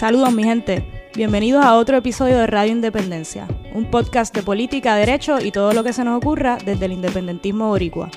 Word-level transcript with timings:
Saludos 0.00 0.32
mi 0.32 0.44
gente, 0.44 0.82
bienvenidos 1.14 1.62
a 1.62 1.74
otro 1.74 1.98
episodio 1.98 2.38
de 2.38 2.46
Radio 2.46 2.72
Independencia, 2.72 3.46
un 3.74 3.90
podcast 3.90 4.34
de 4.34 4.42
política, 4.42 4.94
derecho 4.94 5.42
y 5.42 5.52
todo 5.52 5.74
lo 5.74 5.84
que 5.84 5.92
se 5.92 6.04
nos 6.04 6.16
ocurra 6.16 6.56
desde 6.64 6.86
el 6.86 6.92
independentismo 6.92 7.68
boricua. 7.68 8.10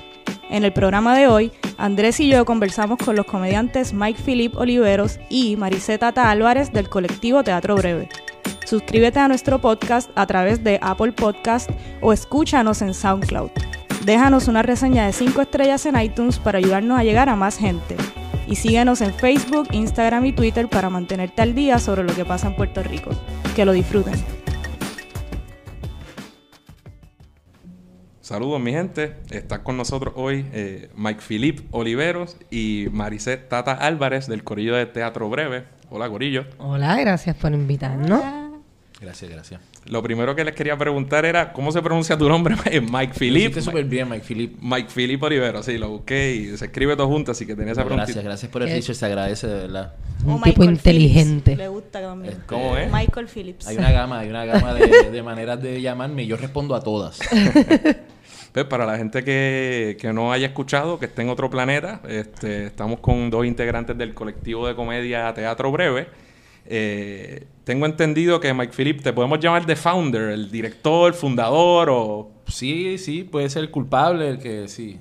En 0.50 0.64
el 0.64 0.72
programa 0.72 1.14
de 1.18 1.28
hoy, 1.28 1.52
Andrés 1.78 2.22
y 2.22 2.30
yo 2.30 2.46
conversamos 2.46 3.00
con 3.00 3.18
los 3.18 3.26
comediantes 3.26 3.92
Mike 3.92 4.22
Philip 4.24 4.56
Oliveros 4.56 5.20
y 5.28 5.58
Mariceta 5.58 6.14
Tata 6.14 6.32
Álvarez 6.32 6.72
del 6.72 6.88
colectivo 6.88 7.44
Teatro 7.44 7.76
Breve. 7.76 8.08
Suscríbete 8.66 9.20
a 9.20 9.28
nuestro 9.28 9.60
podcast 9.60 10.10
a 10.16 10.26
través 10.26 10.64
de 10.64 10.80
Apple 10.82 11.12
Podcast 11.12 11.70
o 12.00 12.14
escúchanos 12.14 12.82
en 12.82 12.94
SoundCloud. 12.94 13.52
Déjanos 14.06 14.48
una 14.48 14.62
reseña 14.62 15.06
de 15.06 15.12
5 15.12 15.42
estrellas 15.42 15.86
en 15.86 16.00
iTunes 16.00 16.40
para 16.40 16.60
ayudarnos 16.60 16.98
a 16.98 17.04
llegar 17.04 17.28
a 17.28 17.36
más 17.36 17.58
gente. 17.58 17.98
Y 18.48 18.56
síguenos 18.56 19.02
en 19.02 19.14
Facebook, 19.14 19.70
Instagram 19.72 20.26
y 20.26 20.34
Twitter 20.34 20.68
para 20.70 20.90
mantenerte 20.90 21.42
al 21.42 21.56
día 21.56 21.80
sobre 21.80 22.04
lo 22.04 22.14
que 22.14 22.26
pasa 22.26 22.48
en 22.48 22.56
Puerto 22.56 22.84
Rico. 22.84 23.12
Que 23.56 23.66
lo 23.66 23.72
disfruten. 23.72 24.16
Saludos 28.24 28.62
mi 28.62 28.72
gente, 28.72 29.18
está 29.32 29.64
con 29.64 29.76
nosotros 29.76 30.14
hoy 30.16 30.46
eh, 30.54 30.90
Mike 30.96 31.22
Philip 31.28 31.68
Oliveros 31.72 32.38
y 32.50 32.88
Maricet 32.92 33.50
Tata 33.50 33.74
Álvarez 33.74 34.28
del 34.28 34.46
Corillo 34.46 34.76
de 34.76 34.86
Teatro 34.86 35.30
Breve. 35.30 35.66
Hola 35.90 36.10
Corillo. 36.10 36.46
Hola, 36.58 36.98
gracias 37.00 37.36
por 37.36 37.52
invitarnos. 37.52 38.24
Gracias, 39.02 39.30
gracias. 39.30 39.73
Lo 39.86 40.02
primero 40.02 40.34
que 40.36 40.44
les 40.46 40.56
quería 40.56 40.78
preguntar 40.78 41.26
era, 41.26 41.52
¿cómo 41.52 41.72
se 41.72 41.82
pronuncia 41.82 42.18
tu 42.18 42.30
nombre? 42.30 42.56
Mike 42.82 43.14
Philip. 43.20 43.56
Lo 43.56 43.62
súper 43.62 43.84
bien, 43.86 44.10
Mike 44.10 44.24
Philip. 44.26 44.58
Mike 44.62 44.90
Philip 44.94 45.22
Oliveros, 45.22 45.66
sí, 45.66 45.78
lo 45.78 45.90
busqué 45.90 46.36
y 46.36 46.58
se 46.58 46.66
escribe 46.66 46.96
todo 46.96 47.08
junto, 47.08 47.32
así 47.32 47.46
que 47.46 47.56
tenía 47.56 47.74
esa 47.74 47.82
pregunta. 47.84 48.06
gracias, 48.06 48.24
gracias 48.24 48.52
por 48.52 48.64
el 48.64 48.70
Eh, 48.70 48.76
research, 48.76 48.98
se 48.98 49.06
agradece 49.06 49.48
de 49.48 49.56
verdad. 49.56 49.94
Un 50.26 50.42
tipo 50.42 50.62
Michael 50.62 50.70
inteligente. 50.72 51.52
Phillips, 51.52 51.58
Le 51.58 51.68
gusta 51.68 52.02
también. 52.02 52.34
Este, 52.34 52.46
¿Cómo 52.46 52.78
es? 52.78 52.92
Michael 52.92 53.28
Phillips. 53.28 53.68
Hay 53.68 53.78
una 53.78 53.92
gama, 53.92 54.20
hay 54.20 54.30
una 54.30 54.46
gama 54.46 54.74
de, 54.74 55.12
de 55.12 55.24
maneras 55.24 55.62
de 55.62 55.82
llamarme 55.82 56.24
y 56.24 56.28
yo 56.28 56.38
respondo 56.38 56.76
a 56.76 56.82
todas. 56.82 57.20
Pues 58.54 58.66
para 58.66 58.86
la 58.86 58.98
gente 58.98 59.24
que, 59.24 59.98
que 60.00 60.14
no 60.14 60.32
haya 60.32 60.46
escuchado, 60.46 61.00
que 61.00 61.08
esté 61.08 61.24
en 61.24 61.30
otro 61.30 61.50
planeta, 61.50 62.02
este, 62.08 62.68
estamos 62.68 63.00
con 63.00 63.32
dos 63.32 63.48
integrantes 63.48 63.98
del 63.98 64.14
colectivo 64.14 64.68
de 64.68 64.76
comedia 64.76 65.34
Teatro 65.34 65.72
Breve. 65.72 66.06
Eh, 66.66 67.46
tengo 67.64 67.86
entendido 67.86 68.40
que 68.40 68.54
Mike 68.54 68.74
Philip 68.76 69.02
te 69.02 69.14
podemos 69.14 69.40
llamar 69.40 69.66
The 69.66 69.76
Founder, 69.76 70.30
el 70.30 70.50
director, 70.52 71.14
fundador 71.14 71.90
o... 71.92 72.32
Sí, 72.48 72.98
sí, 72.98 73.24
puede 73.24 73.50
ser 73.50 73.64
el 73.64 73.72
culpable, 73.72 74.30
el 74.30 74.40
que 74.40 74.68
sí. 74.68 74.98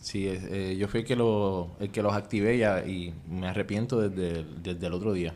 Sí, 0.00 0.26
es- 0.28 0.44
eh, 0.50 0.76
yo 0.78 0.88
fui 0.88 1.00
el 1.00 1.06
que, 1.06 1.16
lo, 1.16 1.68
el 1.80 1.90
que 1.90 2.02
los 2.02 2.14
activé 2.14 2.56
ya, 2.58 2.84
y 2.86 3.12
me 3.28 3.48
arrepiento 3.48 4.00
desde, 4.00 4.40
el- 4.40 4.62
desde 4.62 4.86
el 4.86 4.92
otro 4.92 5.12
día. 5.12 5.34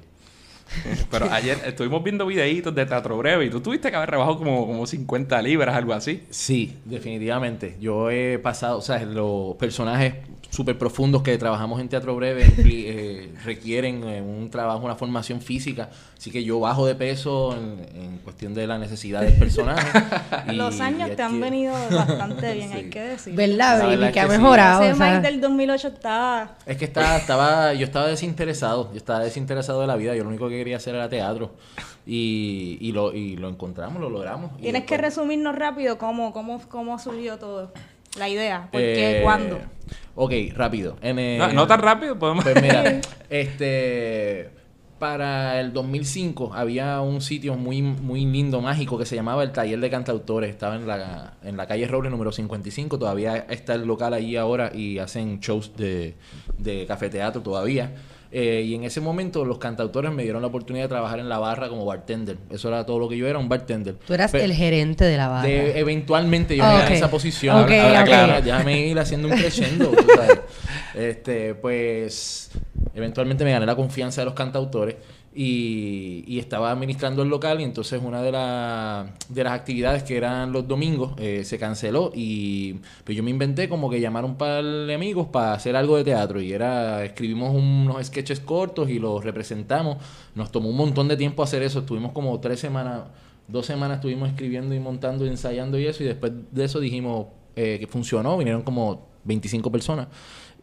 Pero 1.10 1.30
ayer 1.30 1.58
estuvimos 1.66 2.02
viendo 2.02 2.24
videitos 2.24 2.74
de 2.74 2.86
Teatro 2.86 3.18
Breve 3.18 3.44
y 3.46 3.50
tú 3.50 3.60
tuviste 3.60 3.90
que 3.90 3.96
haber 3.96 4.10
rebajado 4.10 4.38
como, 4.38 4.66
como 4.66 4.86
50 4.86 5.42
libras, 5.42 5.74
algo 5.76 5.92
así. 5.92 6.22
Sí, 6.30 6.78
definitivamente. 6.86 7.76
Yo 7.78 8.10
he 8.10 8.38
pasado, 8.38 8.78
o 8.78 8.80
sea, 8.80 9.04
los 9.04 9.56
personajes 9.56 10.14
súper 10.52 10.76
profundos 10.76 11.22
que 11.22 11.38
trabajamos 11.38 11.80
en 11.80 11.88
teatro 11.88 12.14
breve 12.14 12.44
eh, 12.58 13.32
requieren 13.42 14.04
eh, 14.04 14.20
un 14.20 14.50
trabajo, 14.50 14.84
una 14.84 14.94
formación 14.96 15.40
física. 15.40 15.88
Así 16.18 16.30
que 16.30 16.44
yo 16.44 16.60
bajo 16.60 16.86
de 16.86 16.94
peso 16.94 17.56
en, 17.56 17.86
en 17.98 18.18
cuestión 18.18 18.52
de 18.52 18.66
la 18.66 18.78
necesidad 18.78 19.22
del 19.22 19.32
personaje. 19.38 19.86
y- 20.52 20.52
Los 20.56 20.78
años 20.80 21.08
y 21.10 21.16
te 21.16 21.22
han 21.22 21.40
venido 21.40 21.72
bastante 21.90 22.52
bien, 22.52 22.68
Sí. 22.72 22.76
hay 22.76 22.90
que 22.90 23.00
decir. 23.00 23.34
¿Verdad, 23.34 23.78
baby? 23.78 23.90
verdad 23.96 24.12
que 24.12 24.20
ha 24.20 24.26
que 24.26 24.30
sí. 24.32 24.38
mejorado. 24.38 24.82
Ese 24.82 24.92
o 24.92 24.96
sea, 24.96 25.10
Mike 25.16 25.26
del 25.30 25.40
2008 25.40 25.88
estaba... 25.88 26.54
Es 26.66 26.76
que 26.76 26.84
estaba, 26.84 27.16
estaba, 27.16 27.72
yo 27.72 27.86
estaba 27.86 28.06
desinteresado, 28.08 28.90
yo 28.92 28.98
estaba 28.98 29.20
desinteresado 29.20 29.80
de 29.80 29.86
la 29.86 29.96
vida, 29.96 30.14
yo 30.14 30.22
lo 30.22 30.28
único 30.28 30.50
que 30.50 30.56
quería 30.58 30.76
hacer 30.76 30.94
era 30.94 31.08
teatro. 31.08 31.54
Y, 32.04 32.76
y, 32.80 32.92
lo, 32.92 33.14
y 33.14 33.36
lo 33.36 33.48
encontramos, 33.48 34.00
lo 34.02 34.10
logramos. 34.10 34.54
Tienes 34.58 34.84
que 34.84 34.98
resumirnos 34.98 35.56
rápido 35.56 35.96
cómo, 35.96 36.32
cómo, 36.34 36.60
cómo 36.68 36.98
surgió 36.98 37.38
todo. 37.38 37.72
La 38.18 38.28
idea. 38.28 38.68
¿Por 38.70 38.80
qué? 38.80 39.20
Eh, 39.20 39.22
¿Cuándo? 39.22 39.58
Ok, 40.14 40.32
rápido. 40.54 40.96
En, 41.00 41.38
No, 41.38 41.52
no 41.52 41.66
tan 41.66 41.80
rápido, 41.80 42.18
podemos... 42.18 42.44
Pues 42.44 42.60
mira, 42.60 43.00
este 43.30 44.50
para 45.02 45.58
el 45.58 45.72
2005 45.72 46.52
había 46.54 47.00
un 47.00 47.20
sitio 47.22 47.56
muy 47.56 47.82
muy 47.82 48.24
lindo, 48.24 48.60
mágico 48.60 48.96
que 48.96 49.04
se 49.04 49.16
llamaba 49.16 49.42
el 49.42 49.50
Taller 49.50 49.80
de 49.80 49.90
Cantautores. 49.90 50.48
Estaba 50.48 50.76
en 50.76 50.86
la 50.86 51.34
en 51.42 51.56
la 51.56 51.66
calle 51.66 51.88
Roble 51.88 52.08
número 52.08 52.30
55. 52.30 53.00
Todavía 53.00 53.38
está 53.50 53.74
el 53.74 53.84
local 53.84 54.14
allí 54.14 54.36
ahora 54.36 54.70
y 54.72 55.00
hacen 55.00 55.40
shows 55.40 55.76
de, 55.76 56.14
de 56.56 56.86
cafeteatro 56.86 57.42
todavía. 57.42 57.92
Eh, 58.34 58.62
y 58.64 58.74
en 58.74 58.84
ese 58.84 59.02
momento 59.02 59.44
los 59.44 59.58
cantautores 59.58 60.10
me 60.10 60.22
dieron 60.22 60.40
la 60.40 60.48
oportunidad 60.48 60.86
de 60.86 60.88
trabajar 60.88 61.18
en 61.18 61.28
la 61.28 61.38
barra 61.38 61.68
como 61.68 61.84
bartender. 61.84 62.38
Eso 62.48 62.68
era 62.68 62.86
todo 62.86 62.98
lo 62.98 63.06
que 63.08 63.18
yo 63.18 63.28
era, 63.28 63.38
un 63.38 63.46
bartender. 63.48 63.96
tú 64.06 64.14
eras 64.14 64.32
el 64.32 64.54
gerente 64.54 65.04
de 65.04 65.16
la 65.18 65.28
barra. 65.28 65.46
de- 65.48 65.78
eventualmente 65.78 66.56
yo 66.56 66.64
Ah, 66.64 66.68
me 66.68 66.78
gané 66.78 66.86
ok. 66.92 66.96
esa 66.96 67.10
posición. 67.10 67.56
Ok, 67.62 67.70
Ahora, 67.72 68.00
ok. 68.00 68.06
claro, 68.06 68.42
déjame 68.42 68.86
ir 68.86 68.98
haciendo 68.98 69.28
un 69.28 69.34
crescendo, 69.34 69.88
tú 69.90 70.06
sabes. 70.16 70.40
Este, 70.94 71.54
pues, 71.54 72.50
eventualmente 72.94 73.44
me 73.44 73.52
gané 73.52 73.66
la 73.66 73.76
confianza 73.76 74.22
de 74.22 74.24
los 74.26 74.34
cantautores 74.34 74.96
y, 75.34 76.24
y 76.26 76.38
estaba 76.38 76.70
administrando 76.70 77.22
el 77.22 77.28
local 77.28 77.60
y 77.60 77.64
entonces 77.64 78.00
una 78.04 78.22
de, 78.22 78.32
la- 78.32 79.14
de 79.28 79.44
las 79.44 79.52
actividades 79.54 80.02
que 80.02 80.16
eran 80.16 80.52
los 80.52 80.66
domingos 80.68 81.12
eh, 81.18 81.42
se 81.44 81.58
canceló 81.58 82.10
y 82.14 82.74
pues 83.04 83.16
yo 83.16 83.22
me 83.22 83.30
inventé 83.30 83.68
como 83.68 83.88
que 83.90 84.00
llamar 84.00 84.24
un 84.24 84.36
par 84.36 84.62
de 84.64 84.94
amigos 84.94 85.28
para 85.28 85.54
hacer 85.54 85.74
algo 85.76 85.96
de 85.96 86.04
teatro 86.04 86.40
y 86.40 86.52
era, 86.52 87.04
escribimos 87.04 87.54
unos 87.54 88.04
sketches 88.06 88.40
cortos 88.40 88.90
y 88.90 88.98
los 88.98 89.24
representamos. 89.24 89.96
Nos 90.34 90.50
tomó 90.52 90.68
un 90.68 90.76
montón 90.76 91.08
de 91.08 91.16
tiempo 91.16 91.42
hacer 91.42 91.62
eso, 91.62 91.80
estuvimos 91.80 92.12
como 92.12 92.38
tres 92.40 92.60
semanas 92.60 93.02
dos 93.48 93.66
semanas 93.66 93.96
estuvimos 93.96 94.28
escribiendo 94.30 94.74
y 94.74 94.78
montando 94.80 95.26
y 95.26 95.28
ensayando 95.28 95.78
y 95.78 95.86
eso 95.86 96.02
y 96.04 96.06
después 96.06 96.32
de 96.52 96.64
eso 96.64 96.80
dijimos 96.80 97.26
eh, 97.56 97.76
que 97.80 97.86
funcionó, 97.86 98.38
vinieron 98.38 98.62
como 98.62 99.08
25 99.24 99.70
personas 99.70 100.06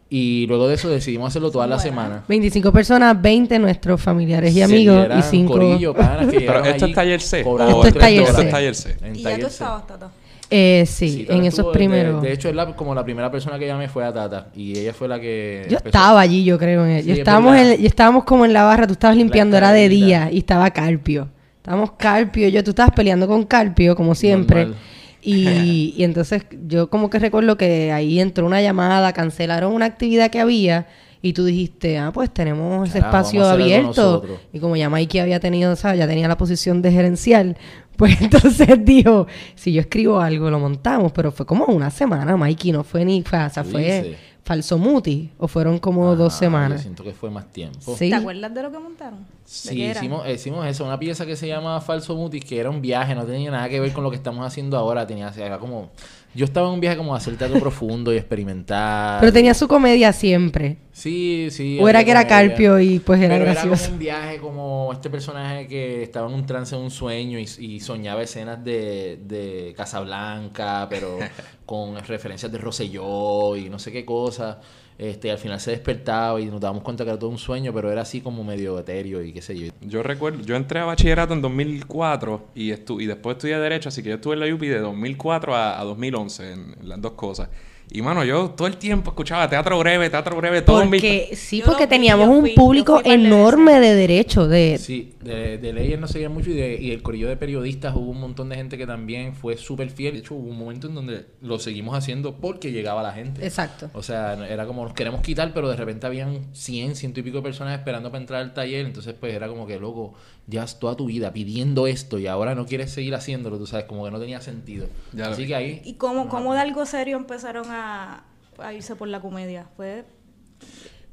y 0.09 0.47
luego 0.47 0.68
de 0.68 0.75
eso 0.75 0.90
decidimos 0.90 1.28
hacerlo 1.28 1.52
toda 1.52 1.68
la 1.68 1.78
semana. 1.80 2.24
25 2.28 2.72
personas, 2.72 3.22
20 3.22 3.59
nuestros 3.59 4.02
familiares 4.02 4.52
y 4.52 4.56
Sí, 4.56 4.62
amigos 4.64 5.08
y 5.09 5.14
un 5.18 5.24
5... 5.24 5.52
corillo, 5.53 5.94
panas 5.96 6.28
que 6.28 6.42
Pero 6.42 6.66
esto 6.66 6.86
es 6.88 6.94
taller 6.94 7.22
C. 7.22 7.40
Esto 7.42 7.86
es 7.88 7.94
taller. 7.94 8.24
Esto 8.24 8.42
es 8.42 8.50
taller 8.50 8.75
C. 8.75 8.96
Y 9.14 9.22
ya 9.22 9.38
tú 9.40 9.46
estabas, 9.48 9.86
Tata. 9.88 10.09
Eh, 10.52 10.84
sí, 10.88 11.28
en 11.30 11.46
esos 11.46 11.68
primeros... 11.72 12.24
De, 12.24 12.30
de 12.30 12.34
hecho, 12.34 12.50
es 12.50 12.56
la, 12.56 12.75
como 12.75 12.96
la 12.96 13.03
primera 13.03 13.30
persona 13.30 13.59
que 13.59 13.68
llamé 13.68 13.88
fue 13.88 14.03
a 14.03 14.12
Tata. 14.12 14.48
Y 14.56 14.80
ella 14.80 14.94
fue 14.96 15.08
la 15.08 15.19
que. 15.19 15.68
yo 15.69 15.78
empezó. 15.78 15.88
estaba 15.90 16.19
allí, 16.19 16.44
yo 16.44 16.58
creo. 16.58 16.86
En 16.86 16.92
el- 16.92 17.03
Sí, 17.03 17.12
estábamos, 17.12 17.56
en- 17.56 17.80
y 17.80 17.86
estábamos 17.86 18.24
como 18.24 18.46
en 18.46 18.53
la 18.53 18.64
barra, 18.64 18.88
tú 18.88 18.94
estabas 18.94 19.16
limpiando, 19.16 19.58
era 19.58 19.72
de 19.72 19.88
día 19.90 20.30
y 20.31 20.40
estaba 20.40 20.72
Carpio. 20.72 21.28
Estábamos 21.58 21.92
Carpio, 22.00 22.48
y 22.48 22.52
yo, 22.52 22.64
tú 22.64 22.72
estabas 22.72 22.96
peleando 22.96 23.28
con 23.28 23.44
Carpio, 23.46 23.96
como 23.96 24.16
siempre. 24.16 24.62
Normal. 24.62 24.80
Y, 25.66 25.94
y 25.97 26.03
entonces 26.03 26.44
yo 26.67 26.90
como 26.90 27.09
que 27.09 27.19
recuerdo 27.19 27.57
que 27.57 27.91
ahí 27.91 28.19
entró 28.19 28.45
una 28.45 28.62
llamada, 28.62 29.13
cancelaron 29.13 29.73
una 29.73 29.85
actividad 29.85 30.29
que 30.31 30.40
había 30.40 30.88
y 31.22 31.34
tú 31.34 31.44
dijiste, 31.45 31.97
ah, 31.97 32.12
pues 32.13 32.34
tenemos 32.34 32.88
ese 32.88 33.00
Carajo, 33.00 33.17
espacio 33.17 33.45
abierto. 33.45 34.23
Y 34.53 34.59
como 34.59 34.75
ya 34.78 34.89
Mikey 34.89 35.19
había 35.19 35.39
tenido, 35.39 35.75
¿sabes? 35.75 36.00
Ya 36.00 36.07
tenía 36.07 36.28
la 36.28 36.38
posición 36.38 36.81
de 36.81 36.91
gerencial, 36.91 37.57
pues 37.97 38.22
entonces 38.22 38.68
dijo, 38.85 39.28
si 39.56 39.73
yo 39.73 39.81
escribo 39.81 40.22
algo, 40.22 40.50
lo 40.50 40.59
montamos, 40.59 41.12
pero 41.12 41.31
fue 41.31 41.45
como 41.45 41.66
una 41.66 41.89
semana, 41.89 42.38
Mikey, 42.38 42.72
no 42.72 42.84
fue 42.84 43.03
ni, 43.03 43.22
fue, 43.23 43.44
o 43.44 43.50
sea, 43.50 43.63
¿Tú 43.63 43.72
fue? 43.72 44.18
Falso 44.50 44.80
muti, 44.80 45.30
o 45.38 45.48
fueron 45.48 45.78
como 45.78 46.16
dos 46.16 46.34
Ah, 46.34 46.38
semanas. 46.40 46.80
Yo 46.80 46.82
siento 46.82 47.04
que 47.04 47.12
fue 47.14 47.30
más 47.30 47.46
tiempo. 47.54 47.96
Sí. 47.96 48.10
¿Te 48.10 48.16
acuerdas 48.16 48.52
de 48.52 48.64
lo 48.64 48.72
que 48.72 48.80
montaron? 48.80 49.20
¿De 49.20 49.28
Sí, 49.46 49.84
hicimos, 49.86 50.28
hicimos 50.28 50.66
eso, 50.66 50.86
una 50.86 50.98
pieza 50.98 51.24
que 51.28 51.36
se 51.36 51.48
llama 51.48 51.80
Falso 51.82 52.16
Mutis, 52.16 52.44
que 52.44 52.60
era 52.60 52.72
un 52.72 52.82
viaje, 52.82 53.14
no 53.14 53.26
tenía 53.26 53.52
nada 53.52 53.70
que 53.70 53.80
ver 53.80 53.94
con 53.94 54.04
lo 54.04 54.10
que 54.10 54.16
estamos 54.16 54.44
haciendo 54.44 54.76
ahora, 54.76 55.06
tenía, 55.06 55.32
era 55.38 55.60
como, 55.60 55.92
yo 56.34 56.45
estaba 56.45 56.67
en 56.67 56.75
un 56.75 56.79
viaje 56.79 56.97
como 56.97 57.16
hacer 57.16 57.35
teatro 57.38 57.59
profundo 57.59 58.13
y 58.13 58.17
experimentar. 58.17 59.19
Pero 59.19 59.34
tenía 59.34 59.53
su 59.53 59.67
comedia 59.67 60.13
siempre. 60.13 60.78
Sí, 60.91 61.47
sí. 61.50 61.79
O 61.81 61.90
era 61.90 62.03
que 62.03 62.12
era 62.12 62.23
comedia. 62.23 62.50
Carpio 62.50 62.79
y 62.79 63.00
pues 63.00 63.19
era 63.22 63.35
Pero 63.35 63.45
gracioso. 63.45 63.73
Era 63.73 63.79
como 63.85 63.94
un 63.94 64.00
viaje, 64.00 64.38
como 64.38 64.89
este 64.94 65.09
personaje 65.09 65.68
que 65.68 66.04
estaba 66.04 66.27
en 66.27 66.36
un 66.36 66.45
trance, 66.45 66.75
en 66.75 66.81
un 66.81 66.92
sueño 66.92 67.39
y, 67.39 67.48
y 67.59 67.80
soñaba 67.80 68.21
escenas 68.21 68.63
de, 68.63 69.19
de 69.24 69.74
Casablanca, 69.75 70.88
pero 70.89 71.18
con 71.65 71.95
referencias 72.06 72.51
de 72.51 72.57
Rosselló 72.57 73.56
y 73.56 73.69
no 73.69 73.80
sé 73.80 73.92
qué 73.92 74.06
cosa. 74.06 74.59
Este, 75.00 75.31
al 75.31 75.38
final 75.38 75.62
se 75.62 75.72
despertaba 75.72 76.42
y 76.42 76.48
nos 76.48 76.60
dábamos 76.60 76.84
cuenta 76.84 77.06
que 77.06 77.10
era 77.10 77.18
todo 77.18 77.30
un 77.30 77.38
sueño, 77.38 77.74
pero 77.74 77.90
era 77.90 78.01
así 78.01 78.19
como 78.19 78.44
medio 78.44 78.78
etéreo 78.78 79.24
y 79.24 79.31
qué 79.31 79.42
sé 79.42 79.57
yo. 79.57 79.72
Yo 79.80 80.04
recuerdo, 80.04 80.44
yo 80.44 80.57
entré 80.57 80.81
a 80.81 80.84
bachillerato 80.84 81.34
en 81.34 81.42
2004 81.42 82.48
y, 82.54 82.72
estu 82.72 83.00
y 83.00 83.06
después 83.06 83.38
estudié 83.38 83.57
Derecho, 83.60 83.88
así 83.88 84.04
que 84.04 84.10
yo 84.10 84.16
estuve 84.16 84.34
en 84.34 84.42
la 84.42 84.54
UPI 84.54 84.68
de 84.68 84.80
2004 84.80 85.56
a, 85.56 85.80
a 85.80 85.84
2011, 85.86 86.51
en, 86.51 86.75
en 86.81 86.90
las 86.90 87.01
dos 87.01 87.13
cosas. 87.13 87.48
Y 87.91 88.01
mano, 88.03 88.24
yo 88.24 88.51
todo 88.51 88.68
el 88.68 88.77
tiempo 88.77 89.09
escuchaba 89.12 89.50
teatro 89.50 89.80
breve, 89.80 90.09
teatro 90.12 90.36
breve, 90.38 90.62
todo 90.62 90.83
en 90.83 90.89
mi- 90.91 90.97
Porque, 90.97 91.31
sí, 91.36 91.59
Yo 91.59 91.65
porque 91.65 91.88
teníamos 91.88 92.27
un 92.27 92.41
fui, 92.41 92.51
público 92.53 93.01
enorme 93.03 93.80
de 93.80 93.95
derecho, 93.95 94.47
de... 94.47 94.77
Sí, 94.77 95.13
de, 95.21 95.57
de 95.57 95.74
leyes 95.74 96.00
no 96.00 96.07
seguía 96.07 96.30
mucho 96.30 96.51
y, 96.51 96.53
de, 96.53 96.77
y 96.80 96.91
el 96.91 97.01
corillo 97.01 97.27
de 97.27 97.36
periodistas 97.36 97.95
hubo 97.95 98.12
un 98.12 98.19
montón 98.19 98.50
de 98.50 98.56
gente 98.57 98.77
que 98.77 98.86
también 98.86 99.33
fue 99.33 99.57
súper 99.57 99.89
fiel. 99.89 100.13
De 100.13 100.19
hecho, 100.19 100.36
hubo 100.36 100.50
un 100.50 100.57
momento 100.59 100.88
en 100.88 100.94
donde 100.95 101.25
lo 101.41 101.57
seguimos 101.57 101.97
haciendo 101.97 102.36
porque 102.36 102.71
llegaba 102.71 103.01
la 103.01 103.12
gente. 103.13 103.44
Exacto. 103.44 103.89
O 103.94 104.03
sea, 104.03 104.33
era 104.47 104.68
como 104.68 104.83
nos 104.83 104.94
queremos 104.94 105.21
quitar, 105.21 105.51
pero 105.53 105.68
de 105.68 105.75
repente 105.75 106.06
habían 106.06 106.53
100, 106.53 106.95
ciento 106.95 107.19
y 107.21 107.24
pico 107.24 107.38
de 107.38 107.44
personas 107.44 107.77
esperando 107.80 108.12
para 108.12 108.21
entrar 108.21 108.42
al 108.42 108.53
taller. 108.53 108.85
Entonces, 108.85 109.15
pues 109.19 109.33
era 109.33 109.47
como 109.47 109.65
que, 109.65 109.80
loco, 109.80 110.13
llevas 110.50 110.80
toda 110.80 110.96
tu 110.96 111.06
vida 111.06 111.31
pidiendo 111.31 111.88
esto 111.88 112.18
y 112.18 112.28
ahora 112.28 112.56
no 112.56 112.66
quieres 112.66 112.92
seguir 112.92 113.16
haciéndolo, 113.16 113.57
tú 113.57 113.68
sabes, 113.68 113.86
como 113.86 114.06
que 114.06 114.12
no 114.12 114.19
tenía 114.19 114.42
sentido. 114.42 114.88
Ya 115.13 115.28
Así 115.28 115.48
que 115.48 115.56
ahí. 115.56 115.81
¿Y 115.86 115.94
cómo, 115.94 116.30
cómo 116.30 116.54
de 116.54 116.60
algo 116.60 116.86
serio 116.86 117.18
empezaron 117.18 117.66
a, 117.69 118.24
a 118.57 118.74
irse 118.74 118.96
por 118.96 119.07
la 119.07 119.22
comedia? 119.22 119.68
Fue 119.75 120.06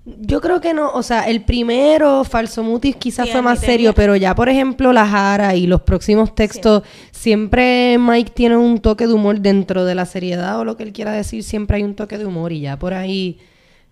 Yo 0.05 0.41
creo 0.41 0.61
que 0.61 0.73
no, 0.73 0.91
o 0.93 1.03
sea, 1.03 1.29
el 1.29 1.45
primero, 1.45 2.25
Falso 2.25 2.63
Mutis, 2.63 2.97
quizás 2.97 3.27
Sí, 3.27 3.33
fue 3.33 3.43
más 3.43 3.61
serio, 3.61 3.93
pero 3.95 4.17
ya, 4.17 4.35
por 4.35 4.49
ejemplo, 4.49 4.93
La 4.93 5.07
Jara 5.07 5.55
y 5.55 5.67
los 5.67 5.83
próximos 5.83 6.35
textos, 6.35 6.83
siempre 7.11 7.99
Mike 7.99 8.33
tiene 8.35 8.57
un 8.57 8.79
toque 8.79 9.07
de 9.07 9.13
humor 9.13 9.41
dentro 9.41 9.85
de 9.85 9.95
la 9.95 10.07
seriedad 10.07 10.59
o 10.59 10.65
lo 10.65 10.77
que 10.77 10.85
él 10.85 10.93
quiera 10.93 11.13
decir, 11.13 11.43
siempre 11.43 11.77
hay 11.77 11.83
un 11.83 11.95
toque 11.95 12.19
de 12.19 12.27
humor 12.27 12.53
y 12.53 12.61
ya 12.61 12.79
por 12.79 12.95
ahí 12.95 13.39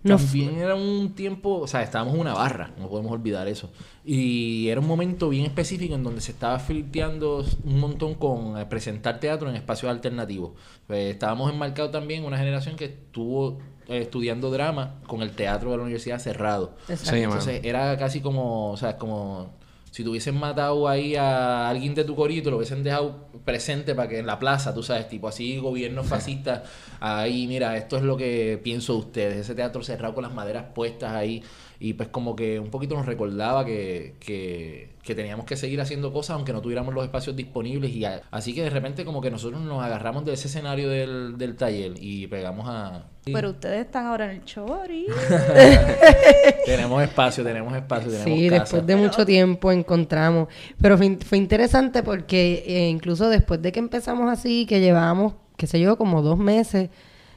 no 0.05 0.19
También 0.19 0.59
era 0.59 0.75
un 0.75 1.15
tiempo, 1.15 1.61
o 1.61 1.67
sea, 1.67 1.83
estábamos 1.83 2.15
en 2.15 2.21
una 2.21 2.35
barra, 2.35 2.73
no 2.79 2.91
podemos 2.91 3.11
olvidar 3.11 3.49
eso. 3.49 3.71
Y 4.05 4.69
era 4.69 4.79
un 4.79 4.87
momento 4.87 5.31
bien 5.31 5.47
específico 5.47 5.95
en 5.95 6.03
donde 6.03 6.21
se 6.21 6.33
estaba 6.33 6.59
flirteando 6.59 7.43
un 7.65 7.81
montón 7.81 8.15
con 8.15 8.59
eh, 8.59 8.67
presentar 8.67 9.19
teatro 9.19 9.49
en 9.49 9.57
espacios 9.57 9.91
alternativos. 9.91 10.53
Pues, 10.87 11.15
estábamos 11.15 11.51
enmarcados 11.51 11.91
también 11.91 12.21
en 12.21 12.27
una 12.27 12.37
generación 12.37 12.77
que 12.77 12.85
estuvo 12.85 13.61
eh, 13.89 14.03
estudiando 14.03 14.51
drama 14.51 15.01
con 15.07 15.23
el 15.23 15.31
teatro 15.31 15.71
de 15.71 15.79
la 15.79 15.83
universidad 15.85 16.19
cerrado. 16.19 16.77
Exacto. 16.87 17.17
Entonces 17.17 17.61
era 17.65 17.97
casi 17.97 18.21
como, 18.21 18.73
o 18.73 18.77
sea, 18.77 18.99
como 18.99 19.55
si 19.95 20.03
te 20.03 20.09
hubiesen 20.09 20.35
matado 20.35 20.89
ahí 20.89 21.15
a 21.15 21.69
alguien 21.69 21.95
de 21.95 22.03
tu 22.03 22.17
corito, 22.17 22.51
lo 22.51 22.57
hubiesen 22.57 22.83
dejado 22.83 23.29
presente 23.45 23.95
para 23.95 24.09
que 24.09 24.19
en 24.19 24.27
la 24.27 24.41
plaza, 24.41 24.75
tú 24.75 24.83
sabes, 24.83 25.09
tipo 25.09 25.29
así, 25.29 25.59
gobierno 25.59 26.03
fascista, 26.03 26.65
ahí, 26.99 27.47
mira, 27.47 27.77
esto 27.77 27.99
es 27.99 28.03
lo 28.03 28.17
que 28.17 28.61
pienso 28.61 28.95
de 28.95 28.99
ustedes, 28.99 29.37
ese 29.37 29.55
teatro 29.55 29.85
cerrado 29.85 30.13
con 30.13 30.25
las 30.25 30.35
maderas 30.35 30.65
puestas 30.75 31.13
ahí, 31.13 31.45
y 31.87 31.93
pues 31.95 32.09
como 32.09 32.35
que 32.35 32.59
un 32.59 32.71
poquito 32.71 32.95
nos 32.97 33.05
recordaba 33.05 33.65
que, 33.65 34.15
que, 34.21 34.89
que 35.03 35.15
teníamos 35.15 35.45
que 35.45 35.55
seguir 35.57 35.81
haciendo 35.83 36.13
cosas 36.15 36.37
aunque 36.37 36.53
no 36.55 36.63
tuviéramos 36.63 36.95
los 36.95 37.05
espacios 37.05 37.37
disponibles, 37.37 37.91
y 37.93 38.05
a- 38.07 38.23
así 38.31 38.55
que 38.55 38.63
de 38.63 38.71
repente 38.71 39.05
como 39.05 39.21
que 39.21 39.31
nosotros 39.31 39.61
nos 39.61 39.83
agarramos 39.85 40.25
de 40.25 40.33
ese 40.33 40.49
escenario 40.49 40.89
del, 40.89 41.37
del 41.37 41.57
taller 41.57 41.93
y 42.01 42.27
pegamos 42.29 42.67
a... 42.69 43.05
Pero 43.27 43.51
ustedes 43.51 43.85
están 43.85 44.07
ahora 44.07 44.33
en 44.33 44.43
el 44.43 44.45
ahorita. 44.59 45.13
Tenemos 46.67 47.03
espacio, 47.03 47.45
tenemos 47.45 47.75
espacio, 47.75 48.11
tenemos 48.11 48.39
Sí, 48.39 48.49
casa. 48.49 48.61
después 48.63 48.87
de 48.87 48.97
mucho 48.97 49.27
tiempo 49.27 49.73
encontramos. 49.73 50.49
Pero 50.81 50.97
fue, 50.97 51.19
fue 51.25 51.39
interesante 51.39 52.03
porque 52.03 52.65
eh, 52.67 52.89
incluso 52.89 53.29
después 53.29 53.61
de 53.63 53.73
que 53.73 53.79
empezamos 53.81 54.31
así, 54.31 54.67
que 54.67 54.81
llevábamos, 54.81 55.35
qué 55.57 55.67
sé 55.67 55.81
yo, 55.81 55.97
como 55.97 56.23
dos 56.23 56.39
meses 56.39 56.91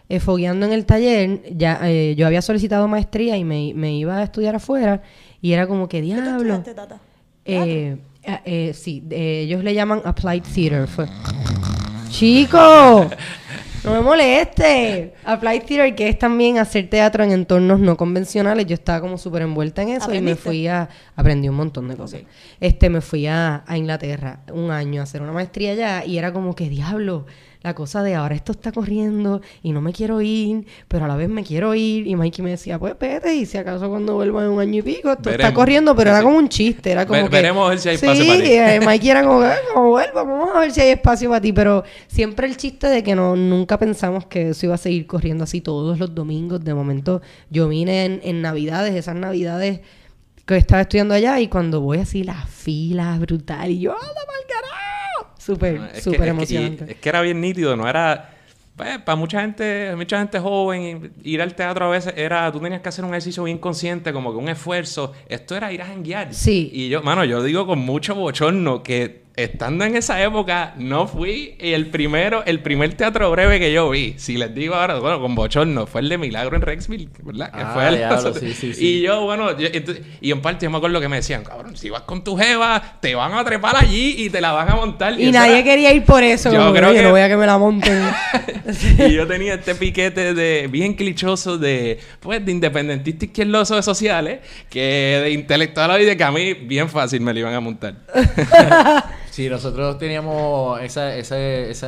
eh, 0.09 0.19
fogueando 0.19 0.65
en 0.65 0.73
el 0.73 0.85
taller, 0.85 1.41
ya 1.55 1.79
eh, 1.83 2.15
yo 2.17 2.27
había 2.27 2.41
solicitado 2.41 2.87
maestría 2.87 3.37
y 3.37 3.43
me, 3.43 3.73
me 3.75 3.93
iba 3.95 4.17
a 4.17 4.23
estudiar 4.23 4.55
afuera 4.55 5.01
y 5.41 5.53
era 5.53 5.67
como 5.67 5.87
que 5.87 5.97
¿Qué 5.97 6.03
diablo. 6.03 6.55
estudiaste, 6.55 6.73
Tata? 6.73 6.99
Eh, 7.45 7.97
eh, 8.23 8.39
eh, 8.45 8.73
sí, 8.73 9.03
ellos 9.09 9.63
le 9.63 9.73
llaman 9.73 10.01
Applied 10.03 10.43
Theater. 10.43 10.87
Fue. 10.87 11.07
¡Chico! 12.09 13.09
No 13.83 13.93
me 13.93 14.01
moleste. 14.01 15.13
Applied 15.23 15.63
Theater, 15.63 15.95
que 15.95 16.09
es 16.09 16.19
también 16.19 16.57
hacer 16.57 16.89
teatro 16.89 17.23
en 17.23 17.31
entornos 17.31 17.79
no 17.79 17.95
convencionales. 17.95 18.65
Yo 18.65 18.73
estaba 18.73 18.99
como 18.99 19.17
súper 19.17 19.43
envuelta 19.43 19.81
en 19.81 19.89
eso 19.89 20.13
y 20.13 20.19
me 20.19 20.35
fui 20.35 20.67
a... 20.67 20.89
Aprendí 21.15 21.47
un 21.47 21.55
montón 21.55 21.87
de 21.87 21.95
cosas. 21.95 22.21
Este, 22.59 22.89
me 22.89 22.99
fui 22.99 23.27
a, 23.27 23.63
a 23.65 23.77
Inglaterra 23.77 24.41
un 24.51 24.71
año 24.71 24.99
a 24.99 25.03
hacer 25.03 25.21
una 25.21 25.31
maestría 25.31 25.71
allá 25.71 26.05
y 26.05 26.17
era 26.17 26.33
como 26.33 26.53
que, 26.53 26.67
diablo, 26.67 27.27
la 27.67 27.75
cosa 27.75 28.01
de 28.01 28.15
ahora 28.15 28.33
esto 28.33 28.53
está 28.53 28.71
corriendo 28.71 29.41
y 29.61 29.73
no 29.73 29.81
me 29.81 29.91
quiero 29.91 30.21
ir, 30.21 30.65
pero 30.87 31.03
a 31.03 31.07
la 31.09 31.17
vez 31.17 31.27
me 31.27 31.43
quiero 31.43 31.75
ir. 31.75 32.07
Y 32.07 32.15
Mikey 32.15 32.41
me 32.43 32.51
decía, 32.51 32.79
pues 32.79 32.95
vete 32.97 33.35
y 33.35 33.45
si 33.45 33.57
acaso 33.57 33.89
cuando 33.89 34.13
vuelva 34.15 34.43
en 34.45 34.51
un 34.51 34.59
año 34.61 34.79
y 34.79 34.81
pico, 34.81 35.11
esto 35.11 35.29
está 35.29 35.53
corriendo, 35.53 35.93
pero 35.95 36.11
era 36.11 36.23
como 36.23 36.37
un 36.37 36.47
chiste, 36.47 36.91
era 36.91 37.05
como 37.05 37.23
que... 37.25 37.29
veremos 37.29 37.65
a 37.67 37.69
ver 37.71 37.79
si 37.79 37.89
hay 37.89 37.97
sí, 37.97 38.05
espacio 38.05 38.25
para 38.25 38.39
ti. 38.39 38.51
eh, 38.53 38.79
Mikey 38.83 39.09
era 39.09 39.23
como, 39.23 39.41
"Ah, 39.41 39.55
como 39.73 39.89
vuelva, 39.89 40.23
vamos 40.23 40.55
a 40.55 40.59
ver 40.61 40.71
si 40.71 40.79
hay 40.81 40.89
espacio 40.91 41.29
para 41.29 41.41
ti, 41.41 41.51
pero 41.51 41.83
siempre 42.07 42.47
el 42.47 42.55
chiste 42.55 42.87
de 42.87 43.03
que 43.03 43.15
no 43.15 43.35
nunca 43.35 43.77
pensamos 43.77 44.25
que 44.27 44.49
eso 44.51 44.65
iba 44.65 44.75
a 44.75 44.77
seguir 44.77 45.05
corriendo 45.05 45.43
así 45.43 45.59
todos 45.59 45.99
los 45.99 46.15
domingos. 46.15 46.63
De 46.63 46.73
momento 46.73 47.21
yo 47.49 47.67
vine 47.67 48.05
en, 48.05 48.21
en 48.23 48.41
Navidades, 48.41 48.95
esas 48.95 49.15
Navidades 49.15 49.81
que 50.45 50.55
estaba 50.55 50.81
estudiando 50.83 51.13
allá 51.13 51.39
y 51.41 51.49
cuando 51.49 51.81
voy 51.81 51.97
así 51.97 52.23
las 52.23 52.49
filas 52.49 53.19
brutal 53.19 53.69
y 53.71 53.79
yo, 53.81 53.91
¡anda 53.91 54.05
mal 54.07 54.43
carajo! 54.47 54.96
Súper, 55.47 55.79
Ah, 55.81 55.89
que- 55.93 55.97
es 55.99 56.03
que- 56.03 56.27
emocionante. 56.27 56.85
y- 56.87 56.91
es 56.91 56.97
que 56.97 57.09
era 57.09 57.21
bien 57.21 57.39
nítido, 57.41 57.75
no 57.75 57.87
era. 57.87 58.31
Pues, 58.75 58.99
para 58.99 59.15
mucha 59.15 59.41
gente, 59.41 59.95
mucha 59.95 60.19
gente 60.19 60.39
joven, 60.39 61.11
ir 61.23 61.41
al 61.41 61.55
teatro 61.55 61.85
a 61.85 61.89
veces 61.89 62.13
era. 62.15 62.51
Tú 62.51 62.59
tenías 62.59 62.81
que 62.81 62.89
hacer 62.89 63.03
un 63.05 63.09
ejercicio 63.11 63.43
bien 63.43 63.57
consciente, 63.57 64.13
como 64.13 64.31
que 64.31 64.37
un 64.37 64.49
esfuerzo. 64.49 65.13
Esto 65.27 65.55
era 65.55 65.71
ir 65.71 65.81
a 65.81 65.85
janguear. 65.87 66.31
Sí. 66.33 66.69
Y 66.71 66.89
yo, 66.89 67.01
mano, 67.01 67.25
yo 67.25 67.41
digo 67.41 67.65
con 67.65 67.79
mucho 67.79 68.13
bochorno 68.13 68.83
que 68.83 69.23
estando 69.37 69.85
en 69.85 69.95
esa 69.95 70.21
época 70.23 70.73
no 70.77 71.07
fui 71.07 71.55
el 71.59 71.85
primero, 71.87 72.43
el 72.45 72.59
primer 72.59 72.95
teatro 72.95 73.29
breve 73.31 73.59
que 73.59 73.71
yo 73.71 73.87
vi. 73.89 74.15
Si 74.17 74.35
les 74.35 74.53
digo 74.55 74.73
ahora, 74.73 74.97
bueno, 74.99 75.21
con 75.21 75.35
bochorno, 75.35 75.85
fue 75.85 76.01
el 76.01 76.09
de 76.09 76.17
Milagro 76.17 76.55
en 76.55 76.63
Rexville, 76.63 77.07
¿verdad? 77.21 77.51
Que 77.51 77.61
Ah, 77.61 77.71
fue 77.73 77.87
el- 77.87 77.97
diablo, 77.97 78.33
sí, 78.33 78.51
sí, 78.53 78.73
sí. 78.73 78.83
Y 78.85 79.01
yo, 79.03 79.21
bueno, 79.25 79.55
yo- 79.57 79.67
entonces- 79.71 80.03
y 80.21 80.31
en 80.31 80.41
parte 80.41 80.65
yo 80.65 80.71
me 80.71 80.77
acuerdo 80.77 80.99
que 80.99 81.07
me 81.07 81.17
decían, 81.17 81.43
cabrón, 81.43 81.77
si 81.77 81.89
vas 81.91 82.01
con 82.01 82.23
tu 82.23 82.35
jeva, 82.35 82.97
te 82.99 83.13
van 83.13 83.33
a 83.33 83.43
trepar 83.45 83.75
allí 83.77 84.15
y 84.17 84.29
te 84.31 84.41
la 84.41 84.53
van 84.53 84.69
a 84.71 84.75
montar. 84.75 85.13
Y 85.19 85.31
nadie 85.31 85.53
era- 85.59 85.63
quería 85.63 85.93
ir 85.93 86.03
por 86.03 86.23
eso. 86.23 86.51
Yo 86.51 86.73
creo 86.73 86.89
"Oye, 86.89 86.97
que- 86.97 87.03
no 87.03 87.11
voy 87.11 87.21
a 87.21 87.29
que 87.29 87.37
me 87.37 87.45
la 87.45 87.59
monten. 87.59 88.03
y 89.07 89.13
yo 89.13 89.27
tenía 89.27 89.53
este 89.53 89.75
piquete 89.75 90.33
de 90.33 90.67
bien 90.67 90.95
clichoso 90.95 91.59
de 91.59 91.99
pues 92.19 92.43
de 92.43 92.51
independentista 92.51 93.25
izquierdoso 93.25 93.75
de 93.75 93.83
sociales 93.83 94.39
que 94.69 95.19
de 95.23 95.29
intelectual 95.31 96.01
y 96.01 96.05
de 96.05 96.17
que 96.17 96.23
a 96.23 96.31
mí 96.31 96.53
bien 96.53 96.89
fácil 96.89 97.21
me 97.21 97.33
lo 97.33 97.39
iban 97.41 97.53
a 97.53 97.59
montar. 97.59 97.93
Sí, 99.37 99.49
nosotros 99.49 99.99
teníamos 99.99 100.81
esa, 100.81 101.15
ese, 101.15 101.69
ese 101.69 101.85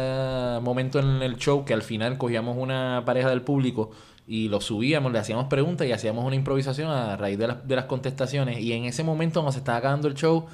momento 0.62 1.00
en 1.00 1.24
el 1.24 1.36
show 1.38 1.66
que 1.66 1.74
al 1.74 1.82
final 1.82 2.16
cogíamos 2.20 2.56
una 2.56 3.02
pareja 3.08 3.28
del 3.32 3.42
público 3.42 3.90
y 4.28 4.50
lo 4.50 4.62
subíamos, 4.62 5.12
le 5.12 5.18
hacíamos 5.18 5.46
preguntas 5.48 5.88
y 5.88 5.92
hacíamos 5.92 6.24
una 6.26 6.36
improvisación 6.36 6.92
a 6.92 7.18
raíz 7.18 7.40
de, 7.40 7.48
las- 7.48 7.68
de 7.68 7.76
las 7.76 7.86
contestaciones. 7.86 8.60
Y 8.60 8.74
en 8.74 8.86
ese 8.86 9.04
momento, 9.04 9.40
cuando 9.40 9.54
se 9.54 9.58
estaba 9.58 9.80
acabando 9.80 10.08
el 10.08 10.14
show, 10.14 10.46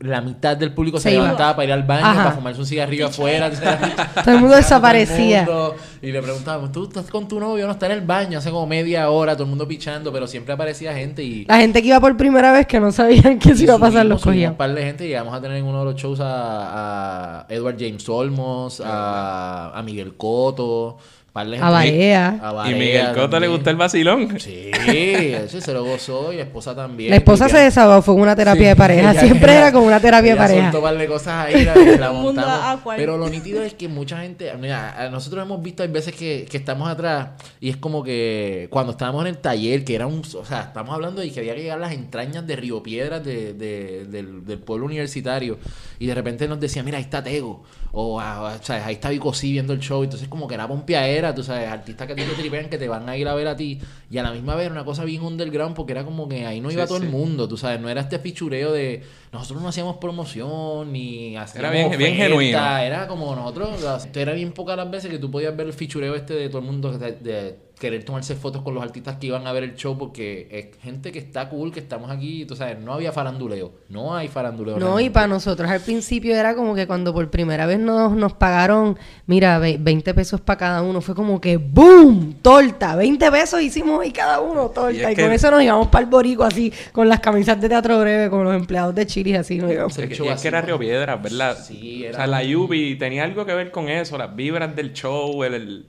la 0.00 0.20
mitad 0.20 0.56
del 0.56 0.74
público 0.74 0.98
se, 0.98 1.04
Se 1.10 1.14
iba. 1.14 1.22
levantaba 1.22 1.54
para 1.56 1.66
ir 1.66 1.72
al 1.72 1.84
baño, 1.84 2.04
Ajá. 2.06 2.22
para 2.24 2.32
fumarse 2.34 2.60
un 2.60 2.66
cigarrillo 2.66 3.06
afuera. 3.06 3.48
Todo 4.24 4.34
el 4.34 4.40
mundo 4.40 4.56
desaparecía. 4.56 5.44
Todo 5.44 5.66
el 5.66 5.72
mundo. 5.72 5.84
Y 6.02 6.12
le 6.12 6.22
preguntábamos, 6.22 6.72
¿tú 6.72 6.84
estás 6.84 7.06
con 7.10 7.26
tu 7.28 7.38
novio? 7.40 7.66
No, 7.66 7.72
está 7.72 7.86
en 7.86 7.92
el 7.92 8.00
baño 8.00 8.38
hace 8.38 8.50
como 8.50 8.66
media 8.66 9.08
hora, 9.10 9.34
todo 9.34 9.44
el 9.44 9.50
mundo 9.50 9.66
pichando, 9.66 10.12
pero 10.12 10.26
siempre 10.28 10.54
aparecía 10.54 10.94
gente 10.94 11.22
y... 11.24 11.44
La 11.44 11.58
gente 11.58 11.82
que 11.82 11.88
iba 11.88 12.00
por 12.00 12.16
primera 12.16 12.52
vez 12.52 12.66
que 12.66 12.78
no 12.80 12.92
sabían 12.92 13.38
que 13.40 13.54
se 13.56 13.64
iba 13.64 13.74
a 13.74 13.78
pasar 13.78 14.06
los 14.06 14.22
cogían. 14.22 14.52
un 14.52 14.56
par 14.58 14.72
de 14.74 14.82
gente 14.82 15.04
y 15.04 15.08
llegamos 15.08 15.34
a 15.34 15.40
tener 15.40 15.56
en 15.56 15.64
uno 15.64 15.80
de 15.80 15.84
los 15.92 15.94
shows 16.00 16.20
a, 16.20 17.40
a 17.40 17.46
Edward 17.48 17.76
James 17.78 18.08
Olmos, 18.08 18.80
a, 18.84 19.76
a 19.76 19.82
Miguel 19.82 20.16
Coto, 20.16 20.98
de. 21.46 21.58
A 21.58 21.70
Barea. 21.70 22.40
A 22.42 22.70
y 22.70 22.74
Miguel 22.74 23.12
Cota 23.14 23.38
le 23.40 23.48
gusta 23.48 23.70
el 23.70 23.76
vacilón. 23.76 24.38
Sí, 24.40 24.70
ese 24.88 25.60
se 25.60 25.72
lo 25.72 25.84
gozó 25.84 26.32
y 26.32 26.36
la 26.36 26.42
esposa 26.42 26.74
también. 26.74 27.10
La 27.10 27.16
esposa 27.16 27.46
Y 27.46 27.50
se 27.50 27.58
desahogó, 27.58 28.02
fue 28.02 28.14
una 28.14 28.34
terapia 28.36 28.62
Sí, 28.62 28.68
de 28.68 28.76
pareja. 28.76 29.10
ella- 29.12 29.20
Siempre 29.20 29.52
ella- 29.52 29.60
era 29.60 29.72
como 29.72 29.86
una 29.86 30.00
terapia 30.00 30.32
de 30.32 30.36
pareja. 30.38 30.62
soltó 30.62 30.78
un 30.78 30.84
par 30.84 30.98
de 30.98 31.06
cosas 31.06 31.46
ahí, 31.46 31.64
la, 31.64 31.74
la 31.98 32.12
montamos. 32.12 32.80
Pero 32.96 33.16
lo 33.18 33.28
nítido 33.28 33.62
es 33.62 33.74
que 33.74 33.88
mucha 33.88 34.20
gente, 34.22 34.52
mira, 34.60 35.08
nosotros 35.10 35.42
hemos 35.44 35.62
visto 35.62 35.82
hay 35.82 35.88
veces 35.88 36.14
que, 36.14 36.46
que 36.50 36.56
estamos 36.56 36.88
atrás 36.88 37.28
y 37.60 37.70
es 37.70 37.76
como 37.76 38.02
que 38.02 38.68
cuando 38.70 38.92
estábamos 38.92 39.22
en 39.22 39.28
el 39.28 39.38
taller, 39.38 39.84
que 39.84 39.94
era 39.94 40.06
un, 40.06 40.20
o 40.20 40.44
sea, 40.44 40.60
estamos 40.62 40.94
hablando 40.94 41.20
de 41.20 41.30
que 41.30 41.40
había 41.40 41.54
que 41.54 41.62
llegar 41.62 41.78
a 41.78 41.82
las 41.82 41.92
entrañas 41.92 42.46
de 42.46 42.56
Río 42.56 42.82
Piedras 42.82 43.24
de, 43.24 43.54
de- 43.54 44.06
del, 44.06 44.44
del 44.44 44.58
pueblo 44.58 44.86
universitario 44.86 45.58
y 45.98 46.06
de 46.06 46.14
repente 46.14 46.48
nos 46.48 46.60
decía, 46.60 46.82
mira, 46.82 46.98
ahí 46.98 47.04
está 47.04 47.22
Tego. 47.22 47.62
O, 47.92 48.16
o 48.20 48.50
sea, 48.62 48.84
ahí 48.86 48.94
está 48.94 49.08
Vico 49.10 49.32
sí 49.32 49.52
viendo 49.52 49.72
el 49.72 49.80
show. 49.80 50.02
Entonces, 50.04 50.28
como 50.28 50.46
que 50.46 50.54
era 50.54 50.68
pompeadera, 50.68 51.34
tú 51.34 51.42
sabes, 51.42 51.68
artistas 51.68 52.06
que 52.06 52.12
a 52.12 52.16
ti 52.16 52.22
te 52.22 52.34
tripean 52.34 52.68
que 52.68 52.78
te 52.78 52.88
van 52.88 53.08
a 53.08 53.16
ir 53.16 53.26
a 53.28 53.34
ver 53.34 53.48
a 53.48 53.56
ti. 53.56 53.78
Y 54.10 54.18
a 54.18 54.22
la 54.22 54.30
misma 54.32 54.54
vez 54.54 54.66
era 54.66 54.74
una 54.74 54.84
cosa 54.84 55.04
bien 55.04 55.22
underground 55.22 55.74
porque 55.74 55.92
era 55.92 56.04
como 56.04 56.28
que 56.28 56.44
ahí 56.46 56.60
no 56.60 56.70
iba 56.70 56.82
Sí, 56.84 56.88
todo 56.88 56.98
sí. 56.98 57.04
el 57.06 57.10
mundo, 57.10 57.48
tú 57.48 57.56
sabes, 57.56 57.80
no 57.80 57.88
era 57.88 58.00
este 58.02 58.18
fichureo 58.18 58.72
de 58.72 59.02
nosotros 59.32 59.62
no 59.62 59.68
hacíamos 59.68 59.96
promoción 59.98 60.92
ni 60.92 61.36
hacíamos 61.36 61.70
bien- 61.72 61.88
bien 61.98 62.12
oferta, 62.12 62.24
genuino. 62.24 62.78
Era 62.78 63.06
como 63.08 63.34
nosotros, 63.34 63.82
o 63.82 63.98
sea, 64.00 64.10
era 64.14 64.32
bien 64.32 64.52
pocas 64.52 64.76
las 64.76 64.90
veces 64.90 65.10
que 65.10 65.18
tú 65.18 65.30
podías 65.30 65.56
ver 65.56 65.66
el 65.66 65.72
fichureo 65.72 66.14
este 66.14 66.34
de 66.34 66.48
todo 66.48 66.58
el 66.60 66.64
mundo 66.66 66.90
te- 66.98 67.12
de 67.12 67.67
querer 67.78 68.04
tomarse 68.04 68.34
fotos 68.34 68.62
con 68.62 68.74
los 68.74 68.82
artistas 68.82 69.16
que 69.16 69.28
iban 69.28 69.46
a 69.46 69.52
ver 69.52 69.62
el 69.62 69.74
show 69.76 69.96
porque 69.96 70.48
es 70.50 70.82
gente 70.82 71.12
que 71.12 71.18
está 71.18 71.48
cool, 71.48 71.72
que 71.72 71.80
estamos 71.80 72.10
aquí, 72.10 72.44
tú 72.44 72.56
sabes, 72.56 72.78
no 72.78 72.92
había 72.92 73.12
faranduleo, 73.12 73.72
no 73.88 74.14
hay 74.16 74.28
faranduleo. 74.28 74.78
No, 74.78 74.98
y 75.00 75.10
para 75.10 75.26
nosotros 75.28 75.70
al 75.70 75.80
principio 75.80 76.34
era 76.34 76.54
como 76.54 76.74
que 76.74 76.86
cuando 76.86 77.12
por 77.14 77.30
primera 77.30 77.66
vez 77.66 77.78
nos, 77.78 78.12
nos 78.12 78.32
pagaron, 78.32 78.98
mira, 79.26 79.58
ve- 79.58 79.76
20 79.80 80.12
pesos 80.14 80.40
para 80.40 80.56
cada 80.58 80.82
uno, 80.82 81.00
fue 81.00 81.14
como 81.14 81.40
que 81.40 81.56
¡boom! 81.56 82.34
Torta, 82.42 82.96
20 82.96 83.30
pesos 83.30 83.62
hicimos 83.62 84.04
y 84.06 84.10
cada 84.10 84.40
uno 84.40 84.70
Y 84.70 84.74
torta. 84.74 84.90
es 84.90 85.12
Y, 85.12 85.14
que- 85.14 85.22
con 85.22 85.32
eso 85.32 85.50
nos 85.50 85.62
íbamos 85.62 85.88
para 85.88 86.04
el 86.04 86.10
borico 86.10 86.44
así, 86.44 86.72
con 86.92 87.08
las 87.08 87.20
camisas 87.20 87.60
de 87.60 87.68
teatro 87.68 88.00
breve, 88.00 88.28
con 88.30 88.42
los 88.44 88.54
empleados 88.54 88.94
de 88.94 89.06
Chile, 89.06 89.36
así 89.36 89.58
nos 89.58 89.70
íbamos. 89.72 89.96
El 89.98 90.10
Y 90.10 90.14
show 90.16 90.26
es 90.26 90.32
así, 90.32 90.42
que 90.42 90.48
era. 90.48 90.60
Río 90.62 90.78
Piedras, 90.78 91.22
¿verdad? 91.22 91.56
Sí, 91.64 92.02
O 92.04 92.08
era 92.08 92.16
sea, 92.18 92.26
la 92.26 92.42
Yubi 92.42 92.96
tenía 92.98 93.24
algo 93.24 93.46
que 93.46 93.54
ver 93.54 93.70
con 93.70 93.88
eso, 93.88 94.18
las 94.18 94.34
vibras 94.34 94.74
del 94.74 94.92
show, 94.92 95.44
el... 95.44 95.54
el- 95.54 95.86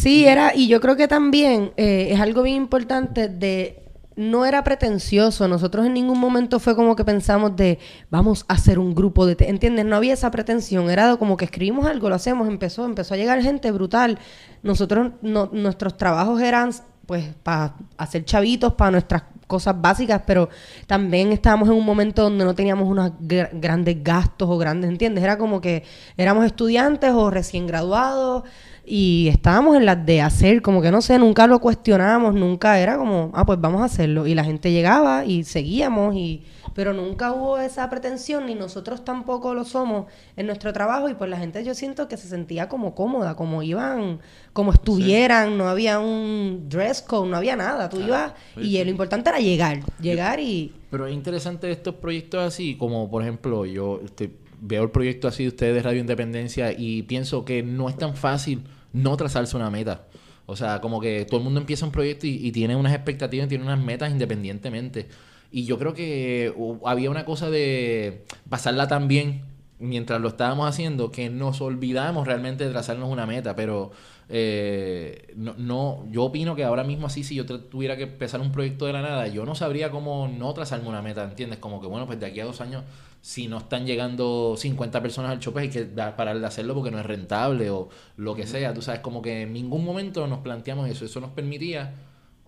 Sí, 0.00 0.24
era, 0.26 0.54
y 0.54 0.66
yo 0.68 0.80
creo 0.80 0.96
que 0.96 1.08
también 1.08 1.72
eh, 1.76 2.08
es 2.12 2.20
algo 2.20 2.42
bien 2.42 2.56
importante 2.56 3.28
de 3.28 3.82
no 4.16 4.46
era 4.46 4.64
pretencioso. 4.64 5.46
Nosotros 5.46 5.84
en 5.84 5.92
ningún 5.92 6.18
momento 6.18 6.58
fue 6.58 6.74
como 6.74 6.96
que 6.96 7.04
pensamos 7.04 7.54
de 7.54 7.78
vamos 8.10 8.46
a 8.48 8.54
hacer 8.54 8.78
un 8.78 8.94
grupo 8.94 9.26
de, 9.26 9.36
¿entiendes? 9.46 9.84
No 9.84 9.96
había 9.96 10.14
esa 10.14 10.30
pretensión. 10.30 10.88
Era 10.88 11.16
como 11.16 11.36
que 11.36 11.44
escribimos 11.44 11.84
algo, 11.86 12.08
lo 12.08 12.14
hacemos, 12.14 12.48
empezó, 12.48 12.86
empezó 12.86 13.12
a 13.12 13.18
llegar 13.18 13.42
gente 13.42 13.70
brutal. 13.72 14.18
Nosotros, 14.62 15.12
no- 15.20 15.50
nuestros 15.52 15.96
trabajos 15.98 16.40
eran 16.40 16.70
pues 17.04 17.26
para 17.42 17.74
hacer 17.98 18.24
chavitos, 18.24 18.74
para 18.74 18.92
nuestras 18.92 19.24
cosas 19.48 19.74
básicas, 19.80 20.22
pero 20.26 20.48
también 20.86 21.32
estábamos 21.32 21.68
en 21.68 21.74
un 21.74 21.84
momento 21.84 22.22
donde 22.22 22.44
no 22.44 22.54
teníamos 22.54 22.88
unos 22.88 23.10
gra- 23.20 23.50
grandes 23.52 24.02
gastos 24.02 24.48
o 24.48 24.56
grandes, 24.56 24.88
¿entiendes? 24.88 25.24
Era 25.24 25.36
como 25.36 25.60
que 25.60 25.82
éramos 26.16 26.46
estudiantes 26.46 27.10
o 27.12 27.28
recién 27.30 27.66
graduados 27.66 28.44
y 28.92 29.28
estábamos 29.28 29.76
en 29.76 29.86
las 29.86 30.04
de 30.04 30.20
hacer, 30.20 30.62
como 30.62 30.82
que 30.82 30.90
no 30.90 31.00
sé, 31.00 31.16
nunca 31.16 31.46
lo 31.46 31.60
cuestionábamos, 31.60 32.34
nunca 32.34 32.80
era 32.80 32.98
como, 32.98 33.30
ah, 33.34 33.46
pues 33.46 33.60
vamos 33.60 33.82
a 33.82 33.84
hacerlo. 33.84 34.26
Y 34.26 34.34
la 34.34 34.42
gente 34.42 34.72
llegaba 34.72 35.24
y 35.24 35.44
seguíamos, 35.44 36.16
y 36.16 36.42
pero 36.74 36.92
nunca 36.92 37.32
hubo 37.32 37.56
esa 37.60 37.88
pretensión, 37.88 38.46
ni 38.46 38.56
nosotros 38.56 39.04
tampoco 39.04 39.54
lo 39.54 39.64
somos 39.64 40.06
en 40.34 40.46
nuestro 40.46 40.72
trabajo, 40.72 41.08
y 41.08 41.14
pues 41.14 41.30
la 41.30 41.38
gente 41.38 41.62
yo 41.64 41.72
siento 41.72 42.08
que 42.08 42.16
se 42.16 42.26
sentía 42.26 42.68
como 42.68 42.96
cómoda, 42.96 43.36
como 43.36 43.62
iban, 43.62 44.18
como 44.52 44.72
estuvieran, 44.72 45.56
no 45.56 45.68
había 45.68 46.00
un 46.00 46.68
dress 46.68 47.00
code, 47.00 47.30
no 47.30 47.36
había 47.36 47.54
nada, 47.54 47.88
tú 47.88 48.00
ibas, 48.00 48.32
y 48.56 48.82
lo 48.82 48.90
importante 48.90 49.30
era 49.30 49.38
llegar, 49.38 49.84
llegar 50.00 50.40
y... 50.40 50.72
Pero 50.90 51.06
es 51.06 51.14
interesante 51.14 51.70
estos 51.70 51.94
proyectos 51.94 52.40
así, 52.42 52.74
como 52.74 53.08
por 53.08 53.22
ejemplo, 53.22 53.64
yo 53.66 54.00
este, 54.04 54.32
veo 54.60 54.82
el 54.82 54.90
proyecto 54.90 55.28
así 55.28 55.44
de 55.44 55.50
ustedes 55.50 55.76
de 55.76 55.82
Radio 55.82 56.00
Independencia 56.00 56.72
y 56.76 57.04
pienso 57.04 57.44
que 57.44 57.62
no 57.62 57.88
es 57.88 57.96
tan 57.96 58.16
fácil 58.16 58.64
no 58.92 59.16
trazarse 59.16 59.56
una 59.56 59.70
meta. 59.70 60.06
O 60.46 60.56
sea, 60.56 60.80
como 60.80 61.00
que 61.00 61.24
todo 61.24 61.38
el 61.38 61.44
mundo 61.44 61.60
empieza 61.60 61.84
un 61.84 61.92
proyecto 61.92 62.26
y, 62.26 62.30
y 62.44 62.52
tiene 62.52 62.76
unas 62.76 62.92
expectativas, 62.92 63.48
tiene 63.48 63.64
unas 63.64 63.78
metas 63.78 64.10
independientemente. 64.10 65.08
Y 65.52 65.64
yo 65.64 65.78
creo 65.78 65.94
que 65.94 66.52
uh, 66.56 66.86
había 66.86 67.10
una 67.10 67.24
cosa 67.24 67.50
de 67.50 68.24
pasarla 68.48 68.88
tan 68.88 69.08
bien 69.08 69.42
mientras 69.78 70.20
lo 70.20 70.28
estábamos 70.28 70.68
haciendo 70.68 71.10
que 71.10 71.30
nos 71.30 71.60
olvidamos 71.60 72.26
realmente 72.26 72.64
de 72.64 72.70
trazarnos 72.70 73.08
una 73.10 73.26
meta, 73.26 73.56
pero 73.56 73.90
eh, 74.32 75.32
no, 75.34 75.54
no, 75.58 76.06
yo 76.12 76.22
opino 76.22 76.54
que 76.54 76.62
ahora 76.62 76.84
mismo 76.84 77.08
así, 77.08 77.24
si 77.24 77.34
yo 77.34 77.44
tuviera 77.44 77.96
que 77.96 78.04
empezar 78.04 78.40
un 78.40 78.52
proyecto 78.52 78.86
de 78.86 78.92
la 78.92 79.02
nada, 79.02 79.26
yo 79.26 79.44
no 79.44 79.56
sabría 79.56 79.90
cómo 79.90 80.28
no 80.28 80.54
trazarme 80.54 80.88
una 80.88 81.02
meta, 81.02 81.24
¿entiendes? 81.24 81.58
Como 81.58 81.80
que 81.80 81.88
bueno, 81.88 82.06
pues 82.06 82.20
de 82.20 82.26
aquí 82.26 82.38
a 82.38 82.44
dos 82.44 82.60
años, 82.60 82.84
si 83.22 83.48
no 83.48 83.58
están 83.58 83.86
llegando 83.86 84.54
50 84.56 85.02
personas 85.02 85.32
al 85.32 85.40
show, 85.40 85.52
pues 85.52 85.64
hay 85.64 85.70
que 85.70 85.84
parar 86.12 86.38
de 86.38 86.46
hacerlo 86.46 86.74
porque 86.74 86.92
no 86.92 87.00
es 87.00 87.06
rentable 87.06 87.70
o 87.70 87.88
lo 88.16 88.36
que 88.36 88.46
sea, 88.46 88.72
tú 88.72 88.82
sabes, 88.82 89.00
como 89.00 89.20
que 89.20 89.42
en 89.42 89.52
ningún 89.52 89.84
momento 89.84 90.24
nos 90.28 90.38
planteamos 90.38 90.88
eso, 90.88 91.04
eso 91.04 91.20
nos 91.20 91.30
permitía 91.30 91.92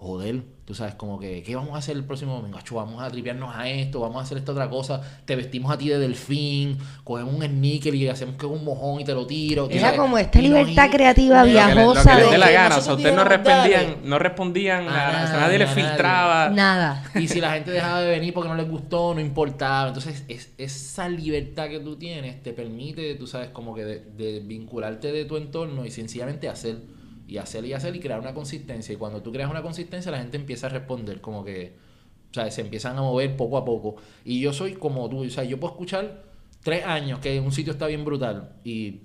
joder, 0.03 0.43
tú 0.65 0.75
sabes, 0.75 0.95
como 0.95 1.19
que, 1.21 1.43
¿qué 1.43 1.55
vamos 1.55 1.75
a 1.75 1.79
hacer 1.79 1.97
el 1.97 2.05
próximo 2.05 2.35
domingo? 2.35 2.59
Acho, 2.59 2.75
vamos 2.75 3.01
a 3.03 3.09
tripearnos 3.09 3.55
a 3.55 3.69
esto, 3.69 4.01
vamos 4.01 4.19
a 4.19 4.23
hacer 4.25 4.39
esta 4.39 4.53
otra 4.53 4.69
cosa, 4.69 5.01
te 5.25 5.37
vestimos 5.37 5.73
a 5.73 5.79
ti 5.79 5.89
de 5.89 5.99
delfín, 5.99 6.79
cogemos 7.05 7.35
un 7.35 7.43
sneaker 7.43 7.95
y 7.95 8.09
hacemos 8.09 8.37
que 8.37 8.47
es 8.47 8.53
un 8.53 8.65
mojón 8.65 9.01
y 9.01 9.05
te 9.05 9.15
lo 9.15 9.27
tiro. 9.27 9.69
Era 9.71 9.81
sabes, 9.81 10.01
como 10.01 10.19
esta 10.19 10.41
libertad 10.41 10.91
creativa 10.91 11.45
viajosa 11.45 12.17
de- 12.17 12.39
la 12.39 12.51
gana. 12.51 12.77
O 12.79 12.81
sea, 12.81 12.95
ustedes 12.95 13.15
no 13.15 13.25
respondían, 13.25 13.97
no 14.05 14.19
respondían, 14.19 14.89
A 14.89 15.23
a, 15.23 15.25
o 15.25 15.27
sea, 15.29 15.41
nadie, 15.41 15.59
les 15.59 15.71
filtraba. 15.71 16.51
Nada. 16.51 17.05
Y 17.15 17.29
si 17.29 17.41
la 17.41 17.53
gente 17.53 17.71
dejaba 17.71 18.01
de 18.01 18.11
venir 18.11 18.35
porque 18.35 18.49
no 18.49 18.57
les 18.57 18.69
gustó, 18.69 19.15
no 19.15 19.21
importaba. 19.21 19.89
Entonces, 19.89 20.25
es, 20.29 20.51
esa 20.59 21.09
libertad 21.09 21.69
que 21.69 21.79
tú 21.81 21.97
tienes 21.97 22.43
te 22.43 22.53
permite, 22.53 23.15
tú 23.15 23.27
sabes, 23.27 23.51
como 23.51 23.75
que 23.75 23.85
de, 23.85 24.01
de 24.17 24.41
vincularte 24.41 25.13
de 25.13 25.25
tu 25.25 25.37
entorno 25.37 25.85
y 25.85 25.91
sencillamente 25.91 26.49
hacer. 26.49 26.79
Y 27.33 27.39
hacer 27.39 27.65
y 27.65 27.73
hacer 27.73 27.97
y 27.97 28.01
crear 28.01 28.21
una 28.21 28.35
consistencia. 28.35 28.93
Y 28.93 28.97
cuando 28.97 29.23
tú 29.23 29.33
creas 29.33 29.51
una 29.51 29.62
consistencia, 29.62 30.11
la 30.11 30.19
gente 30.19 30.37
empieza 30.37 30.67
a 30.67 30.71
responder, 30.71 31.21
como 31.21 31.45
que, 31.45 31.77
o 32.31 32.35
sea, 32.35 32.51
se 32.51 32.61
empiezan 32.61 32.99
a 32.99 33.03
mover 33.03 33.37
poco 33.37 33.57
a 33.57 33.65
poco. 33.65 33.97
Y 34.25 34.41
yo 34.41 34.53
soy 34.53 34.75
como 34.75 35.09
tú, 35.09 35.25
o 35.25 35.31
sea, 35.31 35.45
yo 35.45 35.59
puedo 35.59 35.73
escuchar 35.73 36.25
tres 36.62 36.85
años 36.85 37.21
que 37.21 37.41
un 37.41 37.53
sitio 37.53 37.73
está 37.73 37.87
bien 37.87 38.05
brutal 38.05 38.57
y 38.65 39.01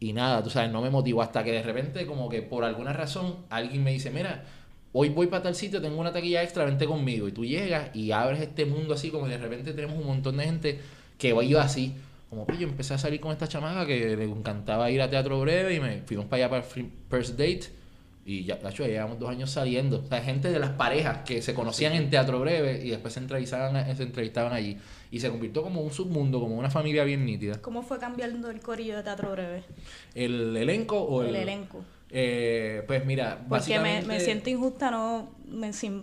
y 0.00 0.12
nada, 0.12 0.42
tú 0.42 0.50
sabes, 0.50 0.70
no 0.70 0.80
me 0.80 0.90
motivo 0.90 1.22
hasta 1.22 1.42
que 1.42 1.52
de 1.52 1.62
repente, 1.62 2.06
como 2.06 2.28
que 2.28 2.42
por 2.42 2.64
alguna 2.64 2.92
razón, 2.92 3.36
alguien 3.50 3.82
me 3.82 3.92
dice, 3.92 4.10
mira, 4.10 4.44
hoy 4.92 5.08
voy 5.08 5.26
para 5.26 5.42
tal 5.42 5.54
sitio, 5.54 5.80
tengo 5.80 6.00
una 6.00 6.12
taquilla 6.12 6.42
extra, 6.42 6.64
vente 6.64 6.86
conmigo. 6.86 7.26
Y 7.28 7.32
tú 7.32 7.44
llegas 7.44 7.94
y 7.94 8.12
abres 8.12 8.40
este 8.40 8.64
mundo 8.64 8.94
así, 8.94 9.10
como 9.10 9.26
de 9.26 9.38
repente 9.38 9.72
tenemos 9.72 9.98
un 9.98 10.06
montón 10.06 10.36
de 10.36 10.44
gente 10.44 10.80
que 11.18 11.28
iba 11.30 11.62
así. 11.62 11.96
Como 12.30 12.46
yo 12.46 12.68
empecé 12.68 12.94
a 12.94 12.98
salir 12.98 13.20
con 13.20 13.32
esta 13.32 13.48
chamaca 13.48 13.86
que 13.86 14.16
le 14.16 14.24
encantaba 14.24 14.90
ir 14.90 15.00
a 15.00 15.08
teatro 15.08 15.40
breve 15.40 15.74
y 15.74 15.80
me 15.80 16.02
fuimos 16.02 16.26
para 16.26 16.44
allá 16.44 16.50
para 16.50 16.64
el 16.76 16.90
first 17.08 17.30
date. 17.38 17.78
Y 18.26 18.44
ya, 18.44 18.56
de 18.56 18.68
hecho, 18.68 18.82
ya 18.82 18.90
llevamos 18.90 19.18
dos 19.18 19.30
años 19.30 19.50
saliendo. 19.50 20.00
O 20.04 20.06
sea, 20.06 20.20
gente 20.20 20.50
de 20.50 20.58
las 20.58 20.72
parejas 20.72 21.20
que 21.24 21.40
se 21.40 21.54
conocían 21.54 21.94
en 21.94 22.10
teatro 22.10 22.38
breve 22.38 22.84
y 22.84 22.90
después 22.90 23.14
se 23.14 23.20
entrevistaban, 23.20 23.96
se 23.96 24.02
entrevistaban 24.02 24.52
allí. 24.52 24.76
Y 25.10 25.20
se 25.20 25.30
convirtió 25.30 25.62
como 25.62 25.80
un 25.80 25.90
submundo, 25.90 26.38
como 26.38 26.58
una 26.58 26.68
familia 26.68 27.04
bien 27.04 27.24
nítida. 27.24 27.62
¿Cómo 27.62 27.82
fue 27.82 27.98
cambiando 27.98 28.50
el 28.50 28.60
corillo 28.60 28.98
de 28.98 29.02
Teatro 29.02 29.32
Breve? 29.32 29.62
¿El 30.14 30.54
elenco 30.54 31.00
o 31.00 31.22
el, 31.22 31.28
El 31.28 31.36
elenco. 31.36 31.82
Eh, 32.10 32.84
pues 32.86 33.06
mira, 33.06 33.38
Porque 33.48 33.48
me, 33.48 33.48
básicamente... 33.48 34.06
me 34.06 34.20
siento 34.20 34.50
injusta 34.50 34.90
no, 34.90 35.30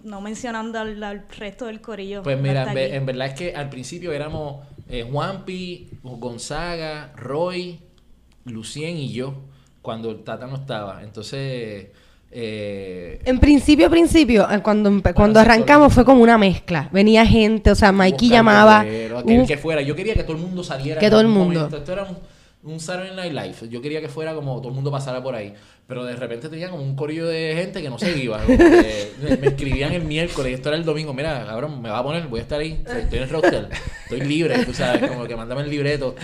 no 0.03 0.21
mencionando 0.21 0.79
al, 0.79 1.03
al 1.03 1.25
resto 1.29 1.67
del 1.67 1.81
corillo. 1.81 2.23
Pues 2.23 2.39
mira, 2.39 2.71
en 2.73 3.05
verdad 3.05 3.27
es 3.27 3.33
que 3.35 3.55
al 3.55 3.69
principio 3.69 4.11
éramos 4.11 4.65
eh, 4.89 5.07
Juanpi, 5.09 5.89
Gonzaga, 6.03 7.11
Roy, 7.15 7.79
Lucien 8.45 8.97
y 8.97 9.11
yo, 9.11 9.35
cuando 9.81 10.11
el 10.11 10.23
Tata 10.23 10.47
no 10.47 10.55
estaba. 10.55 11.03
Entonces, 11.03 11.87
eh, 12.31 13.21
En 13.23 13.39
principio, 13.39 13.89
principio, 13.89 14.49
eh, 14.51 14.61
cuando, 14.61 15.01
cuando 15.13 15.39
arrancamos 15.39 15.93
fue 15.93 16.03
como 16.03 16.21
una 16.21 16.37
mezcla. 16.37 16.89
Venía 16.91 17.25
gente, 17.25 17.71
o 17.71 17.75
sea, 17.75 17.91
Mikey 17.91 18.29
llamaba. 18.29 18.81
Aquel 18.81 19.45
que 19.47 19.57
fuera. 19.57 19.81
Yo 19.81 19.95
quería 19.95 20.13
que 20.13 20.23
todo 20.23 20.35
el 20.35 20.41
mundo 20.41 20.63
saliera. 20.63 20.99
Que 20.99 21.09
todo 21.09 21.21
el 21.21 21.27
mundo. 21.27 21.61
momento. 21.61 21.77
Esto 21.77 21.93
era 21.93 22.03
un, 22.03 22.17
un 22.65 22.79
Saturday 22.79 23.15
Night 23.15 23.31
Live. 23.31 23.69
Yo 23.69 23.81
quería 23.81 24.01
que 24.01 24.09
fuera 24.09 24.33
como 24.33 24.57
todo 24.57 24.69
el 24.69 24.75
mundo 24.75 24.91
pasara 24.91 25.21
por 25.21 25.35
ahí. 25.35 25.53
Pero 25.87 26.03
de 26.03 26.15
repente 26.15 26.49
tenía 26.49 26.69
como 26.69 26.81
un 26.81 26.95
corillo 26.95 27.27
de 27.27 27.53
gente 27.55 27.81
que 27.81 27.89
no 27.89 27.99
se 27.99 28.17
iba. 28.17 28.39
me, 28.47 29.47
escribían 29.47 29.93
el 29.93 30.03
miércoles 30.03 30.51
y 30.51 30.55
esto 30.55 30.69
era 30.69 30.77
el 30.77 30.83
domingo. 30.83 31.13
Mira, 31.13 31.45
cabrón, 31.45 31.81
me 31.81 31.89
va 31.89 31.99
a 31.99 32.03
poner, 32.03 32.27
voy 32.27 32.39
a 32.39 32.43
estar 32.43 32.59
ahí. 32.59 32.83
Estoy 32.85 33.19
en 33.19 33.23
el 33.23 33.29
roster. 33.29 33.69
Estoy 34.03 34.21
libre, 34.21 34.65
tú 34.65 34.73
sabes, 34.73 35.07
como 35.09 35.25
que 35.25 35.35
mándame 35.35 35.61
el 35.61 35.69
libreto. 35.69 36.15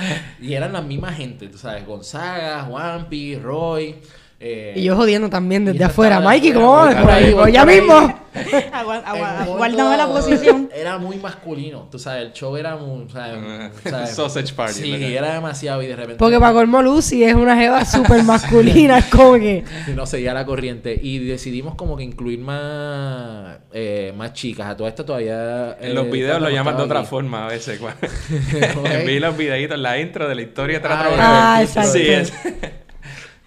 Y 0.42 0.54
eran 0.54 0.74
la 0.74 0.82
misma 0.82 1.14
gente, 1.14 1.48
tú 1.48 1.60
sabes. 1.60 1.86
Gonzaga, 1.86 2.64
Juanpi, 2.64 3.36
Roy. 3.36 3.96
Eh, 4.44 4.74
Y 4.76 4.84
yo 4.84 4.96
jodiendo 4.96 5.30
también 5.30 5.66
desde 5.66 5.84
afuera. 5.84 6.20
Mikey, 6.20 6.52
¿cómo 6.54 6.72
vas? 6.74 6.96
por 6.96 7.04
Por 7.04 7.12
ahí, 7.12 7.26
voy 7.26 7.34
voy 7.44 7.52
ya 7.52 7.66
mismo. 7.66 8.20
Guárdame 9.58 9.98
la 9.98 10.08
posición. 10.08 10.70
Era 10.74 10.98
muy 10.98 11.18
masculino, 11.18 11.88
tú 11.92 12.00
sabes, 12.00 12.24
el 12.28 12.34
show 12.34 12.56
era 12.56 12.76
muy, 12.78 13.10
sea, 13.10 13.70
o 13.86 13.90
sea, 13.90 14.06
Sausage 14.08 14.54
party, 14.54 14.74
Sí, 14.74 14.92
¿verdad? 14.92 15.10
era 15.10 15.34
demasiado 15.34 15.84
y 15.84 15.88
de 15.88 15.96
repente 15.96 16.18
Porque 16.18 16.40
para 16.40 16.54
colmo 16.54 16.82
Lucy 16.82 17.24
es 17.24 17.36
una 17.36 17.56
jeva 17.58 17.84
súper 17.86 18.24
masculina. 18.24 19.00
Es 19.00 19.06
como 19.06 19.34
que. 19.34 19.64
y 19.88 19.92
no 19.92 20.06
seguía 20.06 20.34
la 20.34 20.46
corriente 20.46 20.98
y 21.02 21.20
decidimos 21.20 21.76
como 21.76 21.98
que 21.98 22.04
incluir 22.04 22.40
más 22.40 23.58
eh, 23.74 24.14
más 24.16 24.34
chicas. 24.34 24.68
A 24.70 24.78
toda 24.78 24.90
esta 24.90 25.06
todavía 25.06 25.78
En 25.82 25.94
los 25.96 26.06
eh, 26.08 26.10
videos 26.12 26.32
cuando 26.38 26.50
lo 26.50 26.56
llaman 26.56 26.78
de 26.78 26.84
otra 26.84 27.00
aquí. 27.00 27.10
forma 27.10 27.46
a 27.46 27.50
veces. 27.50 27.80
cuando- 27.80 28.00
Ok. 28.82 28.90
Vi 29.06 29.20
los 29.20 29.36
videitos, 29.38 29.78
la 29.78 30.00
intro 30.00 30.28
de 30.28 30.36
la 30.36 30.42
historia 30.42 30.80
de 30.80 30.88
Ah, 30.90 31.56
Breve. 31.58 31.64
exacto. 31.66 31.92
Sí, 31.92 32.08
es. 32.08 32.34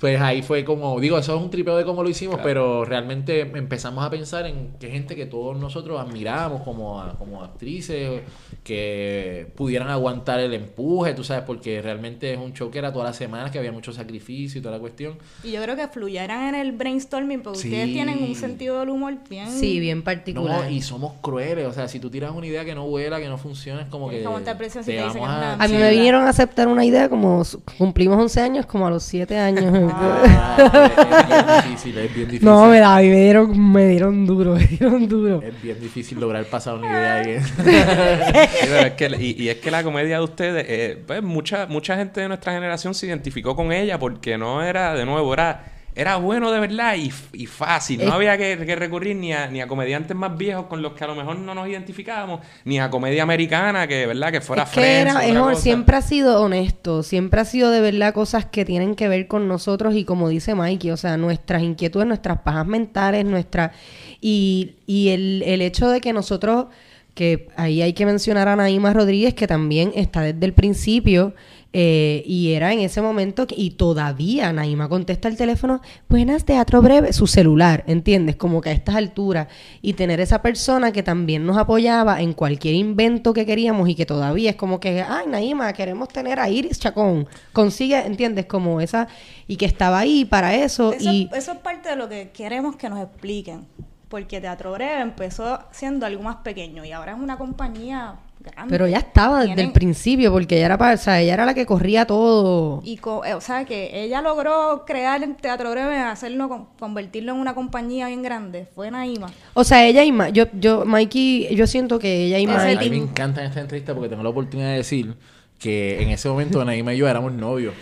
Pues 0.04 0.20
ahí 0.20 0.42
fue 0.42 0.66
como, 0.66 1.00
digo, 1.00 1.16
eso 1.16 1.34
es 1.34 1.42
un 1.42 1.48
tripeo 1.48 1.78
de 1.78 1.84
cómo 1.86 2.02
lo 2.02 2.10
hicimos, 2.10 2.38
pero 2.42 2.84
realmente 2.84 3.40
empezamos 3.40 4.04
a 4.04 4.10
pensar 4.10 4.44
en 4.44 4.74
que 4.78 4.90
gente 4.90 5.16
que 5.16 5.24
todos 5.24 5.56
nosotros 5.56 5.98
admiramos 5.98 6.60
como, 6.60 7.00
a- 7.00 7.16
como 7.18 7.42
actrices, 7.42 8.20
que 8.62 9.46
pudieran 9.56 9.88
aguantar 9.88 10.40
el 10.40 10.52
empuje, 10.52 11.14
tú 11.14 11.24
sabes, 11.24 11.44
porque 11.46 11.80
realmente 11.80 12.32
es 12.34 12.38
un 12.38 12.52
show 12.52 12.70
que 12.70 12.80
era 12.80 12.92
todas 12.92 13.08
las 13.08 13.16
semanas, 13.16 13.50
que 13.50 13.58
había 13.58 13.72
mucho 13.72 13.92
sacrificio 13.94 14.58
y 14.58 14.62
toda 14.62 14.74
la 14.74 14.80
cuestión. 14.80 15.16
Y 15.42 15.52
yo 15.52 15.62
creo 15.62 15.74
que 15.74 15.88
fluyeran 15.88 16.48
en 16.48 16.60
el 16.60 16.72
brainstorming 16.72 17.40
porque 17.42 17.60
Sí. 17.60 17.68
ustedes 17.68 17.92
tienen 17.94 18.22
un 18.24 18.34
sentido 18.34 18.80
del 18.80 18.90
humor 18.90 19.14
bien... 19.30 19.50
Sí, 19.50 19.80
bien 19.80 20.02
particular. 20.02 20.64
No, 20.64 20.70
y 20.70 20.82
somos 20.82 21.14
crueles, 21.22 21.66
o 21.66 21.72
sea, 21.72 21.88
si 21.88 21.98
tú 21.98 22.10
tiras 22.10 22.32
una 22.34 22.46
idea 22.46 22.62
que 22.64 22.74
no 22.74 22.86
vuela, 22.86 23.20
que 23.20 23.28
no 23.28 23.38
funciona, 23.38 23.80
es 23.80 23.88
como 23.88 24.10
que... 24.10 24.18
te 24.18 24.24
vamos 24.24 25.16
una 25.16 25.54
A 25.54 25.66
mí 25.68 25.74
me 25.78 25.90
vinieron 25.90 26.24
a 26.24 26.28
aceptar 26.28 26.68
una 26.68 26.84
idea 26.84 27.08
como 27.08 27.42
cumplimos 27.78 28.18
11 28.18 28.40
años, 28.42 28.66
como 28.66 28.86
a 28.86 28.90
los 28.90 29.02
7 29.02 29.38
años. 29.38 29.64
Ah, 29.98 30.56
es 30.58 31.26
bien 31.28 31.46
difícil, 31.72 31.98
es 31.98 32.14
bien 32.14 32.26
difícil. 32.28 32.48
No, 32.48 32.66
me 32.66 32.78
da, 32.78 33.02
y 33.02 33.08
me 33.08 33.16
dieron, 33.20 33.72
me 33.72 33.88
dieron 33.88 34.26
duro, 34.26 34.54
me 34.56 34.64
dieron 34.66 35.08
duro. 35.08 35.42
Es 35.42 35.62
bien 35.62 35.80
difícil 35.80 36.18
lograr 36.20 36.44
pasar 36.46 36.74
una 36.76 36.88
idea 36.88 37.14
ahí. 37.14 37.38
Sí, 37.44 38.66
pero 38.68 38.76
es 38.86 38.92
que- 38.92 39.16
y, 39.20 39.42
y 39.44 39.48
es 39.48 39.56
que 39.58 39.70
la 39.70 39.82
comedia 39.82 40.18
de 40.18 40.24
ustedes, 40.24 40.64
eh, 40.68 41.02
pues 41.06 41.22
mucha, 41.22 41.66
mucha 41.66 41.96
gente 41.96 42.20
de 42.20 42.28
nuestra 42.28 42.52
generación 42.52 42.94
se 42.94 43.06
identificó 43.06 43.54
con 43.56 43.72
ella 43.72 43.98
porque 43.98 44.36
no 44.38 44.62
era, 44.62 44.94
de 44.94 45.04
nuevo, 45.06 45.32
era, 45.32 45.64
era 45.94 46.16
bueno 46.16 46.50
de 46.50 46.60
verdad 46.60 46.96
y, 46.96 47.12
y 47.32 47.46
fácil. 47.46 47.98
No 48.00 48.04
Es- 48.06 48.12
había 48.12 48.36
que, 48.36 48.58
que 48.66 48.76
recurrir 48.76 49.16
ni 49.16 49.32
a, 49.32 49.46
ni 49.48 49.60
a 49.60 49.66
comediantes 49.66 50.16
más 50.16 50.36
viejos 50.36 50.66
con 50.66 50.82
los 50.82 50.92
que 50.94 51.04
a 51.04 51.06
lo 51.06 51.14
mejor 51.14 51.38
no 51.38 51.54
nos 51.54 51.68
identificábamos, 51.68 52.40
ni 52.64 52.80
a 52.80 52.90
comedia 52.90 53.22
americana 53.22 53.86
que, 53.86 54.06
¿verdad? 54.06 54.32
Que 54.32 54.40
fuera 54.40 54.64
es 54.64 54.70
que 54.70 55.00
era, 55.00 55.24
es 55.24 55.58
siempre 55.60 55.96
ha 55.96 56.02
sido 56.02 56.40
honesto, 56.42 57.02
siempre 57.02 57.40
ha 57.40 57.44
sido 57.44 57.70
de 57.70 57.80
verdad 57.80 58.12
cosas 58.12 58.46
que 58.46 58.64
tienen 58.64 58.94
que 58.94 59.08
ver 59.08 59.28
con 59.28 59.48
nosotros 59.48 59.94
y 59.94 60.04
como 60.04 60.28
dice 60.28 60.54
Mikey, 60.54 60.90
o 60.90 60.96
sea, 60.96 61.16
nuestras 61.16 61.62
inquietudes, 61.62 62.06
nuestras 62.06 62.40
pajas 62.40 62.66
mentales, 62.66 63.24
nuestra 63.24 63.72
y, 64.20 64.76
y 64.86 65.10
el, 65.10 65.42
el 65.46 65.62
hecho 65.62 65.88
de 65.88 66.00
que 66.00 66.12
nosotros, 66.12 66.66
que 67.14 67.48
ahí 67.56 67.80
hay 67.80 67.92
que 67.92 68.06
mencionar 68.06 68.48
a 68.48 68.56
Naima 68.56 68.92
Rodríguez, 68.92 69.34
que 69.34 69.46
también 69.46 69.92
está 69.94 70.20
desde 70.22 70.44
el 70.44 70.52
principio, 70.52 71.34
eh, 71.76 72.22
y 72.24 72.52
era 72.52 72.72
en 72.72 72.78
ese 72.80 73.02
momento, 73.02 73.48
que- 73.48 73.56
y 73.58 73.70
todavía 73.70 74.52
Naima 74.52 74.88
contesta 74.88 75.26
el 75.26 75.36
teléfono, 75.36 75.80
buenas, 76.08 76.44
teatro 76.44 76.80
breve, 76.82 77.12
su 77.12 77.26
celular, 77.26 77.82
¿entiendes? 77.88 78.36
Como 78.36 78.60
que 78.60 78.70
a 78.70 78.72
estas 78.72 78.94
alturas, 78.94 79.48
y 79.82 79.94
tener 79.94 80.20
esa 80.20 80.40
persona 80.40 80.92
que 80.92 81.02
también 81.02 81.44
nos 81.44 81.56
apoyaba 81.56 82.20
en 82.20 82.32
cualquier 82.32 82.74
invento 82.76 83.32
que 83.32 83.44
queríamos 83.44 83.88
y 83.88 83.96
que 83.96 84.06
todavía 84.06 84.50
es 84.50 84.56
como 84.56 84.78
que, 84.78 85.02
ay, 85.02 85.26
Naima, 85.28 85.72
queremos 85.72 86.08
tener 86.08 86.38
a 86.38 86.48
Iris 86.48 86.78
Chacón, 86.78 87.26
consigue, 87.52 87.98
¿entiendes? 88.06 88.46
Como 88.46 88.80
esa, 88.80 89.08
y 89.48 89.56
que 89.56 89.66
estaba 89.66 89.98
ahí 89.98 90.24
para 90.24 90.54
eso, 90.54 90.92
Eso, 90.92 91.12
y... 91.12 91.28
eso 91.34 91.52
es 91.52 91.58
parte 91.58 91.88
de 91.88 91.96
lo 91.96 92.08
que 92.08 92.30
queremos 92.32 92.76
que 92.76 92.88
nos 92.88 93.00
expliquen. 93.00 93.66
Porque 94.08 94.40
Teatro 94.40 94.72
Breve 94.72 95.00
empezó 95.00 95.58
siendo 95.72 96.06
algo 96.06 96.22
más 96.22 96.36
pequeño 96.36 96.84
y 96.84 96.92
ahora 96.92 97.12
es 97.12 97.18
una 97.18 97.36
compañía 97.36 98.14
grande. 98.40 98.70
Pero 98.70 98.86
ya 98.86 98.98
estaba 98.98 99.40
desde 99.40 99.54
Tienen- 99.54 99.66
el 99.68 99.72
principio, 99.72 100.30
porque 100.30 100.56
ella 100.56 100.66
era, 100.66 100.78
para, 100.78 100.94
o 100.94 100.98
sea, 100.98 101.20
ella 101.20 101.32
era 101.34 101.46
la 101.46 101.54
que 101.54 101.64
corría 101.64 102.06
todo. 102.06 102.82
Y 102.84 102.98
co- 102.98 103.24
eh, 103.24 103.32
o 103.34 103.40
sea 103.40 103.64
que 103.64 104.04
ella 104.04 104.20
logró 104.20 104.84
crear 104.86 105.22
el 105.22 105.34
Teatro 105.36 105.70
Breve, 105.70 105.96
hacerlo, 105.98 106.48
con- 106.50 106.66
convertirlo 106.78 107.32
en 107.32 107.38
una 107.38 107.54
compañía 107.54 108.08
bien 108.08 108.22
grande. 108.22 108.66
Fue 108.74 108.90
Naima. 108.90 109.28
O 109.54 109.64
sea, 109.64 109.84
ella 109.86 110.04
y 110.04 110.12
Ma- 110.12 110.28
yo, 110.28 110.44
yo, 110.52 110.84
Mikey, 110.84 111.56
yo 111.56 111.66
siento 111.66 111.98
que 111.98 112.26
ella 112.26 112.38
y 112.38 112.44
Ese 112.44 112.52
A 112.52 112.64
Mikey... 112.64 112.90
mí 112.90 113.00
me 113.00 113.02
encanta 113.10 113.40
en 113.40 113.48
esta 113.48 113.60
entrevista 113.62 113.94
porque 113.94 114.10
tengo 114.10 114.22
la 114.22 114.28
oportunidad 114.28 114.68
de 114.68 114.76
decir 114.76 115.16
que 115.58 116.02
en 116.02 116.10
ese 116.10 116.28
momento 116.28 116.64
Naima 116.64 116.92
y 116.94 116.98
yo 116.98 117.08
éramos 117.08 117.32
novios. 117.32 117.74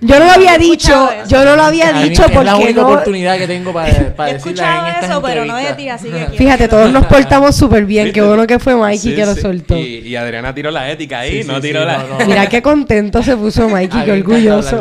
Yo 0.00 0.18
no 0.18 0.24
lo 0.26 0.30
había 0.32 0.58
dicho, 0.58 1.08
yo 1.28 1.44
no 1.44 1.54
lo 1.56 1.62
había 1.62 1.90
A 1.90 1.92
mí 1.92 2.08
dicho 2.08 2.24
es 2.24 2.28
la 2.30 2.34
porque 2.34 2.64
única 2.64 2.80
no... 2.80 2.88
oportunidad 2.88 3.38
que 3.38 3.46
tengo 3.46 3.72
para, 3.72 4.14
para 4.16 4.30
en 4.30 4.36
estas 4.36 5.04
eso, 5.04 5.22
pero 5.22 5.44
no 5.44 5.56
de 5.56 5.72
ti, 5.74 5.88
así 5.88 6.08
que 6.10 6.26
Fíjate, 6.36 6.66
todos 6.68 6.92
nos 6.92 7.06
portamos 7.06 7.54
súper 7.56 7.84
bien, 7.86 8.12
qué 8.12 8.20
bueno 8.20 8.46
que 8.48 8.58
fue 8.58 8.74
Mikey 8.76 8.98
Sí, 8.98 9.14
que 9.14 9.26
lo 9.26 9.34
sí. 9.34 9.40
soltó. 9.40 9.76
Y, 9.76 9.98
y 9.98 10.16
Adriana 10.16 10.52
tiró 10.54 10.70
la 10.72 10.90
ética 10.90 11.20
ahí, 11.20 11.42
Sí, 11.42 11.48
no 11.48 11.60
tiró 11.60 11.80
sí, 11.80 11.86
la... 11.86 11.98
no, 11.98 12.18
no. 12.18 12.26
Mira 12.26 12.48
qué 12.48 12.60
contento 12.62 13.22
se 13.22 13.36
puso 13.36 13.68
Mikey, 13.68 14.04
qué 14.04 14.12
orgulloso. 14.12 14.80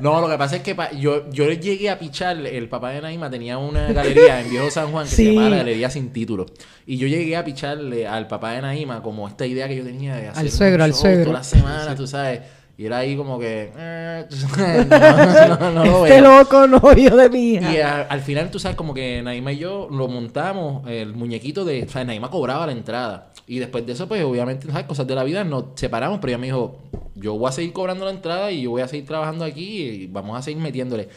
No, 0.00 0.20
lo 0.20 0.28
que 0.28 0.38
pasa 0.38 0.56
es 0.56 0.62
que 0.62 0.74
pa- 0.74 0.90
yo, 0.92 1.30
yo 1.30 1.50
llegué 1.52 1.90
a 1.90 1.98
pichar, 1.98 2.36
el 2.38 2.68
papá 2.68 2.90
de 2.90 3.02
Naima 3.02 3.30
tenía 3.30 3.58
una 3.58 3.92
galería 3.92 4.40
en 4.40 4.50
Viejo 4.50 4.70
San 4.70 4.90
Juan 4.90 5.04
que 5.06 5.10
Sí. 5.14 5.16
se 5.26 5.32
llamaba 5.32 5.50
la 5.50 5.56
Galería 5.58 5.90
Sin 5.90 6.12
Título. 6.12 6.46
Y 6.86 6.96
yo 6.96 7.06
llegué 7.06 7.36
a 7.36 7.44
picharle 7.44 8.06
al 8.06 8.26
papá 8.26 8.52
de 8.52 8.62
Naima 8.62 9.02
como 9.02 9.28
esta 9.28 9.46
idea 9.46 9.68
que 9.68 9.76
yo 9.76 9.84
tenía 9.84 10.16
de 10.16 10.28
hacer 10.28 10.44
un 10.44 10.50
suegro, 10.50 10.84
al 10.84 10.92
show 10.94 11.02
toda 11.24 11.38
la 11.38 11.44
semana, 11.44 11.94
tú 11.94 12.06
sabes. 12.06 12.40
Y 12.78 12.86
era 12.86 12.96
ahí 12.98 13.14
como 13.14 13.38
que... 13.38 13.70
eh, 13.76 14.24
no, 14.88 15.56
no, 15.58 15.70
no 15.70 15.84
lo 15.84 16.06
Este 16.06 16.20
loco 16.22 16.66
novio 16.66 17.14
de 17.14 17.28
mi 17.28 17.50
hija. 17.52 17.72
Y 17.74 17.76
a- 17.78 18.02
al 18.02 18.20
final, 18.22 18.50
tú 18.50 18.58
sabes, 18.58 18.74
como 18.76 18.94
que 18.94 19.20
Naima 19.22 19.52
y 19.52 19.58
yo 19.58 19.88
lo 19.90 20.08
montamos, 20.08 20.88
el 20.88 21.12
muñequito 21.14 21.64
de. 21.66 21.82
O 21.82 21.88
sea, 21.88 22.04
Naima 22.04 22.30
cobraba 22.30 22.64
la 22.66 22.72
entrada. 22.72 23.32
Y 23.46 23.58
después 23.58 23.84
de 23.86 23.92
eso, 23.92 24.08
pues 24.08 24.24
obviamente, 24.24 24.66
¿sabes? 24.70 24.86
cosas 24.86 25.06
de 25.06 25.14
la 25.14 25.24
vida, 25.24 25.44
nos 25.44 25.64
separamos, 25.74 26.20
pero 26.20 26.30
ella 26.30 26.38
me 26.38 26.46
dijo: 26.46 26.78
Yo 27.16 27.34
voy 27.36 27.48
a 27.50 27.52
seguir 27.52 27.72
cobrando 27.74 28.06
la 28.06 28.12
entrada 28.12 28.50
y 28.50 28.62
yo 28.62 28.70
voy 28.70 28.80
a 28.82 28.88
seguir 28.88 29.06
trabajando 29.06 29.44
aquí 29.44 29.82
y 29.82 30.06
vamos 30.06 30.38
a 30.38 30.42
seguir 30.42 30.62
metiéndole. 30.62 31.08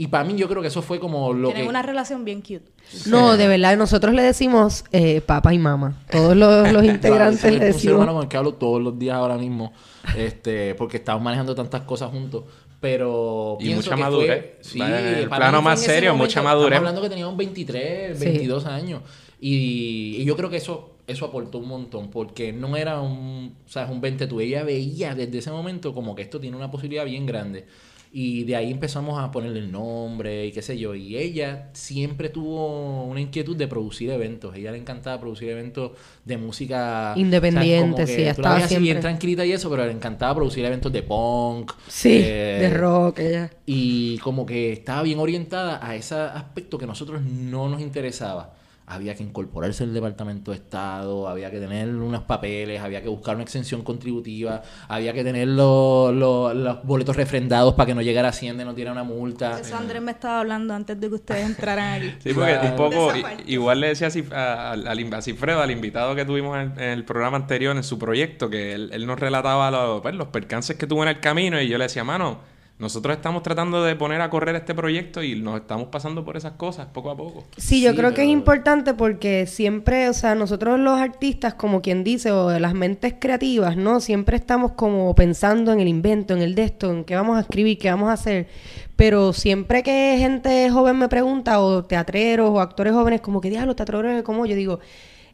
Y 0.00 0.06
para 0.06 0.22
mí, 0.24 0.36
yo 0.36 0.48
creo 0.48 0.62
que 0.62 0.68
eso 0.68 0.80
fue 0.80 1.00
como 1.00 1.32
lo 1.34 1.48
Tienen 1.48 1.64
que. 1.64 1.68
una 1.68 1.82
relación 1.82 2.24
bien 2.24 2.40
cute. 2.40 2.62
No, 3.06 3.36
de 3.36 3.48
verdad, 3.48 3.76
nosotros 3.76 4.14
le 4.14 4.22
decimos 4.22 4.84
eh, 4.92 5.20
papá 5.20 5.52
y 5.52 5.58
mamá. 5.58 6.00
Todos 6.10 6.36
los, 6.36 6.72
los 6.72 6.84
integrantes 6.84 7.40
Claro, 7.40 7.56
le 7.58 7.68
es 7.68 7.74
un 7.74 7.80
ser 7.80 7.94
humano 7.94 8.04
decimos. 8.06 8.14
con 8.14 8.22
el 8.22 8.28
que 8.28 8.36
hablo 8.36 8.54
todos 8.54 8.80
los 8.80 8.96
días 8.98 9.16
ahora 9.16 9.36
mismo, 9.36 9.72
este, 10.16 10.74
porque 10.76 10.98
estamos 10.98 11.20
manejando 11.22 11.54
tantas 11.54 11.82
cosas 11.82 12.10
juntos. 12.12 12.44
Pero 12.80 13.58
Y 13.60 13.74
mucha 13.74 13.96
que 13.96 14.00
madurez. 14.00 14.28
fue- 14.28 14.58
sí, 14.60 14.80
el 14.80 15.28
para 15.28 15.46
plano 15.48 15.62
más 15.62 15.80
serio, 15.80 16.10
momento, 16.12 16.24
mucha 16.26 16.42
madurez. 16.42 16.76
Estamos 16.76 16.88
hablando 16.88 17.02
que 17.02 17.08
tenía 17.10 17.26
un 17.26 17.36
23, 17.36 18.16
Sí. 18.18 18.24
22 18.24 18.66
años. 18.66 19.02
Y, 19.40 20.16
y 20.18 20.24
yo 20.24 20.36
creo 20.36 20.48
que 20.48 20.58
eso 20.58 20.94
eso 21.08 21.24
aportó 21.24 21.56
un 21.58 21.66
montón, 21.68 22.10
porque 22.10 22.52
no 22.52 22.76
era 22.76 23.00
un, 23.00 23.56
o 23.66 23.68
sea, 23.70 23.86
un 23.86 24.00
20 24.00 24.26
tú. 24.26 24.40
Ella 24.40 24.62
veía 24.62 25.14
desde 25.14 25.38
ese 25.38 25.50
momento 25.50 25.94
como 25.94 26.14
que 26.14 26.20
esto 26.20 26.38
tiene 26.38 26.54
una 26.56 26.70
posibilidad 26.70 27.04
bien 27.06 27.24
grande. 27.24 27.64
Y 28.10 28.44
de 28.44 28.56
ahí 28.56 28.70
empezamos 28.70 29.22
a 29.22 29.30
ponerle 29.30 29.58
el 29.60 29.70
nombre 29.70 30.46
y 30.46 30.52
qué 30.52 30.62
sé 30.62 30.78
yo. 30.78 30.94
Y 30.94 31.16
ella 31.16 31.68
siempre 31.74 32.30
tuvo 32.30 33.04
una 33.04 33.20
inquietud 33.20 33.54
de 33.56 33.68
producir 33.68 34.10
eventos. 34.10 34.54
A 34.54 34.56
ella 34.56 34.72
le 34.72 34.78
encantaba 34.78 35.20
producir 35.20 35.50
eventos 35.50 35.92
de 36.24 36.38
música 36.38 37.12
Independiente, 37.16 38.02
o 38.02 38.06
sea, 38.06 38.16
como 38.16 38.16
sí, 38.18 38.22
tú 38.24 38.28
estaba 38.30 38.48
la 38.48 38.54
veías 38.54 38.66
así 38.66 38.74
bien 38.76 38.84
siempre- 38.84 39.02
tranquilita 39.02 39.44
y 39.46 39.52
eso, 39.52 39.68
pero 39.70 39.84
le 39.84 39.92
encantaba 39.92 40.34
producir 40.34 40.64
eventos 40.64 40.92
de 40.92 41.02
punk. 41.02 41.72
Sí, 41.86 42.20
eh, 42.24 42.58
de 42.60 42.70
rock, 42.70 43.18
ella. 43.20 43.50
y 43.66 44.16
como 44.18 44.46
que 44.46 44.72
estaba 44.72 45.02
bien 45.02 45.18
orientada 45.18 45.86
a 45.86 45.94
ese 45.94 46.14
aspecto 46.14 46.78
que 46.78 46.84
a 46.84 46.88
nosotros 46.88 47.20
no 47.22 47.68
nos 47.68 47.80
interesaba. 47.80 48.54
Había 48.90 49.14
que 49.14 49.22
incorporarse 49.22 49.84
al 49.84 49.92
Departamento 49.92 50.50
de 50.50 50.56
Estado, 50.56 51.28
había 51.28 51.50
que 51.50 51.58
tener 51.60 51.88
unos 51.94 52.22
papeles, 52.22 52.80
había 52.80 53.02
que 53.02 53.08
buscar 53.08 53.34
una 53.34 53.44
exención 53.44 53.82
contributiva, 53.82 54.62
había 54.88 55.12
que 55.12 55.22
tener 55.22 55.46
los, 55.48 56.14
los- 56.14 56.54
los 56.56 56.82
boletos 56.84 57.14
refrendados 57.14 57.74
para 57.74 57.86
que 57.88 57.94
no 57.94 58.00
llegara 58.02 58.28
a 58.28 58.30
Hacienda 58.30 58.62
y 58.62 58.66
no 58.66 58.74
tirara 58.74 58.92
una 58.92 59.04
multa. 59.04 59.60
Eso 59.60 59.76
Andrés 59.76 60.00
me 60.00 60.12
estaba 60.12 60.40
hablando 60.40 60.72
antes 60.74 60.98
de 60.98 61.08
que 61.08 61.14
ustedes 61.16 61.44
entraran 61.44 62.00
aquí. 62.00 62.14
Sí, 62.20 62.32
porque 62.32 62.58
un 62.62 62.76
poco, 62.76 63.12
igual 63.46 63.80
le 63.80 63.88
decía 63.88 64.08
a, 64.34 64.70
al- 64.72 64.86
al- 64.88 65.14
a 65.14 65.22
Cifredo, 65.22 65.60
al 65.60 65.70
invitado 65.70 66.14
que 66.14 66.24
tuvimos 66.24 66.56
en, 66.56 66.72
en 66.78 66.90
el 66.90 67.04
programa 67.04 67.36
anterior, 67.36 67.76
en 67.76 67.82
su 67.82 67.98
proyecto, 67.98 68.48
que 68.48 68.72
él, 68.72 68.90
él 68.92 69.06
nos 69.06 69.18
relataba 69.20 69.70
los, 69.70 70.00
pues, 70.00 70.14
los 70.14 70.28
percances 70.28 70.76
que 70.76 70.86
tuvo 70.86 71.02
en 71.02 71.10
el 71.10 71.20
camino 71.20 71.60
y 71.60 71.68
yo 71.68 71.76
le 71.76 71.84
decía, 71.84 72.04
mano, 72.04 72.38
nosotros 72.78 73.16
estamos 73.16 73.42
tratando 73.42 73.82
de 73.82 73.96
poner 73.96 74.20
a 74.20 74.30
correr 74.30 74.54
este 74.54 74.72
proyecto 74.72 75.20
y 75.22 75.40
nos 75.40 75.60
estamos 75.60 75.88
pasando 75.88 76.24
por 76.24 76.36
esas 76.36 76.52
cosas 76.52 76.86
poco 76.86 77.10
a 77.10 77.16
poco. 77.16 77.44
Sí, 77.56 77.82
yo 77.82 77.90
Sí, 77.90 77.96
creo 77.96 78.14
que 78.14 78.22
es 78.22 78.28
importante 78.28 78.94
porque 78.94 79.46
siempre, 79.46 80.08
o 80.08 80.12
sea, 80.12 80.36
nosotros 80.36 80.78
los 80.78 81.00
artistas, 81.00 81.54
como 81.54 81.82
quien 81.82 82.04
dice, 82.04 82.30
o 82.30 82.48
de 82.48 82.60
las 82.60 82.74
mentes 82.74 83.14
creativas, 83.18 83.76
¿no? 83.76 83.98
Siempre 84.00 84.36
estamos 84.36 84.72
como 84.72 85.12
pensando 85.16 85.72
en 85.72 85.80
el 85.80 85.88
invento, 85.88 86.34
en 86.34 86.42
el 86.42 86.54
de 86.54 86.62
esto, 86.64 86.92
en 86.92 87.02
qué 87.04 87.16
vamos 87.16 87.36
a 87.36 87.40
escribir, 87.40 87.78
qué 87.78 87.90
vamos 87.90 88.10
a 88.10 88.12
hacer. 88.12 88.46
Pero 88.94 89.32
siempre 89.32 89.82
que 89.82 90.16
gente 90.18 90.70
joven 90.70 90.98
me 90.98 91.08
pregunta, 91.08 91.60
o 91.60 91.84
teatreros 91.84 92.50
o 92.50 92.60
actores 92.60 92.92
jóvenes, 92.92 93.20
como 93.20 93.40
que 93.40 93.50
diablo, 93.50 93.74
teatreros, 93.74 94.22
como 94.22 94.46
yo 94.46 94.54
digo, 94.54 94.78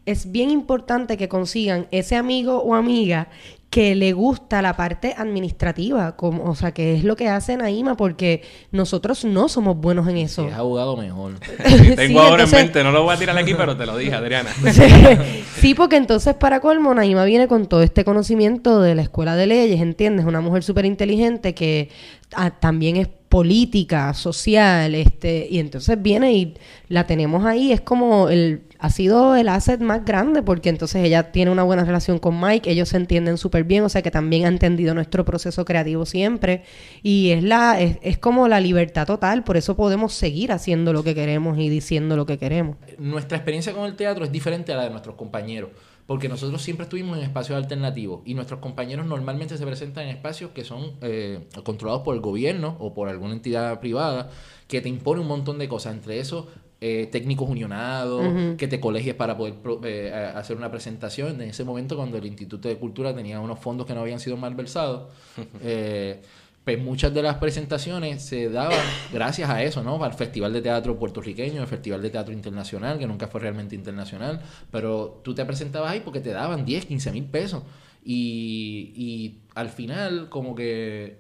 es 0.07 0.30
bien 0.33 0.50
importante 0.50 1.16
que 1.16 1.28
consigan 1.28 1.88
ese 1.90 2.16
amigo 2.16 2.59
o 2.62 2.74
amiga 2.74 3.28
que 3.74 3.96
le 3.96 4.12
gusta 4.12 4.62
la 4.62 4.76
parte 4.76 5.16
administrativa, 5.18 6.14
como, 6.14 6.44
o 6.44 6.54
sea, 6.54 6.70
que 6.70 6.94
es 6.94 7.02
lo 7.02 7.16
que 7.16 7.28
hace 7.28 7.56
Naima, 7.56 7.96
porque 7.96 8.40
nosotros 8.70 9.24
no 9.24 9.48
somos 9.48 9.76
buenos 9.76 10.06
en 10.06 10.18
eso. 10.18 10.46
es 10.46 10.54
abogado, 10.54 10.96
mejor. 10.96 11.40
Tengo 11.96 11.96
Sí, 12.06 12.16
ahora 12.16 12.34
entonces- 12.44 12.60
en 12.60 12.66
mente, 12.66 12.84
no 12.84 12.92
lo 12.92 13.02
voy 13.02 13.16
a 13.16 13.18
tirar 13.18 13.37
aquí, 13.37 13.52
pero 13.54 13.76
te 13.76 13.84
lo 13.84 13.96
dije, 13.96 14.14
Adriana. 14.14 14.50
sí, 15.56 15.74
porque 15.74 15.96
entonces 15.96 16.34
para 16.34 16.60
colmo 16.60 16.94
Naima 16.94 17.24
viene 17.24 17.48
con 17.48 17.66
todo 17.66 17.82
este 17.82 18.04
conocimiento 18.04 18.80
de 18.80 18.94
la 18.94 19.02
escuela 19.02 19.34
de 19.34 19.48
leyes, 19.48 19.80
¿entiendes? 19.80 20.24
Una 20.24 20.40
mujer 20.40 20.62
súper 20.62 20.84
inteligente 20.84 21.52
que 21.52 21.88
ah, 22.37 22.52
también 22.52 22.94
es 22.96 23.08
política, 23.34 24.14
social, 24.14 24.94
este, 24.94 25.48
y 25.50 25.58
entonces 25.58 26.00
viene 26.00 26.34
y 26.34 26.54
la 26.86 27.04
tenemos 27.08 27.44
ahí, 27.44 27.72
es 27.72 27.80
como 27.80 28.28
el, 28.28 28.62
ha 28.78 28.90
sido 28.90 29.34
el 29.34 29.48
asset 29.48 29.80
más 29.80 30.04
grande, 30.04 30.40
porque 30.44 30.68
entonces 30.68 31.04
ella 31.04 31.32
tiene 31.32 31.50
una 31.50 31.64
buena 31.64 31.82
relación 31.82 32.20
con 32.20 32.40
Mike, 32.40 32.70
ellos 32.70 32.90
se 32.90 32.96
entienden 32.96 33.36
súper 33.36 33.64
bien, 33.64 33.82
o 33.82 33.88
sea 33.88 34.02
que 34.02 34.12
también 34.12 34.44
ha 34.44 34.48
entendido 34.48 34.94
nuestro 34.94 35.24
proceso 35.24 35.64
creativo 35.64 36.06
siempre, 36.06 36.62
y 37.02 37.32
es 37.32 37.42
la, 37.42 37.80
es, 37.80 37.98
es 38.02 38.18
como 38.18 38.46
la 38.46 38.60
libertad 38.60 39.04
total, 39.04 39.42
por 39.42 39.56
eso 39.56 39.74
podemos 39.74 40.14
seguir 40.14 40.52
haciendo 40.52 40.92
lo 40.92 41.02
que 41.02 41.16
queremos 41.16 41.58
y 41.58 41.68
diciendo 41.68 42.16
lo 42.16 42.26
que 42.26 42.38
queremos. 42.38 42.76
nuestra 42.98 43.36
experiencia 43.36 43.72
con 43.72 43.86
el 43.86 43.96
teatro 43.96 44.24
es 44.24 44.30
diferente 44.30 44.72
a 44.72 44.76
la 44.76 44.84
de 44.84 44.90
nuestros 44.90 45.16
compañeros, 45.16 45.70
porque 46.06 46.28
nosotros 46.28 46.60
siempre 46.62 46.84
estuvimos 46.84 47.16
en 47.18 47.24
espacios 47.24 47.56
alternativos 47.56 48.20
y 48.26 48.34
nuestros 48.34 48.60
compañeros 48.60 49.06
normalmente 49.06 49.56
se 49.56 49.64
presentan 49.66 50.04
en 50.04 50.10
espacios 50.10 50.50
que 50.50 50.64
son 50.64 50.92
eh, 51.00 51.46
controlados 51.64 52.02
por 52.02 52.14
el 52.14 52.20
gobierno 52.20 52.76
o 52.78 52.92
por 52.94 53.08
alguna 53.08 53.32
entidad 53.32 53.80
privada 53.80 54.30
que 54.68 54.80
te 54.80 54.88
impone 54.88 55.20
un 55.22 55.28
montón 55.28 55.58
de 55.58 55.68
cosas, 55.68 55.94
entre 55.94 56.18
eso 56.18 56.48
eh, 56.80 57.08
técnicos 57.10 57.48
unionados, 57.48 58.22
que 58.58 58.68
te 58.68 58.78
colegies 58.78 59.14
para 59.14 59.36
poder 59.38 59.54
pro- 59.54 59.80
eh, 59.84 60.12
hacer 60.12 60.56
una 60.58 60.70
presentación. 60.70 61.40
En 61.40 61.48
ese 61.48 61.64
momento 61.64 61.96
cuando 61.96 62.18
el 62.18 62.26
Instituto 62.26 62.68
de 62.68 62.76
Cultura 62.76 63.14
tenía 63.14 63.40
unos 63.40 63.58
fondos 63.58 63.86
que 63.86 63.94
no 63.94 64.00
habían 64.02 64.20
sido 64.20 64.36
malversados, 64.36 65.10
eh, 65.62 66.20
pues 66.64 66.81
muchas 66.81 67.12
de 67.12 67.22
las 67.22 67.37
presentaciones 67.37 68.22
se 68.22 68.48
daban 68.48 68.79
gracias 69.12 69.50
a 69.50 69.62
eso, 69.62 69.83
¿no? 69.83 70.03
Al 70.03 70.14
Festival 70.14 70.53
de 70.53 70.62
Teatro 70.62 70.98
puertorriqueño, 70.98 71.61
el 71.61 71.68
Festival 71.68 72.00
de 72.00 72.11
Teatro 72.11 72.33
Internacional, 72.33 72.98
que 72.98 73.07
nunca 73.07 73.29
fue 73.29 73.40
realmente 73.40 73.74
internacional, 73.74 74.40
pero 74.70 75.20
tú 75.22 75.35
te 75.35 75.44
presentabas 75.44 75.92
ahí 75.92 76.00
porque 76.00 76.20
te 76.20 76.31
daban 76.31 76.64
10, 76.64 76.87
15 76.87 77.12
mil 77.12 77.24
pesos. 77.24 77.62
Y, 78.03 78.92
y 78.96 79.38
al 79.55 79.68
final, 79.68 80.29
como 80.31 80.55
que 80.55 81.18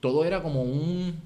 todo 0.00 0.24
era 0.24 0.42
como 0.42 0.62
un, 0.62 1.20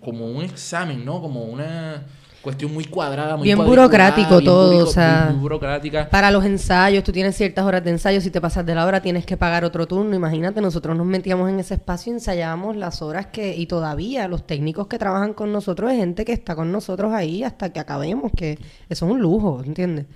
como 0.00 0.26
un 0.26 0.42
examen, 0.42 1.04
¿no? 1.04 1.20
Como 1.20 1.44
una 1.44 2.06
cuestión 2.42 2.74
muy 2.74 2.84
cuadrada, 2.84 3.36
muy 3.36 3.44
Bien 3.44 3.56
burocrático 3.56 4.38
bien 4.38 4.44
todo, 4.44 4.72
burico- 4.72 4.88
o 4.90 4.92
sea, 4.92 5.28
muy 5.30 5.40
burocrática. 5.40 6.08
Para 6.10 6.30
los 6.30 6.44
ensayos, 6.44 7.04
tú 7.04 7.12
tienes 7.12 7.36
ciertas 7.36 7.64
horas 7.64 7.84
de 7.84 7.90
ensayo, 7.90 8.20
si 8.20 8.30
te 8.30 8.40
pasas 8.40 8.66
de 8.66 8.74
la 8.74 8.84
hora 8.84 9.00
tienes 9.00 9.24
que 9.24 9.36
pagar 9.36 9.64
otro 9.64 9.86
turno. 9.86 10.14
Imagínate, 10.16 10.60
nosotros 10.60 10.96
nos 10.96 11.06
metíamos 11.06 11.48
en 11.48 11.60
ese 11.60 11.74
espacio 11.74 12.12
y 12.12 12.14
ensayábamos 12.16 12.76
las 12.76 13.00
horas 13.00 13.26
que, 13.28 13.54
y 13.56 13.66
todavía 13.66 14.26
los 14.28 14.46
técnicos 14.46 14.88
que 14.88 14.98
trabajan 14.98 15.34
con 15.34 15.52
nosotros 15.52 15.90
es 15.92 15.98
gente 15.98 16.24
que 16.24 16.32
está 16.32 16.54
con 16.56 16.72
nosotros 16.72 17.12
ahí 17.12 17.44
hasta 17.44 17.72
que 17.72 17.80
acabemos, 17.80 18.32
que 18.36 18.58
eso 18.88 19.06
es 19.06 19.12
un 19.12 19.20
lujo, 19.20 19.62
¿entiendes? 19.64 20.06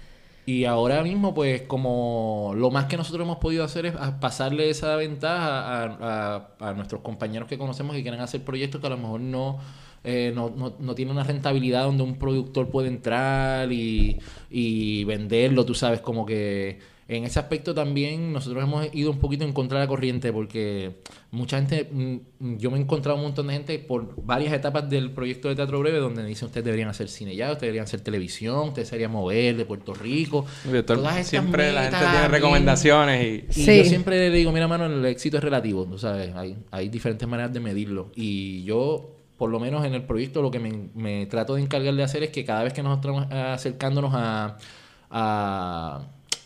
Y 0.49 0.65
ahora 0.65 1.03
mismo, 1.03 1.35
pues, 1.35 1.63
como 1.63 2.53
lo 2.57 2.71
más 2.71 2.85
que 2.85 2.97
nosotros 2.97 3.25
hemos 3.25 3.39
podido 3.39 3.65
hacer 3.65 3.87
es 3.87 3.95
pasarle 4.21 4.71
esa 4.71 4.95
ventaja 4.95 5.61
a, 5.85 6.47
a- 6.61 6.69
a 6.69 6.73
nuestros 6.73 7.01
compañeros 7.03 7.49
que 7.49 7.59
conocemos 7.59 7.97
que 7.97 8.03
quieren 8.03 8.21
hacer 8.21 8.45
proyectos 8.45 8.81
que 8.81 8.87
a 8.87 8.91
lo 8.91 8.97
mejor 8.97 9.21
no, 9.21 9.59
eh, 10.07 10.33
no, 10.35 10.51
no, 10.57 10.77
no 10.79 10.95
tienen 10.95 11.13
una 11.17 11.25
rentabilidad 11.25 11.83
donde 11.85 12.05
un 12.05 12.17
productor 12.17 12.71
puede 12.71 12.89
entrar 12.89 13.71
y, 13.73 14.19
y 14.51 15.05
venderlo, 15.05 15.67
tú 15.67 15.75
sabes, 15.75 16.01
como 16.01 16.25
que 16.25 16.79
en 17.09 17.23
ese 17.23 17.39
aspecto 17.39 17.73
también 17.73 18.33
nosotros 18.33 18.65
hemos 18.65 18.93
ido 18.93 19.13
un 19.13 19.21
poquito 19.21 19.45
en 19.45 19.53
contra 19.53 19.79
de 19.79 19.85
la 19.85 19.89
corriente 19.89 20.33
porque 20.33 20.97
mucha 21.31 21.57
gente, 21.59 21.89
mm, 21.89 22.57
yo 22.57 22.71
me 22.73 22.79
he 22.79 22.81
encontrado 22.81 23.17
un 23.17 23.23
montón 23.23 23.47
de 23.47 23.53
gente 23.55 23.79
por 23.79 24.25
varias 24.25 24.53
etapas 24.53 24.91
del 24.91 25.13
proyecto 25.13 25.49
de 25.49 25.55
Teatro 25.55 25.79
Breve 25.79 25.99
donde 25.99 26.23
me 26.23 26.29
dicen 26.29 26.47
ustedes 26.47 26.65
deberían 26.65 26.89
hacer 26.89 27.09
cine 27.09 27.37
ya, 27.37 27.47
ustedes 27.47 27.61
deberían 27.61 27.85
hacer 27.85 28.01
televisión, 28.01 28.69
ustedes 28.69 28.89
serían 28.89 29.13
mover 29.13 29.57
de 29.57 29.65
Puerto 29.65 29.95
Rico. 29.95 30.47
Todas 30.85 31.13
estas 31.13 31.27
siempre 31.29 31.73
la 31.73 31.83
gente 31.85 31.99
tiene 31.99 32.29
recomendaciones 32.29 33.25
y... 33.25 33.61
Y 33.61 33.65
Sí. 33.65 33.77
yo 33.79 33.85
siempre 33.85 34.19
le 34.19 34.31
digo, 34.37 34.51
mira, 34.51 34.67
mano, 34.67 34.87
el 34.87 35.05
éxito 35.07 35.37
es 35.37 35.45
relativo, 35.45 35.85
tú 35.87 35.99
sabes, 35.99 36.35
hay, 36.35 36.57
hay 36.73 36.89
diferentes 36.89 37.29
maneras 37.29 37.53
de 37.53 37.61
medirlo. 37.61 38.11
Y 38.17 38.65
yo, 38.65 39.16
por 39.37 39.51
lo 39.51 39.61
menos 39.61 39.85
en 39.85 39.95
el 39.95 40.03
proyecto, 40.03 40.43
lo 40.43 40.51
que 40.51 40.59
me, 40.59 41.27
trato 41.27 41.55
de 41.55 41.63
encargar 41.63 41.95
de 41.95 42.03
hacer 42.03 42.23
es 42.23 42.31
que 42.31 42.45
cada 42.45 42.63
vez 42.65 42.73
que 42.73 42.83
nos 42.83 42.97
estamos 42.97 43.31
acercándonos 43.31 44.13
a, 44.15 44.57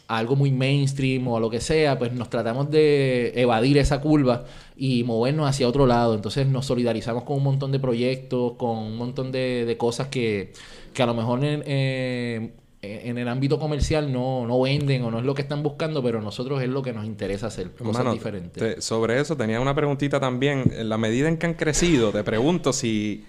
algo 0.09 0.35
muy 0.35 0.51
mainstream 0.51 1.29
o 1.29 1.37
a 1.37 1.41
lo 1.41 1.51
que 1.51 1.61
sea, 1.61 1.97
pues 1.99 2.13
nos 2.13 2.29
tratamos 2.29 2.69
de 2.71 3.33
evadir 3.37 3.79
esa 3.79 4.01
curva 4.01 4.45
y 4.77 5.05
movernos 5.05 5.49
hacia 5.49 5.69
otro 5.69 5.87
lado. 5.87 6.15
Entonces 6.15 6.49
nos 6.49 6.67
solidarizamos 6.67 7.23
con 7.23 7.37
un 7.37 7.45
montón 7.45 7.71
de 7.71 7.79
proyectos, 7.79 8.55
con 8.55 8.79
un 8.79 8.97
montón 8.97 9.31
de, 9.31 9.65
de 9.65 9.77
cosas 9.77 10.09
que, 10.09 10.53
que 10.93 11.03
a 11.03 11.07
lo 11.07 11.15
mejor 11.15 11.41
eh, 11.43 12.53
en 12.83 13.19
el 13.19 13.29
ámbito 13.29 13.59
comercial 13.59 14.11
no, 14.13 14.47
no 14.47 14.61
venden 14.61 15.03
o 15.05 15.11
no 15.11 15.19
es 15.19 15.25
lo 15.25 15.35
que 15.35 15.43
están 15.43 15.63
buscando, 15.63 16.03
pero 16.03 16.19
a 16.19 16.23
nosotros 16.23 16.63
es 16.63 16.69
lo 16.69 16.83
que 16.83 16.93
nos 16.93 17.05
interesa 17.05 17.49
hacer, 17.49 17.71
cosas 17.73 18.13
diferentes. 18.13 18.77
te- 18.77 18.81
sobre 18.81 19.21
eso 19.21 19.37
tenía 19.37 19.61
una 19.61 19.75
preguntita 19.75 20.19
también. 20.19 20.65
En 20.75 20.89
la 20.89 20.97
medida 20.97 21.29
en 21.29 21.37
que 21.37 21.47
han 21.47 21.55
crecido, 21.55 22.11
te 22.11 22.25
pregunto 22.25 22.73
si, 22.73 23.25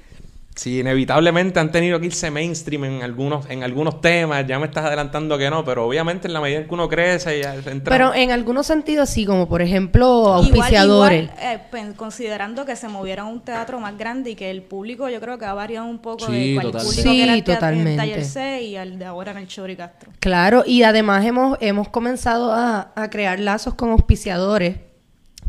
si 0.54 0.80
inevitablemente 0.82 1.60
han 1.62 1.72
tenido 1.72 2.00
que 2.00 2.08
irse 2.08 2.30
mainstream 2.30 2.84
en 2.84 3.04
algunos, 3.04 3.50
en 3.50 3.64
algunos 3.64 4.02
temas. 4.02 4.46
Ya 4.46 4.60
me 4.60 4.66
estás 4.66 4.84
adelantando 4.86 5.38
que 5.38 5.50
no, 5.50 5.64
pero 5.64 5.88
obviamente 5.88 6.28
en 6.28 6.34
la 6.34 6.42
medida 6.42 6.60
en 6.60 6.68
que 6.68 6.74
uno 6.74 6.90
crece 6.90 7.40
y 7.40 7.42
entra... 7.42 7.90
Pero 7.96 8.14
en 8.14 8.32
algunos 8.32 8.68
sentidos 8.68 9.10
sí, 9.10 9.26
como 9.26 9.48
por 9.48 9.62
ejemplo 9.62 10.06
Igual- 10.24 10.38
auspiciadores. 10.40 11.24
igual, 11.24 11.38
eh, 11.42 11.60
pen- 11.72 11.94
considerando 11.94 12.66
que 12.66 12.76
se 12.76 12.90
movieron 12.90 13.28
a 13.28 13.30
un 13.30 13.40
teatro 13.42 13.80
más 13.80 13.98
grande 13.98 14.32
y 14.32 14.36
que 14.36 14.52
el 14.52 14.62
público 14.62 15.08
yo 15.10 15.22
creo 15.22 15.38
que 15.38 15.46
ha 15.46 15.54
variado 15.54 15.86
un 15.88 16.00
poco 16.00 16.28
Sí, 16.28 16.50
de 16.50 16.54
cuál 16.62 16.72
público 16.72 16.92
que 16.96 17.02
era 17.02 17.12
Sí, 17.12 17.22
el 17.40 17.44
totalmente. 17.46 17.96
Taller 17.98 18.26
C 18.26 18.62
y 18.64 18.76
al 18.76 19.00
de 19.00 19.06
ahora 19.06 19.32
en 19.32 19.38
el 19.38 19.48
Chori 19.48 19.78
Castro. 19.78 20.12
Claro, 20.20 20.64
y 20.68 20.84
además 20.84 21.26
hemos, 21.26 21.58
hemos 21.62 21.88
comenzado 21.88 22.52
a, 22.52 22.92
a 22.96 23.10
crear 23.10 23.40
lazos 23.40 23.74
con 23.76 23.90
auspiciadores, 23.92 24.76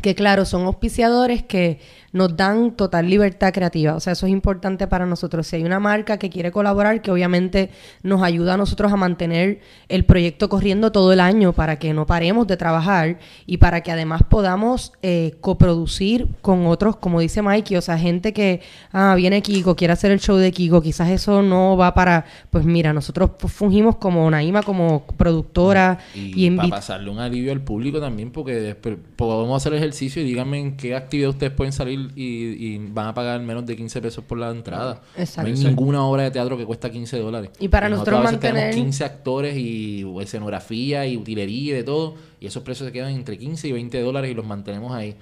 que 0.01 0.15
claro, 0.15 0.45
son 0.45 0.63
auspiciadores 0.67 1.43
que 1.43 1.81
nos 2.13 2.37
dan 2.37 2.77
total 2.77 3.09
libertad 3.09 3.53
creativa. 3.53 3.95
O 3.95 4.01
sea, 4.01 4.13
eso 4.13 4.27
es 4.27 4.33
importante 4.33 4.87
para 4.87 5.07
nosotros. 5.07 5.47
Si 5.47 5.57
hay 5.57 5.65
una 5.65 5.81
marca 5.81 6.19
que 6.19 6.31
quiere 6.31 6.53
colaborar, 6.53 7.01
que 7.03 7.11
obviamente 7.11 7.71
nos 8.03 8.23
ayuda 8.23 8.55
a 8.55 8.57
nosotros 8.57 8.93
a 8.93 8.97
mantener 8.97 9.61
el 9.89 10.05
proyecto 10.05 10.49
corriendo 10.49 10.93
todo 10.93 11.13
el 11.13 11.21
año 11.21 11.53
para 11.53 11.79
que 11.79 11.93
no 11.95 12.07
paremos 12.07 12.47
de 12.47 12.57
trabajar 12.57 13.19
y 13.47 13.57
para 13.57 13.81
que 13.83 13.91
además 13.91 14.23
podamos 14.29 14.93
eh, 15.03 15.37
coproducir 15.41 16.29
con 16.43 16.67
otros, 16.67 16.97
como 16.97 17.21
dice 17.21 17.43
Mikey, 17.43 17.77
o 17.77 17.83
sea, 17.83 17.99
gente 17.99 18.33
que, 18.33 18.61
ah, 18.93 19.15
viene 19.17 19.43
Kiko, 19.43 19.77
quiere 19.77 19.93
hacer 19.93 20.11
el 20.11 20.21
show 20.21 20.37
de 20.37 20.53
Kiko, 20.53 20.83
quizás 20.83 21.11
eso 21.11 21.43
no 21.43 21.77
va 21.77 21.95
para, 21.95 22.27
pues 22.51 22.65
mira, 22.65 22.93
nosotros 22.93 23.31
fungimos 23.39 23.97
como 23.97 24.31
Naima, 24.31 24.63
como 24.63 25.07
productora 25.17 25.99
y, 26.15 26.47
Y, 26.47 26.51
para 26.51 26.69
pasarle 26.69 27.11
un 27.11 27.19
alivio 27.19 27.53
al 27.53 27.61
público 27.61 28.01
también, 28.01 28.31
porque 28.31 28.55
después 28.55 28.97
podemos 29.17 29.57
hacer 29.57 29.75
ejercicio 29.75 30.23
y 30.23 30.25
díganme 30.25 30.59
en 30.59 30.77
qué 30.77 30.95
actividad 30.95 31.31
ustedes 31.31 31.53
pueden 31.53 31.73
salir 31.73 32.02
y, 32.17 32.75
y 32.75 32.79
van 32.79 33.07
a 33.09 33.15
pagar 33.15 33.41
menos 33.41 33.65
de 33.67 33.77
15 33.77 34.01
pesos 34.03 34.25
por 34.25 34.39
la 34.39 34.51
entrada. 34.51 35.01
Exacto. 35.17 35.51
No 35.51 35.57
hay 35.57 35.65
ninguna 35.65 36.05
obra 36.05 36.25
de 36.25 36.31
teatro 36.31 36.57
que 36.57 36.65
cuesta 36.67 36.91
15 36.91 37.19
dólares. 37.19 37.51
Y 37.61 37.69
para 37.69 37.89
nosotros 37.89 38.17
a 38.17 38.21
veces 38.23 38.33
mantener- 38.35 38.71
tenemos 38.71 38.77
15 38.77 39.05
actores 39.05 39.57
y 39.57 40.05
escenografía 40.21 41.07
y 41.07 41.17
utilería 41.17 41.73
y 41.73 41.77
de 41.77 41.85
todo, 41.85 42.15
y 42.41 42.47
esos 42.47 42.63
precios 42.63 42.87
se 42.89 42.93
quedan 42.93 43.13
entre 43.13 43.39
15 43.39 43.69
y 43.69 43.73
20 43.73 44.01
dólares 44.01 44.31
y 44.31 44.35
los 44.35 44.47
mantenemos 44.47 44.93
ahí. 44.93 45.17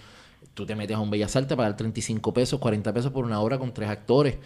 Tú 0.55 0.67
te 0.67 0.75
metes 0.75 0.97
a 0.97 1.01
un 1.01 1.11
Bellas 1.11 1.35
Artes 1.37 1.53
a 1.53 1.57
pagar 1.57 1.77
35 1.77 2.35
pesos, 2.35 2.59
40 2.61 2.93
pesos 2.93 3.13
por 3.13 3.25
una 3.25 3.41
obra 3.41 3.59
con 3.59 3.73
tres 3.73 3.89
actores. 3.89 4.37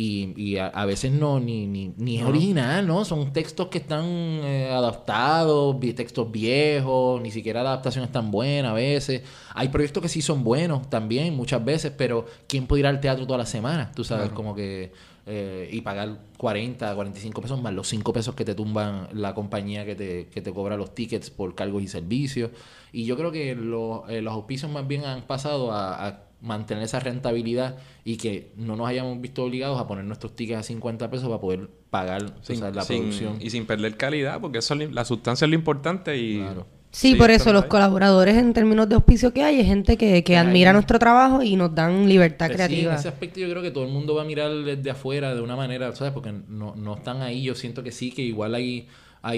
Y, 0.00 0.32
y 0.40 0.58
a, 0.58 0.68
a 0.68 0.86
veces 0.86 1.10
no, 1.10 1.40
ni, 1.40 1.66
ni, 1.66 1.92
ni 1.96 2.18
es 2.18 2.24
original, 2.24 2.86
¿no? 2.86 3.04
Son 3.04 3.32
textos 3.32 3.66
que 3.66 3.78
están 3.78 4.04
eh, 4.06 4.70
adaptados, 4.70 5.76
textos 5.96 6.30
viejos, 6.30 7.20
ni 7.20 7.32
siquiera 7.32 7.64
la 7.64 7.70
adaptación 7.70 8.04
es 8.04 8.12
tan 8.12 8.30
buena 8.30 8.70
a 8.70 8.74
veces. 8.74 9.22
Hay 9.54 9.68
proyectos 9.70 10.00
que 10.02 10.08
sí 10.08 10.22
son 10.22 10.44
buenos 10.44 10.88
también, 10.88 11.34
muchas 11.34 11.64
veces, 11.64 11.92
pero 11.96 12.26
¿quién 12.46 12.66
puede 12.68 12.80
ir 12.80 12.86
al 12.86 13.00
teatro 13.00 13.26
toda 13.26 13.38
la 13.38 13.46
semana? 13.46 13.90
Tú 13.92 14.04
sabes, 14.04 14.30
como 14.30 14.54
que... 14.54 14.92
eh, 15.26 15.68
y 15.72 15.80
pagar 15.80 16.20
40, 16.38 16.94
45 16.94 17.42
pesos 17.42 17.60
más 17.60 17.74
los 17.74 17.88
5 17.88 18.12
pesos 18.12 18.34
que 18.36 18.44
te 18.44 18.54
tumban 18.54 19.08
la 19.12 19.34
compañía 19.34 19.84
que 19.84 19.94
te, 19.96 20.28
que 20.28 20.40
te 20.40 20.52
cobra 20.54 20.76
los 20.76 20.94
tickets 20.94 21.28
por 21.30 21.54
cargos 21.56 21.82
y 21.82 21.88
servicios. 21.88 22.50
Y 22.92 23.04
yo 23.04 23.16
creo 23.16 23.32
que 23.32 23.54
lo- 23.56 24.08
eh, 24.08 24.22
los 24.22 24.32
auspicios 24.32 24.70
más 24.70 24.86
bien 24.86 25.04
han 25.04 25.22
pasado 25.22 25.72
a, 25.72 26.06
a 26.06 26.27
mantener 26.40 26.84
esa 26.84 27.00
rentabilidad 27.00 27.76
y 28.04 28.16
que 28.16 28.52
no 28.56 28.76
nos 28.76 28.88
hayamos 28.88 29.20
visto 29.20 29.42
obligados 29.44 29.80
a 29.80 29.86
poner 29.86 30.04
nuestros 30.04 30.36
tickets 30.36 30.60
a 30.60 30.62
50 30.62 31.10
pesos 31.10 31.26
para 31.28 31.40
poder 31.40 31.68
pagar 31.90 32.22
la 32.22 32.32
sin- 32.42 32.60
producción. 32.60 33.36
Y 33.40 33.50
sin 33.50 33.66
perder 33.66 33.96
calidad, 33.96 34.40
porque 34.40 34.58
eso 34.58 34.74
la 34.74 35.04
sustancia 35.04 35.44
es 35.44 35.48
lo 35.50 35.54
importante 35.56 36.16
y... 36.16 36.38
Claro. 36.38 36.66
Sí, 36.90 37.16
por 37.16 37.30
eso 37.30 37.52
los 37.52 37.64
ahí. 37.64 37.68
colaboradores 37.68 38.36
en 38.38 38.54
términos 38.54 38.88
de 38.88 38.94
auspicio 38.94 39.34
que 39.34 39.42
hay 39.42 39.60
es 39.60 39.66
gente 39.66 39.98
que, 39.98 40.24
que 40.24 40.38
admira 40.38 40.70
hay. 40.70 40.74
nuestro 40.74 40.98
trabajo 40.98 41.42
y 41.42 41.54
nos 41.54 41.74
dan 41.74 42.08
libertad 42.08 42.46
Pues 42.46 42.52
sí, 42.52 42.56
creativa. 42.66 42.92
en 42.94 42.98
ese 42.98 43.08
aspecto 43.08 43.40
yo 43.40 43.50
creo 43.50 43.60
que 43.62 43.70
todo 43.70 43.84
el 43.84 43.90
mundo 43.90 44.14
va 44.14 44.22
a 44.22 44.24
mirar 44.24 44.50
desde 44.64 44.90
afuera 44.90 45.34
de 45.34 45.42
una 45.42 45.54
manera, 45.54 45.94
¿sabes? 45.94 46.14
Porque 46.14 46.32
no, 46.48 46.74
no 46.76 46.94
están 46.96 47.20
ahí. 47.20 47.42
Yo 47.42 47.54
siento 47.54 47.82
que 47.82 47.92
sí, 47.92 48.10
que 48.10 48.22
igual 48.22 48.54
hay, 48.54 48.64
hay 48.74 48.88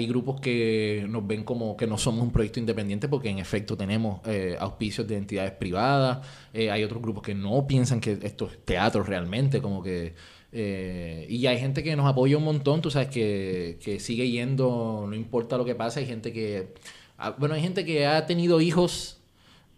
grupos 0.07 0.39
que 0.39 1.05
nos 1.09 1.25
ven 1.27 1.43
como 1.43 1.75
que 1.75 1.85
no 1.87 1.97
somos 1.97 2.23
un 2.23 2.31
proyecto 2.31 2.59
independiente 2.59 3.07
porque 3.09 3.29
en 3.29 3.39
efecto 3.39 3.75
tenemos 3.75 4.21
eh, 4.25 4.55
auspicios 4.59 5.07
de 5.07 5.17
entidades 5.17 5.51
privadas. 5.51 6.25
Eh, 6.53 6.71
hay 6.71 6.83
otros 6.83 7.01
grupos 7.01 7.23
que 7.23 7.35
no 7.35 7.67
piensan 7.67 7.99
que 7.99 8.17
esto 8.23 8.47
es 8.51 8.57
teatro 8.65 9.03
realmente, 9.03 9.61
como 9.61 9.81
que... 9.83 10.13
eh, 10.51 11.25
y 11.29 11.45
hay 11.47 11.57
gente 11.59 11.83
que 11.83 11.95
nos 11.95 12.07
apoya 12.07 12.37
un 12.37 12.43
montón, 12.43 12.81
tú 12.81 12.89
sabes, 12.91 13.09
que, 13.09 13.77
que 13.83 13.99
sigue 13.99 14.29
yendo, 14.29 15.05
no 15.07 15.15
importa 15.15 15.57
lo 15.57 15.65
que 15.65 15.75
pase. 15.75 15.99
Hay 16.01 16.05
gente 16.05 16.31
que... 16.31 16.73
ah, 17.17 17.35
Bueno, 17.37 17.55
hay 17.55 17.61
gente 17.61 17.83
que 17.85 18.05
ha 18.05 18.25
tenido 18.25 18.61
hijos 18.61 19.17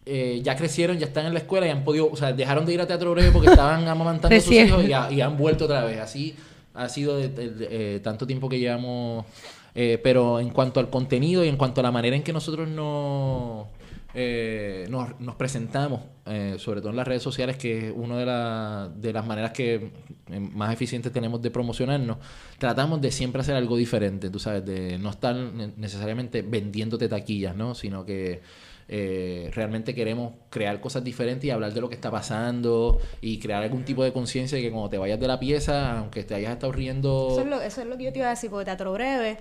eh, 0.05 0.41
ya 0.43 0.55
crecieron, 0.57 0.99
ya 0.99 1.05
están 1.05 1.25
en 1.27 1.33
la 1.33 1.39
escuela 1.39 1.65
y 1.65 1.69
han 1.69 1.83
podido, 1.85 2.11
o 2.11 2.15
sea, 2.17 2.33
dejaron 2.33 2.65
de 2.65 2.73
ir 2.73 2.81
a 2.81 2.85
teatro 2.87 3.11
breve 3.11 3.31
porque 3.31 3.47
estaban 3.49 3.87
amamantando 3.87 4.35
a 4.35 4.39
sus 4.41 4.49
hijos 4.67 4.83
y, 4.85 4.91
ha- 4.93 5.09
y 5.11 5.21
han 5.21 5.37
vuelto 5.37 5.63
otra 5.65 5.85
vez. 5.85 5.99
Así 5.99 6.35
ha 6.73 6.89
sido 6.89 7.17
de, 7.17 7.29
de- 7.29 7.49
de- 7.51 7.99
tanto 8.01 8.27
tiempo 8.27 8.49
que 8.49 8.59
llevamos. 8.59 9.25
Eh, 9.75 9.99
pero 10.03 10.39
en 10.39 10.49
cuanto 10.49 10.79
al 10.79 10.89
contenido 10.89 11.43
y 11.43 11.47
en 11.49 11.57
cuanto 11.57 11.81
a 11.81 11.83
la 11.83 11.91
manera 11.91 12.15
en 12.15 12.23
que 12.23 12.31
nosotros 12.33 12.67
nos, 12.69 13.67
eh, 14.13 14.85
nos, 14.89 15.19
nos 15.19 15.35
presentamos, 15.35 16.01
eh, 16.25 16.55
sobre 16.59 16.81
todo 16.81 16.91
en 16.91 16.97
las 16.97 17.07
redes 17.07 17.23
sociales, 17.23 17.57
que 17.57 17.87
es 17.87 17.93
una 17.95 18.17
de, 18.17 18.25
la- 18.25 18.91
de 18.95 19.11
las 19.13 19.25
maneras 19.25 19.51
que 19.51 19.91
eh, 20.31 20.39
más 20.39 20.71
eficientes 20.73 21.11
tenemos 21.11 21.41
de 21.41 21.49
promocionarnos, 21.51 22.17
tratamos 22.59 23.01
de 23.01 23.11
siempre 23.11 23.41
hacer 23.41 23.55
algo 23.55 23.75
diferente, 23.75 24.29
tú 24.29 24.37
sabes, 24.39 24.63
de 24.65 24.97
no 24.99 25.09
estar 25.09 25.35
ne- 25.35 25.73
necesariamente 25.77 26.43
vendiéndote 26.43 27.07
taquillas, 27.09 27.55
¿no? 27.55 27.73
Sino 27.73 28.05
que 28.05 28.41
eh, 28.89 29.49
realmente 29.53 29.95
queremos 29.95 30.33
crear 30.49 30.79
cosas 30.81 31.03
diferentes 31.03 31.45
y 31.45 31.49
hablar 31.49 31.73
de 31.73 31.81
lo 31.81 31.87
que 31.89 31.95
está 31.95 32.11
pasando 32.11 32.99
y 33.21 33.39
crear 33.39 33.63
algún 33.63 33.83
tipo 33.85 34.03
de 34.03 34.11
conciencia 34.13 34.57
de 34.57 34.61
que 34.63 34.69
cuando 34.71 34.89
te 34.89 34.97
vayas 34.97 35.19
de 35.19 35.27
la 35.27 35.39
pieza, 35.39 35.97
aunque 35.99 36.23
te 36.23 36.35
hayas 36.35 36.51
estado 36.51 36.71
riendo... 36.73 37.29
Eso 37.31 37.41
es, 37.41 37.47
lo, 37.47 37.61
eso 37.61 37.81
es 37.81 37.87
lo 37.87 37.97
que 37.97 38.03
yo 38.03 38.11
te 38.13 38.19
iba 38.19 38.27
a 38.27 38.31
decir, 38.31 38.49
porque 38.51 38.65
Teatro 38.65 38.91
Breve, 38.93 39.37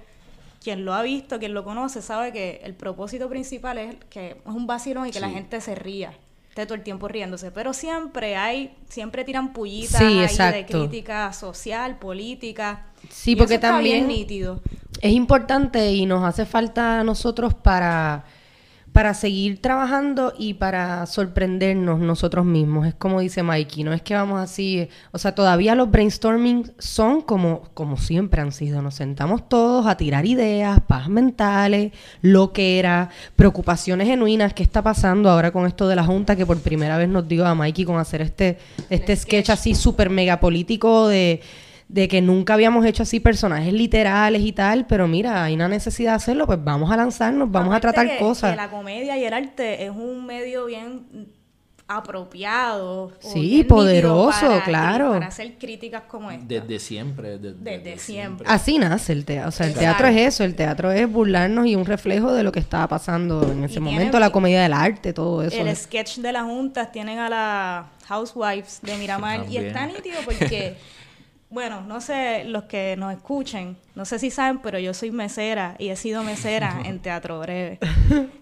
quien 0.62 0.85
lo 0.85 0.94
ha 0.94 1.03
visto, 1.03 1.38
quien 1.38 1.55
lo 1.55 1.64
conoce, 1.64 2.03
sabe 2.03 2.33
que 2.33 2.61
el 2.64 2.75
propósito 2.75 3.29
principal 3.29 3.79
es 3.79 3.96
que 4.11 4.31
es 4.31 4.37
un 4.46 4.66
vacilón 4.66 5.07
y 5.09 5.11
que 5.11 5.20
la 5.20 5.31
gente 5.31 5.61
se 5.61 5.75
ría. 5.75 6.12
esté 6.48 6.66
todo 6.66 6.75
el 6.75 6.83
tiempo 6.83 7.09
riéndose, 7.09 7.51
pero 7.51 7.72
siempre 7.72 8.37
hay, 8.37 8.75
siempre 8.88 9.25
tiran 9.25 9.53
pullitas 9.53 9.98
Sí, 9.98 10.05
ahí 10.05 10.53
de 10.53 10.66
crítica 10.66 11.33
social, 11.33 11.98
política. 11.98 12.87
Sí, 13.09 13.33
Y 13.33 13.37
porque 13.37 13.55
eso 13.55 13.66
está 13.66 13.79
bien 13.79 14.03
también 14.03 14.07
nítido. 14.07 14.61
es 15.01 15.12
importante 15.12 15.92
y 15.92 16.07
nos 16.07 16.22
hace 16.25 16.44
falta 16.46 17.01
a 17.01 17.05
nosotros 17.05 17.55
para, 17.55 18.25
para 18.92 19.14
seguir 19.14 19.61
trabajando 19.61 20.35
y 20.38 20.55
para 20.55 21.07
sorprendernos 21.07 21.98
nosotros 21.98 22.44
mismos. 22.44 22.87
Es 22.87 22.94
como 22.94 23.20
dice 23.20 23.42
Mikey, 23.42 23.85
no 23.85 23.92
es 23.92 24.02
que 24.02 24.14
vamos 24.14 24.40
así, 24.40 24.88
o 25.12 25.18
sea, 25.18 25.35
todavía 25.35 25.74
los 25.74 25.90
brainstorming 25.90 26.72
son 26.78 27.22
como, 27.22 27.62
como 27.72 27.96
siempre 27.96 28.42
han 28.42 28.52
sido. 28.52 28.83
Nos 28.83 28.96
sentamos 28.96 29.48
todos 29.48 29.87
a 29.87 29.96
tirar 29.96 30.26
ideas, 30.26 30.81
paz 30.81 31.09
mentales, 31.09 31.92
lo 32.20 32.52
que 32.52 32.78
era, 32.78 33.09
preocupaciones 33.35 34.09
genuinas. 34.09 34.52
¿Qué 34.52 34.62
está 34.62 34.83
pasando 34.83 35.31
ahora 35.31 35.52
con 35.52 35.66
esto 35.66 35.88
de 35.88 35.96
la 35.96 36.05
Junta 36.05 36.37
que 36.37 36.44
por 36.44 36.61
primera 36.61 36.98
vez 36.98 37.09
nos 37.09 37.26
dio 37.26 37.46
a 37.46 37.55
Mikey 37.55 37.87
con 37.87 37.98
hacer 37.98 38.20
este, 38.20 38.59
este 38.90 39.16
sketch 39.16 39.50
así 39.50 39.74
súper 39.74 40.11
mega 40.11 40.38
político 40.38 41.09
de 41.09 41.40
de 41.92 42.09
que 42.09 42.20
nunca 42.22 42.55
habíamos 42.55 42.85
hecho 42.87 43.02
así 43.05 43.20
personajes 43.20 43.72
literales 43.72 44.42
y 44.42 44.52
tal, 44.52 44.87
pero 44.87 45.07
mira, 45.07 45.44
hay 45.44 45.55
una 45.55 45.68
necesidad 45.68 46.12
de 46.12 46.16
hacerlo, 46.16 46.46
pues 46.46 46.59
vamos 46.64 46.90
a 46.90 46.96
lanzarnos, 46.96 47.50
vamos 47.50 47.74
a 47.74 47.81
tratar 47.81 48.09
que- 48.09 48.16
cosas. 48.18 48.50
Que 48.52 48.57
la 48.57 48.70
comedia 48.70 49.16
y 49.18 49.24
el 49.24 49.33
arte 49.35 49.85
es 49.85 49.90
un 49.90 50.24
medio 50.26 50.64
bien 50.66 51.07
apropiado. 51.88 53.12
Sí, 53.20 53.64
poderoso, 53.64 54.40
para- 54.48 54.64
claro. 54.64 55.11
Para 55.12 55.26
hacer 55.26 55.55
críticas 55.59 56.02
como 56.09 56.31
esta. 56.31 56.44
Desde 56.46 56.78
siempre. 56.78 57.38
de- 57.38 57.52
Desde 57.55 57.98
siempre. 57.98 58.46
Así 58.48 58.78
nace 58.78 59.12
el 59.12 59.24
teatro, 59.24 59.48
o 59.48 59.52
sea, 59.52 59.66
el 59.66 59.72
Exacto. 59.72 59.96
teatro 59.98 60.07
es 60.09 60.28
eso, 60.35 60.44
el 60.44 60.55
teatro 60.55 60.90
es 60.92 61.11
burlarnos 61.11 61.66
y 61.66 61.74
un 61.76 61.85
reflejo 61.85 62.33
de 62.33 62.42
lo 62.42 62.52
que 62.52 62.61
estaba 62.61 62.88
pasando 62.88 63.42
en 63.50 63.64
ese 63.64 63.76
Y 63.76 63.81
momento, 63.81 64.12
tiene- 64.12 64.20
la 64.20 64.31
comedia 64.31 64.62
del 64.62 64.72
arte, 64.72 65.12
todo 65.12 65.42
eso. 65.42 65.61
el 65.61 65.74
sketch 65.76 66.18
de 66.18 66.33
las 66.33 66.44
juntas 66.44 66.90
tienen 66.92 67.18
a 67.18 67.28
las 67.28 67.87
housewives 68.07 68.81
de 68.83 68.96
Miramar 68.96 69.44
y 69.48 69.59
está 69.59 69.87
nítido 69.87 70.16
porque, 70.24 70.76
bueno, 71.52 71.82
no 71.82 72.00
sé, 72.00 72.44
los 72.44 72.64
que 72.64 72.96
nos 72.96 73.12
escuchen, 73.12 73.76
no 73.94 74.05
sé 74.05 74.18
si 74.18 74.31
saben, 74.31 74.59
pero 74.61 74.78
yo 74.78 74.94
soy 74.94 75.11
mesera 75.11 75.74
y 75.78 75.88
he 75.90 75.96
sido 75.96 76.22
mesera 76.22 76.81
en 76.85 77.00
Teatro 77.00 77.40
Breve. 77.40 77.78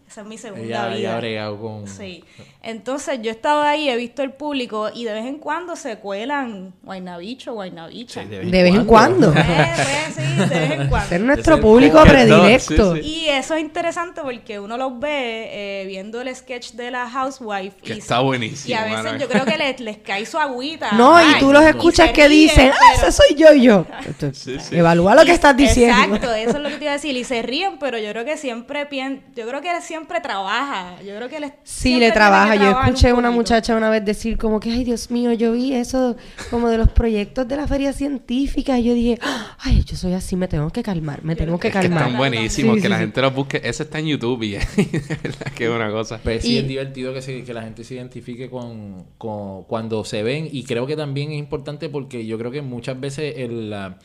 Esa 0.08 0.22
es 0.22 0.26
mi 0.26 0.38
segunda 0.38 0.64
ella 0.64 0.88
vida. 0.96 1.16
bregado 1.18 1.60
con... 1.60 1.86
Sí. 1.86 2.24
Entonces 2.62 3.20
yo 3.22 3.30
he 3.30 3.34
estado 3.34 3.62
ahí, 3.62 3.88
he 3.88 3.96
visto 3.96 4.22
el 4.22 4.32
público 4.32 4.90
y 4.92 5.04
de 5.04 5.12
vez 5.12 5.24
en 5.24 5.38
cuando 5.38 5.76
se 5.76 5.98
cuelan 5.98 6.74
guaynabicho, 6.82 7.54
guaynabicha. 7.54 8.22
Sí, 8.24 8.28
de 8.28 8.62
vez 8.62 8.74
en 8.74 8.84
cuando. 8.86 9.32
Eh, 9.32 9.34
pues, 9.34 10.14
sí, 10.16 10.34
de 10.36 10.58
vez 10.58 10.70
en 10.72 10.88
cuando. 10.88 11.08
Ser 11.08 11.20
nuestro 11.20 11.60
público 11.60 12.02
predilecto. 12.02 12.96
sí, 12.96 13.02
sí. 13.02 13.08
Y 13.08 13.28
eso 13.28 13.54
es 13.54 13.62
interesante 13.62 14.20
porque 14.22 14.58
uno 14.58 14.76
los 14.76 14.98
ve 14.98 15.48
eh, 15.82 15.84
viendo 15.86 16.20
el 16.20 16.34
sketch 16.34 16.72
de 16.72 16.90
la 16.90 17.08
housewife. 17.08 17.76
Que 17.80 17.94
y, 17.94 17.98
está 17.98 18.18
buenísimo, 18.20 18.68
Y 18.68 18.72
a 18.74 18.82
veces 18.84 19.04
mano. 19.04 19.18
yo 19.18 19.28
creo 19.28 19.44
que 19.44 19.56
les, 19.56 19.80
les 19.80 19.98
cae 19.98 20.26
su 20.26 20.38
agüita. 20.38 20.90
No, 20.92 21.16
Ay, 21.16 21.34
y 21.36 21.38
tú 21.38 21.52
los 21.52 21.62
escuchas 21.64 22.10
que 22.10 22.26
ríen, 22.28 22.48
dicen, 22.48 22.70
ah, 22.74 22.78
pero- 22.96 23.08
ese 23.08 23.12
soy 23.22 23.36
yo 23.36 23.52
y 23.54 23.62
yo. 23.62 23.86
Sí, 24.32 24.58
sí. 24.60 24.76
Evalúa 24.76 25.14
lo 25.14 25.24
que 25.24 25.32
estás 25.40 25.56
diciendo. 25.56 26.16
Exacto, 26.16 26.34
eso 26.34 26.56
es 26.56 26.62
lo 26.62 26.68
que 26.68 26.76
te 26.76 26.84
iba 26.84 26.92
a 26.92 26.96
decir. 26.96 27.16
Y 27.16 27.24
se 27.24 27.42
ríen, 27.42 27.78
pero 27.80 27.98
yo 27.98 28.10
creo 28.10 28.24
que 28.24 28.36
siempre 28.36 28.86
pien... 28.86 29.22
yo 29.34 29.46
creo 29.48 29.60
que 29.60 29.70
él 29.74 29.82
siempre 29.82 30.20
trabaja. 30.20 30.96
Yo 31.02 31.16
creo 31.16 31.28
que 31.28 31.36
él 31.38 31.52
Sí, 31.64 31.98
le 31.98 32.12
trabaja. 32.12 32.52
que 32.52 32.58
Yo 32.64 32.70
un 32.78 32.84
escuché 32.86 33.08
a 33.08 33.14
una 33.14 33.30
muchacha 33.30 33.74
una 33.76 33.90
vez 33.90 34.04
decir 34.04 34.38
como 34.38 34.60
que, 34.60 34.70
ay, 34.70 34.84
Dios 34.84 35.10
mío, 35.10 35.32
yo 35.32 35.52
vi 35.52 35.74
eso 35.74 36.16
como 36.50 36.68
de 36.68 36.78
los 36.78 36.88
proyectos 36.90 37.48
de 37.48 37.56
la 37.56 37.66
feria 37.66 37.92
científica 37.92 38.78
y 38.78 38.84
yo 38.84 38.94
dije, 38.94 39.18
ay, 39.58 39.82
yo 39.84 39.96
soy 39.96 40.12
así, 40.12 40.36
me 40.36 40.48
tengo 40.48 40.70
que 40.70 40.82
calmar, 40.82 41.24
me 41.24 41.34
tengo 41.36 41.58
que 41.58 41.68
Es 41.68 41.74
que 41.74 41.80
calmar. 41.80 42.02
están 42.02 42.16
buenísimos, 42.18 42.76
Sí, 42.76 42.82
que 42.82 42.86
sí, 42.86 42.88
la 42.88 42.96
sí. 42.96 43.00
gente 43.02 43.20
los 43.22 43.34
busque. 43.34 43.60
Ese 43.64 43.82
está 43.84 43.98
en 43.98 44.06
YouTube 44.06 44.42
y 44.44 44.50
de 44.52 45.00
verdad 45.22 45.52
que 45.54 45.64
es 45.64 45.70
una 45.70 45.90
cosa. 45.90 46.18
Pues 46.22 46.42
sí, 46.42 46.52
Y- 46.54 46.58
es 46.58 46.68
divertido 46.68 47.12
que, 47.14 47.22
se- 47.22 47.42
que 47.44 47.54
la 47.54 47.62
gente 47.62 47.82
se 47.84 47.94
identifique 47.94 48.50
con, 48.50 49.06
con 49.18 49.64
cuando 49.64 50.04
se 50.04 50.22
ven 50.22 50.48
y 50.50 50.64
creo 50.64 50.86
que 50.86 50.96
también 50.96 51.32
es 51.32 51.38
importante 51.38 51.88
porque 51.88 52.26
yo 52.26 52.38
creo 52.38 52.50
que 52.50 52.62
muchas 52.62 52.98
veces 53.00 53.34
el, 53.38 53.70
la- 53.70 53.98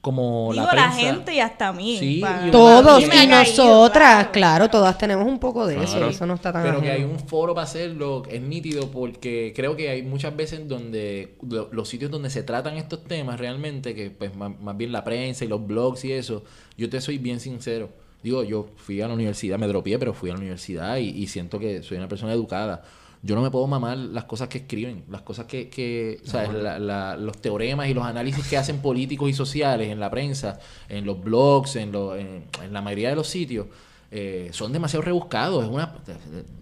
como 0.00 0.52
Digo, 0.52 0.64
la 0.74 0.90
gente 0.92 1.34
y 1.34 1.40
hasta 1.40 1.68
a 1.68 1.72
mí. 1.72 1.96
Sí, 1.98 2.20
pa- 2.20 2.44
y- 2.46 2.50
Todos 2.50 3.02
y 3.02 3.08
caído, 3.08 3.36
nosotras, 3.38 4.14
claro. 4.16 4.32
claro, 4.32 4.70
todas 4.70 4.96
tenemos 4.96 5.26
un 5.26 5.38
poco 5.38 5.66
de 5.66 5.82
eso, 5.82 5.96
Claro. 5.96 6.08
eso 6.10 6.24
no 6.26 6.34
está 6.34 6.52
tan 6.52 6.62
Pero 6.62 6.80
que 6.80 6.90
hay 6.90 7.02
un 7.02 7.18
foro 7.18 7.54
para 7.54 7.64
hacerlo 7.64 8.22
es 8.30 8.40
nítido 8.40 8.90
porque 8.90 9.52
creo 9.56 9.74
que 9.76 9.90
hay 9.90 10.02
muchas 10.02 10.34
veces 10.36 10.68
donde 10.68 11.34
lo- 11.48 11.68
los 11.72 11.88
sitios 11.88 12.10
donde 12.10 12.30
se 12.30 12.42
tratan 12.44 12.76
estos 12.76 13.04
temas 13.04 13.38
realmente, 13.40 13.94
que 13.94 14.10
pues 14.10 14.34
más, 14.36 14.52
más 14.60 14.76
bien 14.76 14.92
la 14.92 15.02
prensa 15.04 15.44
y 15.44 15.48
los 15.48 15.66
blogs 15.66 16.04
y 16.04 16.12
eso, 16.12 16.44
yo 16.76 16.88
te 16.88 17.00
soy 17.00 17.18
bien 17.18 17.40
sincero. 17.40 17.88
Digo, 18.22 18.42
yo 18.44 18.66
fui 18.76 19.00
a 19.00 19.08
la 19.08 19.14
universidad, 19.14 19.58
me 19.58 19.66
dropié, 19.68 19.98
pero 19.98 20.12
fui 20.12 20.30
a 20.30 20.32
la 20.32 20.38
universidad 20.40 20.96
y, 20.96 21.08
y 21.10 21.26
siento 21.28 21.58
que 21.58 21.82
soy 21.82 21.98
una 21.98 22.08
persona 22.08 22.32
educada. 22.32 22.82
Yo 23.22 23.34
no 23.34 23.42
me 23.42 23.50
puedo 23.50 23.66
mamar 23.66 23.96
las 23.98 24.24
cosas 24.24 24.48
que 24.48 24.58
escriben, 24.58 25.04
las 25.10 25.22
cosas 25.22 25.46
que, 25.46 25.68
que 25.68 26.20
¿sabes? 26.24 26.52
La- 26.52 26.78
la- 26.78 27.16
los 27.16 27.38
teoremas 27.38 27.88
y 27.88 27.94
los 27.94 28.04
análisis 28.04 28.46
que 28.46 28.56
hacen 28.56 28.78
políticos 28.78 29.28
y 29.28 29.32
sociales 29.32 29.88
en 29.90 29.98
la 29.98 30.08
prensa, 30.10 30.58
en 30.88 31.04
los 31.04 31.20
blogs, 31.20 31.76
en, 31.76 31.90
lo- 31.92 32.14
en, 32.16 32.44
en 32.62 32.72
la 32.72 32.80
mayoría 32.80 33.08
de 33.10 33.16
los 33.16 33.26
sitios, 33.26 33.66
eh, 34.10 34.48
son 34.52 34.72
demasiado 34.72 35.02
rebuscados. 35.02 35.64
Es 35.64 35.70
una, 35.70 35.94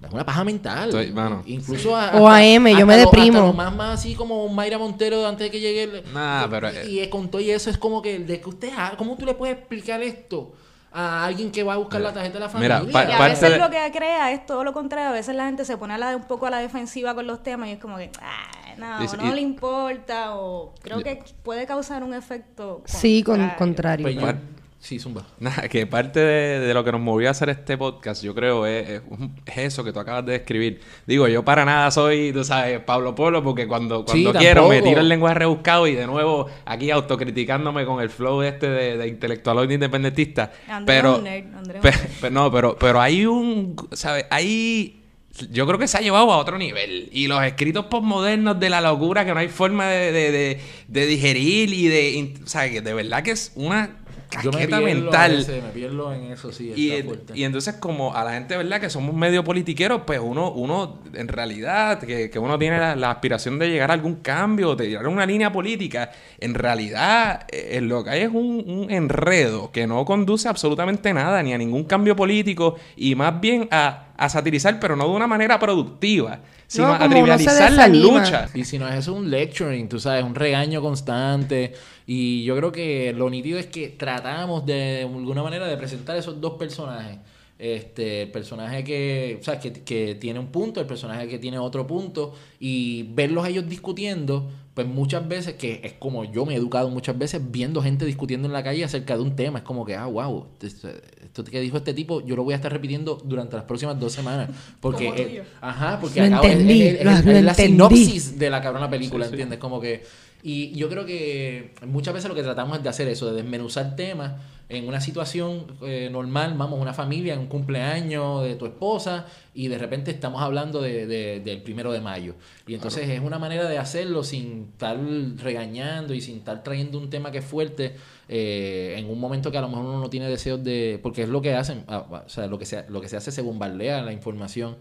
es 0.02 0.10
una 0.12 0.24
paja 0.24 0.42
mental. 0.44 0.88
Estoy- 0.88 1.12
mano. 1.12 1.42
Incluso 1.46 1.94
a, 1.94 2.10
O 2.20 2.26
AM, 2.28 2.66
yo 2.76 2.86
me 2.86 2.96
deprimo. 2.96 3.38
hasta 3.38 3.46
lo 3.48 3.52
más, 3.52 3.74
más 3.76 4.00
así 4.00 4.14
como 4.14 4.48
Mayra 4.48 4.78
Montero 4.78 5.26
antes 5.26 5.44
de 5.46 5.50
que 5.50 5.60
llegue 5.60 5.82
el... 5.84 6.02
Nah, 6.14 6.48
pero, 6.48 6.68
eh, 6.70 6.88
Y, 6.90 7.00
y 7.02 7.08
con 7.10 7.28
todo 7.30 7.40
y 7.42 7.50
eso 7.50 7.68
es 7.70 7.76
como 7.78 8.00
que, 8.02 8.18
de 8.18 8.40
que 8.40 8.48
usted, 8.48 8.70
ah, 8.76 8.94
¿cómo 8.96 9.16
tú 9.16 9.26
le 9.26 9.34
puedes 9.34 9.58
explicar 9.58 10.02
esto 10.02 10.54
a 10.98 11.24
alguien 11.26 11.50
que 11.50 11.62
va 11.62 11.74
a 11.74 11.76
buscar 11.76 12.00
la 12.00 12.12
tarjeta 12.12 12.34
de 12.38 12.40
la 12.40 12.58
Mira, 12.58 12.76
familia? 12.78 12.92
pa- 12.92 13.04
Y 13.10 13.12
a 13.12 13.28
veces 13.28 13.50
de- 13.50 13.58
lo 13.58 13.68
que 13.70 13.90
crea 13.92 14.32
es 14.32 14.46
todo 14.46 14.64
lo 14.64 14.72
contrario. 14.72 15.10
A 15.10 15.12
veces 15.12 15.34
la 15.36 15.44
gente 15.44 15.64
se 15.66 15.76
pone 15.76 15.92
a 15.94 15.98
la, 15.98 16.16
un 16.16 16.24
poco 16.24 16.46
a 16.46 16.50
la 16.50 16.58
defensiva 16.58 17.14
con 17.14 17.26
los 17.26 17.42
temas 17.42 17.68
y 17.68 17.72
es 17.72 17.78
como 17.78 17.98
que, 17.98 18.10
ah, 18.22 18.74
no, 18.78 19.04
Y- 19.04 19.06
no 19.18 19.32
y- 19.32 19.34
le 19.34 19.40
importa 19.42 20.34
o 20.36 20.74
creo 20.82 21.02
que 21.02 21.22
puede 21.42 21.66
causar 21.66 22.02
un 22.02 22.14
efecto 22.14 22.82
Sí, 22.86 23.22
con 23.22 23.36
contrario. 23.36 23.58
contrario. 23.58 24.04
Pues 24.04 24.14
yo- 24.16 24.55
sí, 24.86 24.98
Zumba. 24.98 25.26
Nada, 25.40 25.68
que 25.68 25.86
parte 25.86 26.20
de, 26.20 26.60
de 26.60 26.74
lo 26.74 26.84
que 26.84 26.92
nos 26.92 27.00
movió 27.00 27.28
a 27.28 27.32
hacer 27.32 27.48
este 27.50 27.76
podcast, 27.76 28.22
yo 28.22 28.34
creo, 28.34 28.66
es, 28.66 28.88
es 28.88 29.02
un- 29.08 29.34
es 29.44 29.58
eso 29.58 29.84
que 29.84 29.92
tú 29.92 29.98
acabas 30.00 30.24
de 30.26 30.32
describir. 30.32 30.80
Digo, 31.06 31.26
yo 31.28 31.44
para 31.44 31.64
nada 31.64 31.90
soy, 31.90 32.32
tú 32.32 32.44
sabes, 32.44 32.80
Pablo 32.80 33.14
Polo, 33.14 33.42
porque 33.42 33.66
cuando, 33.66 34.04
Sí, 34.08 34.22
cuando 34.22 34.38
quiero 34.40 34.62
me 34.68 34.76
tampoco. 34.76 34.88
tiro 34.90 35.00
el 35.00 35.08
lenguaje 35.08 35.34
rebuscado 35.34 35.86
y 35.86 35.94
de 35.94 36.06
nuevo 36.06 36.46
aquí 36.64 36.90
autocriticándome 36.90 37.84
con 37.84 38.00
el 38.00 38.10
flow 38.10 38.42
este 38.42 38.68
de, 38.68 38.96
de 38.96 39.08
intelectual 39.08 39.70
independentista. 39.70 40.52
Andrés 40.68 40.84
pero, 40.96 41.12
es 41.12 41.18
un 41.18 41.24
nerd, 41.24 41.54
Andrés 41.54 41.76
es 41.76 41.76
un 41.76 41.80
pe- 41.82 41.90
nerd. 42.08 42.20
pe- 42.20 42.30
no, 42.30 42.52
pero, 42.52 42.76
pero 42.78 43.00
hay 43.00 43.26
un, 43.26 43.76
¿sabes? 43.92 44.26
Hay... 44.30 45.02
Yo 45.50 45.66
creo 45.66 45.78
que 45.78 45.86
se 45.86 45.98
ha 45.98 46.00
llevado 46.00 46.32
a 46.32 46.38
otro 46.38 46.56
nivel. 46.56 47.10
Y 47.12 47.26
los 47.26 47.42
escritos 47.44 47.84
postmodernos 47.86 48.58
de 48.58 48.70
la 48.70 48.80
locura 48.80 49.26
que 49.26 49.34
no 49.34 49.40
hay 49.40 49.48
forma 49.48 49.86
de, 49.86 50.10
de, 50.10 50.30
de- 50.32 50.60
de 50.88 51.06
digerir 51.06 51.74
y 51.74 51.88
de... 51.88 52.34
O 52.42 52.46
sea, 52.48 52.70
que 52.70 52.80
de 52.80 52.94
verdad 52.94 53.22
que 53.22 53.32
es 53.32 53.52
una 53.54 53.96
Me 54.36 54.50
casqueta 54.50 54.80
mental. 54.80 55.46
me 55.48 55.70
pierdo 55.70 56.12
en 56.12 56.32
eso, 56.32 56.52
sí, 56.52 56.72
Y, 56.76 57.02
y 57.34 57.44
entonces 57.44 57.74
como 57.74 58.14
a 58.14 58.24
la 58.24 58.32
gente, 58.32 58.56
¿verdad? 58.56 58.80
Que 58.80 58.90
somos 58.90 59.14
medio 59.14 59.44
politiqueros, 59.44 60.02
pues 60.06 60.20
uno, 60.22 60.52
uno 60.52 61.00
en 61.14 61.28
realidad, 61.28 62.00
que, 62.00 62.30
que 62.30 62.38
uno 62.38 62.58
tiene 62.58 62.78
la, 62.78 62.96
la 62.96 63.10
aspiración 63.10 63.58
de 63.58 63.68
llegar 63.68 63.90
a 63.90 63.94
algún 63.94 64.16
cambio, 64.16 64.76
de 64.76 64.88
llegar 64.88 65.06
a 65.06 65.08
una 65.08 65.26
línea 65.26 65.52
política, 65.52 66.10
en 66.38 66.54
realidad 66.54 67.46
eh, 67.48 67.80
lo 67.80 68.04
que 68.04 68.10
hay 68.10 68.22
es 68.22 68.30
un, 68.30 68.64
un 68.66 68.90
enredo 68.90 69.70
que 69.72 69.86
no 69.86 70.04
conduce 70.04 70.48
absolutamente 70.48 71.12
nada, 71.12 71.42
ni 71.42 71.52
a 71.52 71.58
ningún 71.58 71.84
cambio 71.84 72.16
político, 72.16 72.76
y 72.96 73.14
más 73.14 73.40
bien 73.40 73.68
a, 73.70 74.05
a 74.16 74.28
satirizar, 74.28 74.80
pero 74.80 74.96
no 74.96 75.04
de 75.08 75.14
una 75.14 75.26
manera 75.26 75.58
productiva, 75.58 76.40
sino 76.66 76.92
a 76.92 77.08
trivializar 77.08 77.72
las 77.72 77.90
desanima. 77.90 78.20
luchas. 78.20 78.54
Y 78.54 78.64
si 78.64 78.78
no 78.78 78.88
es 78.88 78.96
eso, 78.96 79.14
un 79.14 79.30
lecturing, 79.30 79.88
tú 79.88 80.00
sabes, 80.00 80.24
un 80.24 80.34
regaño 80.34 80.80
constante. 80.80 81.74
Y 82.06 82.44
yo 82.44 82.56
creo 82.56 82.72
que 82.72 83.12
lo 83.12 83.28
nítido 83.30 83.58
es 83.58 83.66
que 83.66 83.88
tratamos 83.88 84.64
de 84.64 85.02
alguna 85.02 85.42
manera 85.42 85.66
de 85.66 85.76
presentar 85.76 86.16
esos 86.16 86.40
dos 86.40 86.54
personajes. 86.54 87.18
Este, 87.58 88.22
el 88.22 88.30
personaje 88.30 88.84
que, 88.84 89.38
o 89.40 89.44
sea, 89.44 89.58
que, 89.58 89.72
que 89.72 90.14
tiene 90.16 90.38
un 90.38 90.48
punto, 90.48 90.78
el 90.80 90.86
personaje 90.86 91.26
que 91.26 91.38
tiene 91.38 91.58
otro 91.58 91.86
punto, 91.86 92.34
y 92.60 93.04
verlos 93.14 93.48
ellos 93.48 93.66
discutiendo, 93.66 94.50
pues 94.76 94.86
muchas 94.86 95.26
veces, 95.26 95.54
que 95.54 95.80
es 95.82 95.94
como 95.94 96.24
yo 96.24 96.44
me 96.44 96.52
he 96.52 96.56
educado 96.58 96.90
muchas 96.90 97.16
veces 97.16 97.40
viendo 97.50 97.80
gente 97.82 98.04
discutiendo 98.04 98.46
en 98.46 98.52
la 98.52 98.62
calle 98.62 98.84
acerca 98.84 99.16
de 99.16 99.22
un 99.22 99.34
tema, 99.34 99.60
es 99.60 99.64
como 99.64 99.86
que, 99.86 99.94
ah, 99.96 100.04
wow, 100.04 100.48
esto, 100.60 100.88
esto 101.24 101.44
que 101.44 101.60
dijo 101.62 101.78
este 101.78 101.94
tipo, 101.94 102.20
yo 102.26 102.36
lo 102.36 102.44
voy 102.44 102.52
a 102.52 102.56
estar 102.56 102.70
repitiendo 102.70 103.18
durante 103.24 103.56
las 103.56 103.64
próximas 103.64 103.98
dos 103.98 104.12
semanas. 104.12 104.50
Porque, 104.78 105.42
ajá, 105.62 105.98
porque 105.98 106.20
Lo 106.20 106.26
acabo- 106.26 106.44
es- 106.44 106.52
entendí, 106.52 106.82
es- 106.82 106.98
es- 106.98 107.04
lo- 107.06 107.10
es 107.12 107.24
lo 107.24 107.32
la 107.32 107.38
entendí. 107.52 107.62
sinopsis 107.72 108.38
de 108.38 108.50
la 108.50 108.60
cabrona 108.60 108.90
película, 108.90 109.24
Sí, 109.24 109.28
sí. 109.30 109.32
¿entiendes? 109.34 109.58
Como 109.58 109.80
que... 109.80 110.04
Y 110.42 110.72
yo 110.76 110.88
creo 110.88 111.04
que 111.04 111.74
muchas 111.86 112.14
veces 112.14 112.28
lo 112.28 112.34
que 112.34 112.42
tratamos 112.42 112.76
es 112.78 112.82
de 112.82 112.88
hacer 112.88 113.08
eso, 113.08 113.26
de 113.32 113.42
desmenuzar 113.42 113.96
temas 113.96 114.34
en 114.68 114.88
una 114.88 115.00
situación 115.00 115.76
eh, 115.82 116.08
normal, 116.10 116.54
vamos, 116.56 116.80
una 116.80 116.92
familia, 116.92 117.34
en 117.34 117.40
un 117.40 117.46
cumpleaños 117.46 118.42
de 118.42 118.56
tu 118.56 118.66
esposa, 118.66 119.26
y 119.54 119.68
de 119.68 119.78
repente 119.78 120.10
estamos 120.10 120.42
hablando 120.42 120.80
de, 120.82 121.06
de- 121.06 121.38
del 121.40 121.62
primero 121.62 121.92
de 121.92 122.00
mayo. 122.00 122.34
Y 122.66 122.74
entonces 122.74 123.08
es 123.08 123.20
una 123.20 123.38
manera 123.38 123.68
de 123.68 123.78
hacerlo 123.78 124.24
sin 124.24 124.70
estar 124.72 124.98
regañando 125.40 126.14
y 126.14 126.20
sin 126.20 126.38
estar 126.38 126.64
trayendo 126.64 126.98
un 126.98 127.10
tema 127.10 127.30
que 127.30 127.38
es 127.38 127.44
fuerte 127.44 127.94
eh, 128.28 128.96
en 128.98 129.08
un 129.08 129.20
momento 129.20 129.52
que 129.52 129.58
a 129.58 129.60
lo 129.60 129.68
mejor 129.68 129.84
uno 129.84 130.00
no 130.00 130.10
tiene 130.10 130.28
deseos 130.28 130.62
de... 130.64 130.98
Porque 131.00 131.22
es 131.22 131.28
lo 131.28 131.40
que 131.40 131.54
hacen, 131.54 131.84
ah, 131.86 132.04
ah, 132.10 132.22
o 132.26 132.28
sea, 132.28 132.48
lo 132.48 132.58
que 132.58 132.66
se, 132.66 132.84
lo 132.90 133.00
que 133.00 133.08
se 133.08 133.16
hace 133.16 133.30
se 133.30 133.42
bombardea 133.42 134.02
la 134.02 134.12
información 134.12 134.76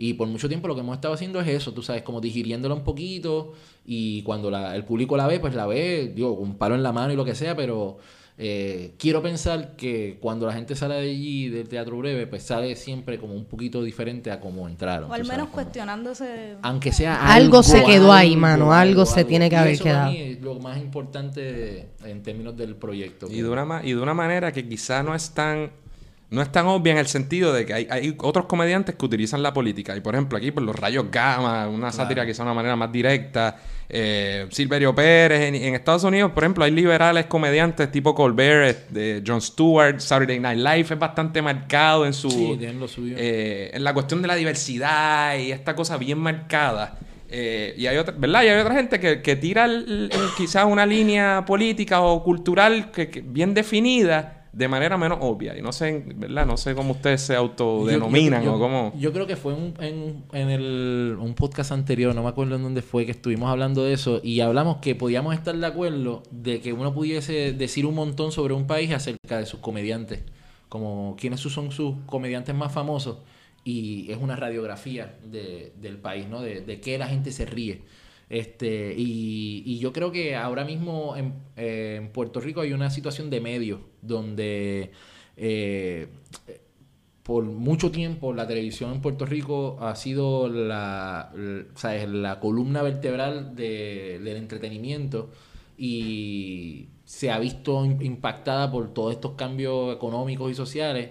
Y 0.00 0.14
por 0.14 0.28
mucho 0.28 0.48
tiempo 0.48 0.68
lo 0.68 0.74
que 0.76 0.80
hemos 0.80 0.94
estado 0.96 1.12
haciendo 1.14 1.40
es 1.40 1.48
eso, 1.48 1.72
tú 1.74 1.82
sabes, 1.82 2.02
como 2.02 2.20
digiriéndola 2.20 2.74
un 2.74 2.84
poquito 2.84 3.52
y 3.84 4.22
cuando 4.22 4.48
la, 4.50 4.76
el 4.76 4.84
público 4.84 5.16
la 5.16 5.26
ve, 5.26 5.40
pues 5.40 5.54
la 5.56 5.66
ve, 5.66 6.12
digo, 6.14 6.38
con 6.38 6.50
un 6.50 6.56
palo 6.56 6.76
en 6.76 6.82
la 6.84 6.92
mano 6.92 7.12
y 7.12 7.16
lo 7.16 7.24
que 7.24 7.34
sea, 7.34 7.56
pero 7.56 7.98
eh, 8.40 8.92
quiero 8.96 9.20
pensar 9.20 9.74
que 9.74 10.16
cuando 10.20 10.46
la 10.46 10.52
gente 10.52 10.76
sale 10.76 10.94
de 10.94 11.00
allí, 11.10 11.48
del 11.48 11.68
teatro 11.68 11.98
breve, 11.98 12.28
pues 12.28 12.44
sale 12.44 12.76
siempre 12.76 13.18
como 13.18 13.34
un 13.34 13.46
poquito 13.46 13.82
diferente 13.82 14.30
a 14.30 14.38
cómo 14.38 14.68
entraron. 14.68 15.10
O 15.10 15.14
al 15.14 15.22
tú 15.22 15.26
sabes, 15.26 15.36
menos 15.38 15.50
como- 15.50 15.64
cuestionándose. 15.64 16.54
Aunque 16.62 16.92
sea 16.92 17.32
Algo 17.34 17.64
se 17.64 17.82
quedó 17.82 18.12
ahí, 18.12 18.36
mano, 18.36 18.72
algo 18.72 19.04
se 19.04 19.24
tiene 19.24 19.50
que 19.50 19.56
Y 19.56 19.58
haber 19.58 19.72
eso 19.72 19.82
para 19.82 19.94
quedado. 19.96 20.12
mí 20.12 20.18
es 20.20 20.40
lo 20.40 20.54
más 20.60 20.78
importante 20.78 21.88
en 22.04 22.22
términos 22.22 22.56
del 22.56 22.76
proyecto. 22.76 23.26
Y 23.28 23.40
de, 23.42 23.48
una, 23.48 23.80
y 23.84 23.90
de 23.94 24.00
una 24.00 24.14
manera 24.14 24.52
que 24.52 24.68
quizá 24.68 25.02
no 25.02 25.12
es 25.16 25.30
tan 25.30 25.72
no 26.30 26.42
es 26.42 26.52
tan 26.52 26.66
obvia 26.66 26.92
en 26.92 26.98
el 26.98 27.06
sentido 27.06 27.52
de 27.54 27.64
que 27.64 27.72
hay, 27.72 27.86
hay 27.90 28.14
otros 28.18 28.44
comediantes 28.46 28.94
que 28.96 29.04
utilizan 29.06 29.42
la 29.42 29.52
política. 29.54 29.96
Y 29.96 30.00
por 30.00 30.14
ejemplo, 30.14 30.36
aquí 30.36 30.50
por 30.50 30.62
los 30.62 30.76
rayos 30.76 31.06
gamma, 31.10 31.66
una 31.68 31.90
sátira 31.90 32.26
quizá 32.26 32.42
de 32.42 32.48
una 32.48 32.54
manera 32.54 32.76
más 32.76 32.92
directa. 32.92 33.56
Eh, 33.88 34.46
Silverio 34.50 34.94
Pérez, 34.94 35.40
en, 35.40 35.54
en 35.54 35.74
Estados 35.74 36.04
Unidos, 36.04 36.32
por 36.32 36.42
ejemplo, 36.44 36.62
hay 36.64 36.70
liberales 36.70 37.24
comediantes 37.24 37.90
tipo 37.90 38.14
Colbert, 38.14 38.90
de 38.90 39.22
Jon 39.26 39.40
Stewart, 39.40 39.98
Saturday 40.00 40.38
Night 40.38 40.58
Live 40.58 40.86
es 40.94 40.98
bastante 40.98 41.40
marcado 41.40 42.04
en 42.04 42.12
su 42.12 42.28
Sí, 42.30 42.58
lo 42.78 42.86
suyo. 42.86 43.16
eh, 43.18 43.70
en 43.72 43.82
la 43.82 43.94
cuestión 43.94 44.20
de 44.20 44.28
la 44.28 44.34
diversidad 44.34 45.38
y 45.38 45.50
esta 45.52 45.74
cosa 45.74 45.96
bien 45.96 46.18
marcada. 46.18 46.98
Eh, 47.30 47.74
y 47.78 47.86
hay 47.86 47.96
otra, 47.96 48.14
¿verdad? 48.16 48.42
Y 48.42 48.48
hay 48.48 48.60
otra 48.60 48.74
gente 48.74 49.00
que, 49.00 49.22
que 49.22 49.36
tira 49.36 49.64
el- 49.64 50.10
el- 50.12 50.28
quizás 50.36 50.64
una 50.66 50.84
línea 50.84 51.44
política 51.46 52.00
o 52.02 52.22
cultural 52.22 52.90
que, 52.90 53.08
que 53.08 53.22
bien 53.22 53.54
definida 53.54 54.37
de 54.52 54.68
manera 54.68 54.96
menos 54.96 55.18
obvia. 55.20 55.56
Y 55.56 55.62
no 55.62 55.72
sé, 55.72 56.02
¿verdad? 56.16 56.46
No 56.46 56.56
sé 56.56 56.74
cómo 56.74 56.92
ustedes 56.92 57.20
se 57.22 57.34
autodenominan 57.36 58.42
Yo- 58.42 58.50
yo- 58.52 58.56
o 58.56 58.58
cómo. 58.58 58.92
Yo 58.98 59.12
creo 59.12 59.26
que 59.26 59.36
fue 59.36 59.52
un- 59.54 59.74
en, 59.80 60.24
en 60.32 60.50
el, 60.50 61.16
un 61.20 61.34
podcast 61.34 61.72
anterior, 61.72 62.14
no 62.14 62.22
me 62.22 62.28
acuerdo 62.28 62.56
en 62.56 62.62
dónde 62.62 62.82
fue, 62.82 63.04
que 63.04 63.12
estuvimos 63.12 63.50
hablando 63.50 63.84
de 63.84 63.92
eso 63.92 64.20
y 64.22 64.40
hablamos 64.40 64.78
que 64.78 64.94
podíamos 64.94 65.34
estar 65.34 65.56
de 65.56 65.66
acuerdo 65.66 66.22
de 66.30 66.60
que 66.60 66.72
uno 66.72 66.92
pudiese 66.94 67.52
decir 67.52 67.86
un 67.86 67.94
montón 67.94 68.32
sobre 68.32 68.54
un 68.54 68.66
país 68.66 68.92
acerca 68.92 69.38
de 69.38 69.46
sus 69.46 69.60
comediantes, 69.60 70.20
como 70.68 71.16
quiénes 71.18 71.40
son 71.40 71.70
sus 71.70 71.94
comediantes 72.06 72.54
más 72.54 72.72
famosos 72.72 73.18
y 73.64 74.10
es 74.10 74.18
una 74.18 74.36
radiografía 74.36 75.16
de- 75.24 75.72
del 75.80 75.98
país, 75.98 76.26
¿no? 76.28 76.40
De, 76.40 76.60
de 76.62 76.80
qué 76.80 76.96
la 76.98 77.06
gente 77.08 77.32
se 77.32 77.44
ríe. 77.46 77.82
Este, 78.28 78.94
y, 78.96 79.78
yo 79.78 79.92
creo 79.92 80.12
que 80.12 80.36
ahora 80.36 80.64
mismo 80.64 81.14
en, 81.16 82.08
Puerto 82.12 82.40
Rico 82.40 82.60
hay 82.60 82.72
una 82.72 82.90
situación 82.90 83.30
de 83.30 83.40
medio 83.40 83.80
donde 84.02 84.90
eh, 85.36 86.08
por 87.22 87.44
mucho 87.44 87.90
tiempo 87.90 88.32
la 88.32 88.46
televisión 88.46 88.92
en 88.92 89.00
Puerto 89.02 89.26
Rico 89.26 89.76
ha 89.80 89.94
sido 89.96 90.48
la, 90.48 91.32
¿sabes? 91.74 92.08
la 92.08 92.40
columna 92.40 92.82
vertebral 92.82 93.54
de- 93.54 94.18
del 94.22 94.36
entretenimiento 94.38 95.30
y 95.76 96.88
se 97.04 97.30
ha 97.30 97.38
visto 97.38 97.84
im- 97.84 98.02
impactada 98.04 98.70
por 98.70 98.92
todos 98.94 99.12
estos 99.14 99.32
cambios 99.32 99.94
económicos 99.94 100.50
y 100.50 100.54
sociales 100.54 101.10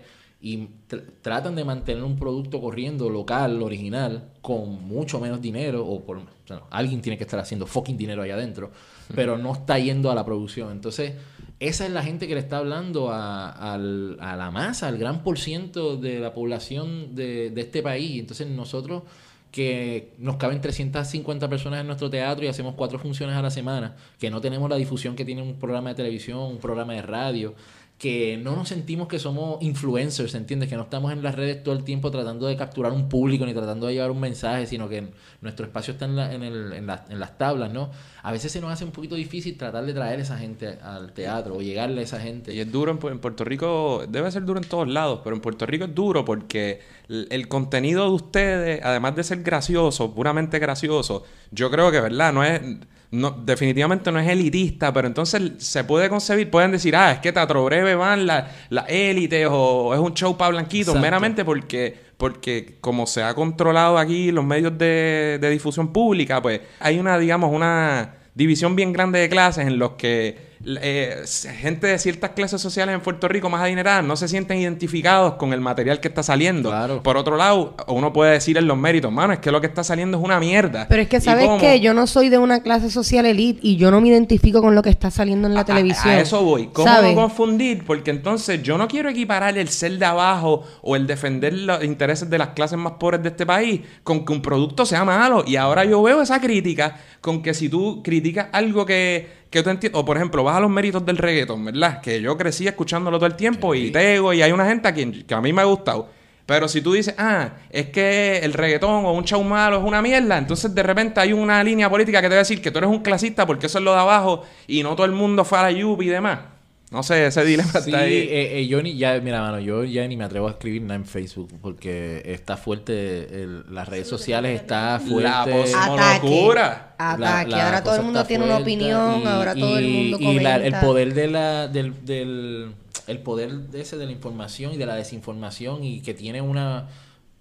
y 0.54 0.70
tr- 0.90 1.04
tratan 1.22 1.56
de 1.56 1.64
mantener 1.66 2.04
un 2.04 2.18
producto 2.18 2.62
corriendo 2.62 3.10
local, 3.10 3.62
original, 3.62 4.30
con 4.42 4.88
mucho 4.88 5.20
menos 5.20 5.42
dinero, 5.42 5.86
o 5.86 6.04
por 6.04 6.22
alguien 6.70 7.02
tiene 7.02 7.18
que 7.18 7.24
estar 7.24 7.40
haciendo 7.40 7.66
fucking 7.68 7.98
dinero 7.98 8.22
ahí 8.22 8.32
adentro, 8.32 8.72
pero 9.14 9.38
no 9.38 9.54
está 9.54 9.78
yendo 9.80 10.10
a 10.12 10.16
la 10.16 10.24
producción. 10.24 10.72
Entonces, 10.72 11.14
esa 11.60 11.86
es 11.86 11.92
la 11.92 12.04
gente 12.04 12.28
que 12.28 12.36
le 12.36 12.40
está 12.40 12.60
hablando 12.60 13.10
a 13.12 13.78
la 13.78 14.52
masa, 14.52 14.88
al 14.88 14.98
gran 14.98 15.24
por 15.24 15.38
ciento 15.40 15.98
de 15.98 16.20
la 16.20 16.34
población 16.34 17.16
de, 17.16 17.50
de 17.50 17.62
este 17.62 17.82
país. 17.82 18.20
Entonces, 18.20 18.48
nosotros 18.48 19.04
que 19.52 20.14
nos 20.20 20.36
caben 20.36 20.62
350 20.62 21.50
personas 21.50 21.80
en 21.82 21.88
nuestro 21.88 22.10
teatro 22.10 22.46
y 22.46 22.48
hacemos 22.48 22.76
cuatro 22.76 23.00
funciones 23.00 23.36
a 23.36 23.42
la 23.42 23.50
semana, 23.50 23.96
que 24.20 24.30
no 24.30 24.40
tenemos 24.42 24.70
la 24.70 24.76
difusión 24.76 25.16
que 25.16 25.26
tiene 25.26 25.42
un 25.42 25.56
programa 25.56 25.90
de 25.90 25.96
televisión, 25.96 26.40
un 26.40 26.58
programa 26.60 26.94
de 26.94 27.02
radio, 27.02 27.56
que 27.98 28.38
no 28.38 28.56
nos 28.56 28.70
sentimos 28.70 29.08
que 29.08 29.18
somos 29.18 29.58
influencers, 29.64 30.36
¿entiendes? 30.36 30.70
Que 30.70 30.76
no 30.76 30.84
estamos 30.84 31.12
en 31.12 31.24
las 31.24 31.34
redes 31.34 31.64
todo 31.64 31.74
el 31.74 31.84
tiempo 31.84 32.12
tratando 32.12 32.46
de 32.46 32.56
capturar 32.56 32.92
un 32.92 33.10
público 33.10 33.44
ni 33.46 33.54
tratando 33.56 33.88
de 33.88 33.94
llevar 33.96 34.12
un 34.12 34.20
mensaje, 34.20 34.68
sino 34.68 34.88
que 34.88 35.08
nuestro 35.42 35.66
espacio 35.66 35.94
está 35.94 36.06
en, 36.06 36.16
la- 36.16 36.32
en, 36.32 36.44
el- 36.44 36.74
en 36.74 36.86
la- 36.86 37.06
en 37.10 37.20
las 37.20 37.40
tablas, 37.40 37.74
¿no? 37.74 37.90
A 38.22 38.32
veces 38.32 38.52
se 38.52 38.62
nos 38.62 38.72
hace 38.72 38.86
un 38.86 38.92
poquito 38.92 39.16
difícil 39.16 39.58
tratar 39.58 39.84
de 39.84 39.94
traer 39.96 40.20
esa 40.20 40.38
gente 40.38 40.78
al 40.84 41.12
teatro 41.14 41.56
o 41.56 41.62
llegarle 41.62 42.02
a 42.02 42.04
esa 42.04 42.20
gente. 42.20 42.54
Y 42.54 42.60
es 42.60 42.72
duro 42.72 42.92
en 42.92 43.20
Puerto 43.20 43.44
Rico, 43.44 44.04
debe 44.08 44.30
ser 44.32 44.46
duro 44.46 44.60
en 44.62 44.70
todos 44.70 44.88
lados, 44.88 45.22
pero 45.24 45.36
en 45.36 45.42
Puerto 45.42 45.66
Rico 45.66 45.86
es 45.86 45.96
duro 45.96 46.24
porque 46.24 46.82
el, 47.10 47.28
el 47.32 47.48
contenido 47.48 48.04
de 48.04 48.12
ustedes, 48.12 48.82
además 48.84 49.16
de 49.16 49.24
ser 49.24 49.42
gracioso, 49.42 50.14
puramente 50.14 50.60
gracioso, 50.60 51.24
yo 51.50 51.72
creo 51.72 51.90
que, 51.92 52.00
¿verdad? 52.00 52.32
No 52.32 52.44
es, 52.44 52.62
no, 53.12 53.32
definitivamente 53.32 54.12
no 54.12 54.20
es 54.20 54.28
elitista, 54.28 54.92
pero 54.92 55.08
entonces 55.08 55.54
se 55.58 55.84
puede 55.84 56.10
concebir, 56.10 56.50
pueden 56.50 56.72
decir, 56.72 56.96
ah, 56.96 57.14
es 57.14 57.20
que 57.20 57.32
Teatro 57.32 57.64
Breve 57.66 57.96
van 57.96 58.28
las 58.28 58.52
la 58.70 58.82
élites 58.82 59.48
o 59.50 59.94
es 59.94 60.00
un 60.00 60.14
show 60.14 60.36
para 60.36 60.52
blanquitos, 60.52 61.00
meramente 61.00 61.46
porque, 61.46 61.98
porque 62.18 62.78
como 62.82 63.08
se 63.08 63.24
ha 63.24 63.34
controlado 63.34 63.98
aquí 63.98 64.32
los 64.32 64.44
medios 64.44 64.78
de, 64.78 65.38
de 65.40 65.50
difusión 65.50 65.94
pública, 65.94 66.42
pues 66.42 66.62
hay 66.80 67.00
una, 67.00 67.18
digamos, 67.18 67.54
una 67.54 68.16
división 68.36 68.76
bien 68.76 68.92
grande 68.92 69.20
de 69.20 69.30
clases 69.30 69.68
en 69.68 69.80
los 69.80 69.92
que 69.92 70.47
eh, 70.66 71.24
gente 71.60 71.88
de 71.88 72.00
ciertas 72.00 72.32
clases 72.32 72.62
sociales 72.62 72.96
en 72.96 73.02
Puerto 73.02 73.28
Rico 73.28 73.50
más 73.50 73.62
adineradas 73.62 74.04
no 74.04 74.16
se 74.16 74.28
sienten 74.28 74.58
identificados 74.60 75.34
con 75.36 75.54
el 75.54 75.62
material 75.62 76.00
que 76.00 76.08
está 76.08 76.24
saliendo. 76.24 76.70
Claro. 76.70 77.04
Por 77.04 77.18
otro 77.18 77.38
lado, 77.38 77.76
uno 77.88 78.12
puede 78.14 78.34
decir 78.34 78.58
en 78.58 78.68
los 78.68 78.78
méritos, 78.78 79.12
mano, 79.12 79.34
es 79.34 79.40
que 79.40 79.52
lo 79.52 79.62
que 79.62 79.68
está 79.68 79.84
saliendo 79.84 80.18
es 80.18 80.24
una 80.24 80.40
mierda. 80.40 80.88
Pero 80.90 81.02
es 81.02 81.08
que 81.08 81.18
¿Y 81.18 81.22
sabes 81.22 81.50
que 81.60 81.80
yo 81.80 81.94
no 81.94 82.08
soy 82.08 82.30
de 82.30 82.38
una 82.38 82.62
clase 82.62 82.90
social 82.90 83.26
elite 83.26 83.60
y 83.62 83.78
yo 83.78 83.92
no 83.92 84.02
me 84.02 84.10
identifico 84.10 84.62
con 84.62 84.76
lo 84.76 84.82
que 84.82 84.90
está 84.90 85.12
saliendo 85.12 85.48
en 85.48 85.54
la 85.54 85.62
A- 85.62 85.66
televisión. 85.66 86.10
A, 86.16 86.20
eso 86.20 86.44
voy. 86.44 86.68
¿Cómo 86.74 86.88
¿Sabes? 86.88 87.16
no 87.16 87.22
confundir? 87.22 87.86
Porque 87.86 88.12
entonces 88.12 88.62
yo 88.64 88.78
no 88.78 88.88
quiero 88.88 89.10
equiparar 89.10 89.58
el 89.58 89.70
ser 89.70 89.98
de 89.98 90.06
abajo 90.06 90.64
o 90.82 90.96
el 90.96 91.08
defender 91.08 91.54
los 91.54 91.84
intereses 91.84 92.30
de 92.30 92.38
las 92.38 92.50
clases 92.50 92.78
más 92.78 92.94
pobres 92.94 93.22
de 93.24 93.30
este 93.30 93.46
país 93.46 93.82
con 94.04 94.26
que 94.26 94.34
un 94.34 94.42
producto 94.42 94.86
sea 94.86 95.04
malo. 95.06 95.44
Y 95.46 95.56
ahora 95.56 95.86
yo 95.86 96.02
veo 96.02 96.22
esa 96.22 96.40
crítica 96.42 96.98
con 97.22 97.42
que 97.42 97.54
si 97.54 97.70
tú 97.70 98.02
criticas 98.04 98.48
algo 98.52 98.86
que, 98.86 99.28
que 99.50 99.64
tú 99.64 99.70
entiendes, 99.70 100.00
o 100.00 100.06
por 100.06 100.18
ejemplo, 100.18 100.44
vas 100.44 100.58
a 100.58 100.60
los 100.60 100.70
méritos 100.70 101.06
del 101.06 101.18
reggaeton, 101.18 101.64
¿verdad? 101.66 102.02
Que 102.02 102.22
yo 102.22 102.38
crecí 102.38 102.68
escuchándolo 102.68 103.18
todo 103.18 103.28
el 103.28 103.36
tiempo 103.36 103.74
y 103.76 103.92
tego 103.92 104.34
y 104.34 104.42
hay 104.42 104.52
una 104.52 104.66
gente 104.66 104.88
a 104.88 104.94
quien 104.94 105.24
que 105.24 105.34
a 105.34 105.42
mí 105.42 105.54
me 105.54 105.62
ha 105.62 105.66
gustado. 105.66 106.10
Pero 106.46 106.70
si 106.70 106.82
tú 106.82 106.94
dices, 106.94 107.14
ah, 107.18 107.52
es 107.70 107.88
que 107.90 108.40
el 108.40 108.54
reggaetón 108.54 109.06
o 109.06 109.12
un 109.12 109.26
show 109.26 109.44
malo 109.44 109.80
es 109.80 109.84
una 109.84 110.02
mierda, 110.02 110.38
entonces 110.38 110.74
de 110.74 110.82
repente 110.82 111.20
hay 111.20 111.34
una 111.34 111.62
línea 111.62 111.90
política 111.90 112.22
que 112.22 112.30
te 112.30 112.36
va 112.36 112.40
a 112.40 112.44
decir 112.44 112.62
que 112.62 112.72
tú 112.72 112.78
eres 112.78 112.90
un 112.90 113.00
clasista 113.00 113.46
porque 113.46 113.66
eso 113.66 113.80
es 113.80 113.84
lo 113.84 113.92
de 113.94 114.00
abajo 114.00 114.44
y 114.66 114.82
no 114.82 114.96
todo 114.96 115.06
el 115.06 115.12
mundo 115.12 115.44
fue 115.44 115.60
a 115.60 115.64
la 115.64 115.72
Yupi 115.72 116.06
y 116.06 116.10
demás. 116.10 116.40
No 116.90 117.04
sé, 117.04 117.26
ese 117.28 117.44
dilema 117.44 117.70
Sí, 117.72 117.78
está 117.90 118.00
ahí. 118.00 118.14
eh, 118.14 118.60
eh, 118.60 118.68
yo 118.68 118.82
ni, 118.82 118.96
ya, 118.98 119.20
mira, 119.20 119.42
mano, 119.42 119.60
yo 119.60 119.84
ya 119.84 120.08
ni 120.08 120.16
me 120.16 120.24
atrevo 120.24 120.48
a 120.48 120.52
escribir 120.52 120.82
nada 120.84 120.96
en 120.96 121.06
Facebook 121.06 121.50
porque 121.62 122.22
está 122.26 122.56
fuerte, 122.56 123.44
el- 123.44 123.66
las 123.74 123.90
redes 123.90 124.08
sociales 124.08 124.62
está 124.62 124.98
fuerte. 125.02 125.72
La 125.74 126.20
locura. 126.22 126.96
Ataque. 126.98 127.22
La- 127.52 127.58
la 127.58 127.66
ahora 127.66 127.84
todo 127.84 127.96
el 127.98 128.04
mundo 128.04 128.24
tiene 128.24 128.46
una 128.46 128.58
opinión, 128.58 129.22
y- 129.22 129.26
ahora 129.26 129.54
todo 129.54 129.78
el 129.78 129.86
y- 129.86 129.92
mundo 130.12 130.18
y 130.22 130.26
comenta. 130.26 130.58
la- 130.60 130.66
el 130.66 130.74
poder 130.76 131.14
de 131.14 131.28
la, 131.28 131.68
del, 131.68 132.06
del 132.06 132.72
el 133.08 133.20
poder 133.20 133.52
de 133.54 133.82
ese 133.82 133.98
de 133.98 134.06
la 134.06 134.12
información 134.12 134.74
y 134.74 134.78
de 134.78 134.86
la 134.86 134.96
desinformación 134.96 135.84
y 135.84 136.02
que 136.02 136.14
tiene 136.14 136.42
una 136.42 136.88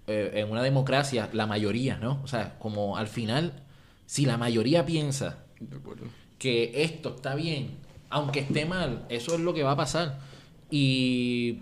eh, 0.09 0.30
en 0.35 0.50
una 0.52 0.62
democracia 0.62 1.28
la 1.32 1.46
mayoría, 1.46 1.96
¿no? 1.98 2.20
O 2.22 2.28
sea, 2.28 2.56
como 2.61 2.96
al 2.96 3.09
final, 3.09 3.52
si 4.06 4.24
la 4.26 4.37
mayoría 4.37 4.87
piensa 4.87 5.38
que 6.38 6.82
esto 6.85 7.14
está 7.16 7.35
bien, 7.35 7.70
aunque 8.11 8.40
esté 8.40 8.64
mal, 8.64 9.05
eso 9.09 9.35
es 9.35 9.40
lo 9.40 9.55
que 9.55 9.62
va 9.62 9.73
a 9.73 9.77
pasar. 9.77 10.19
Y 10.71 11.61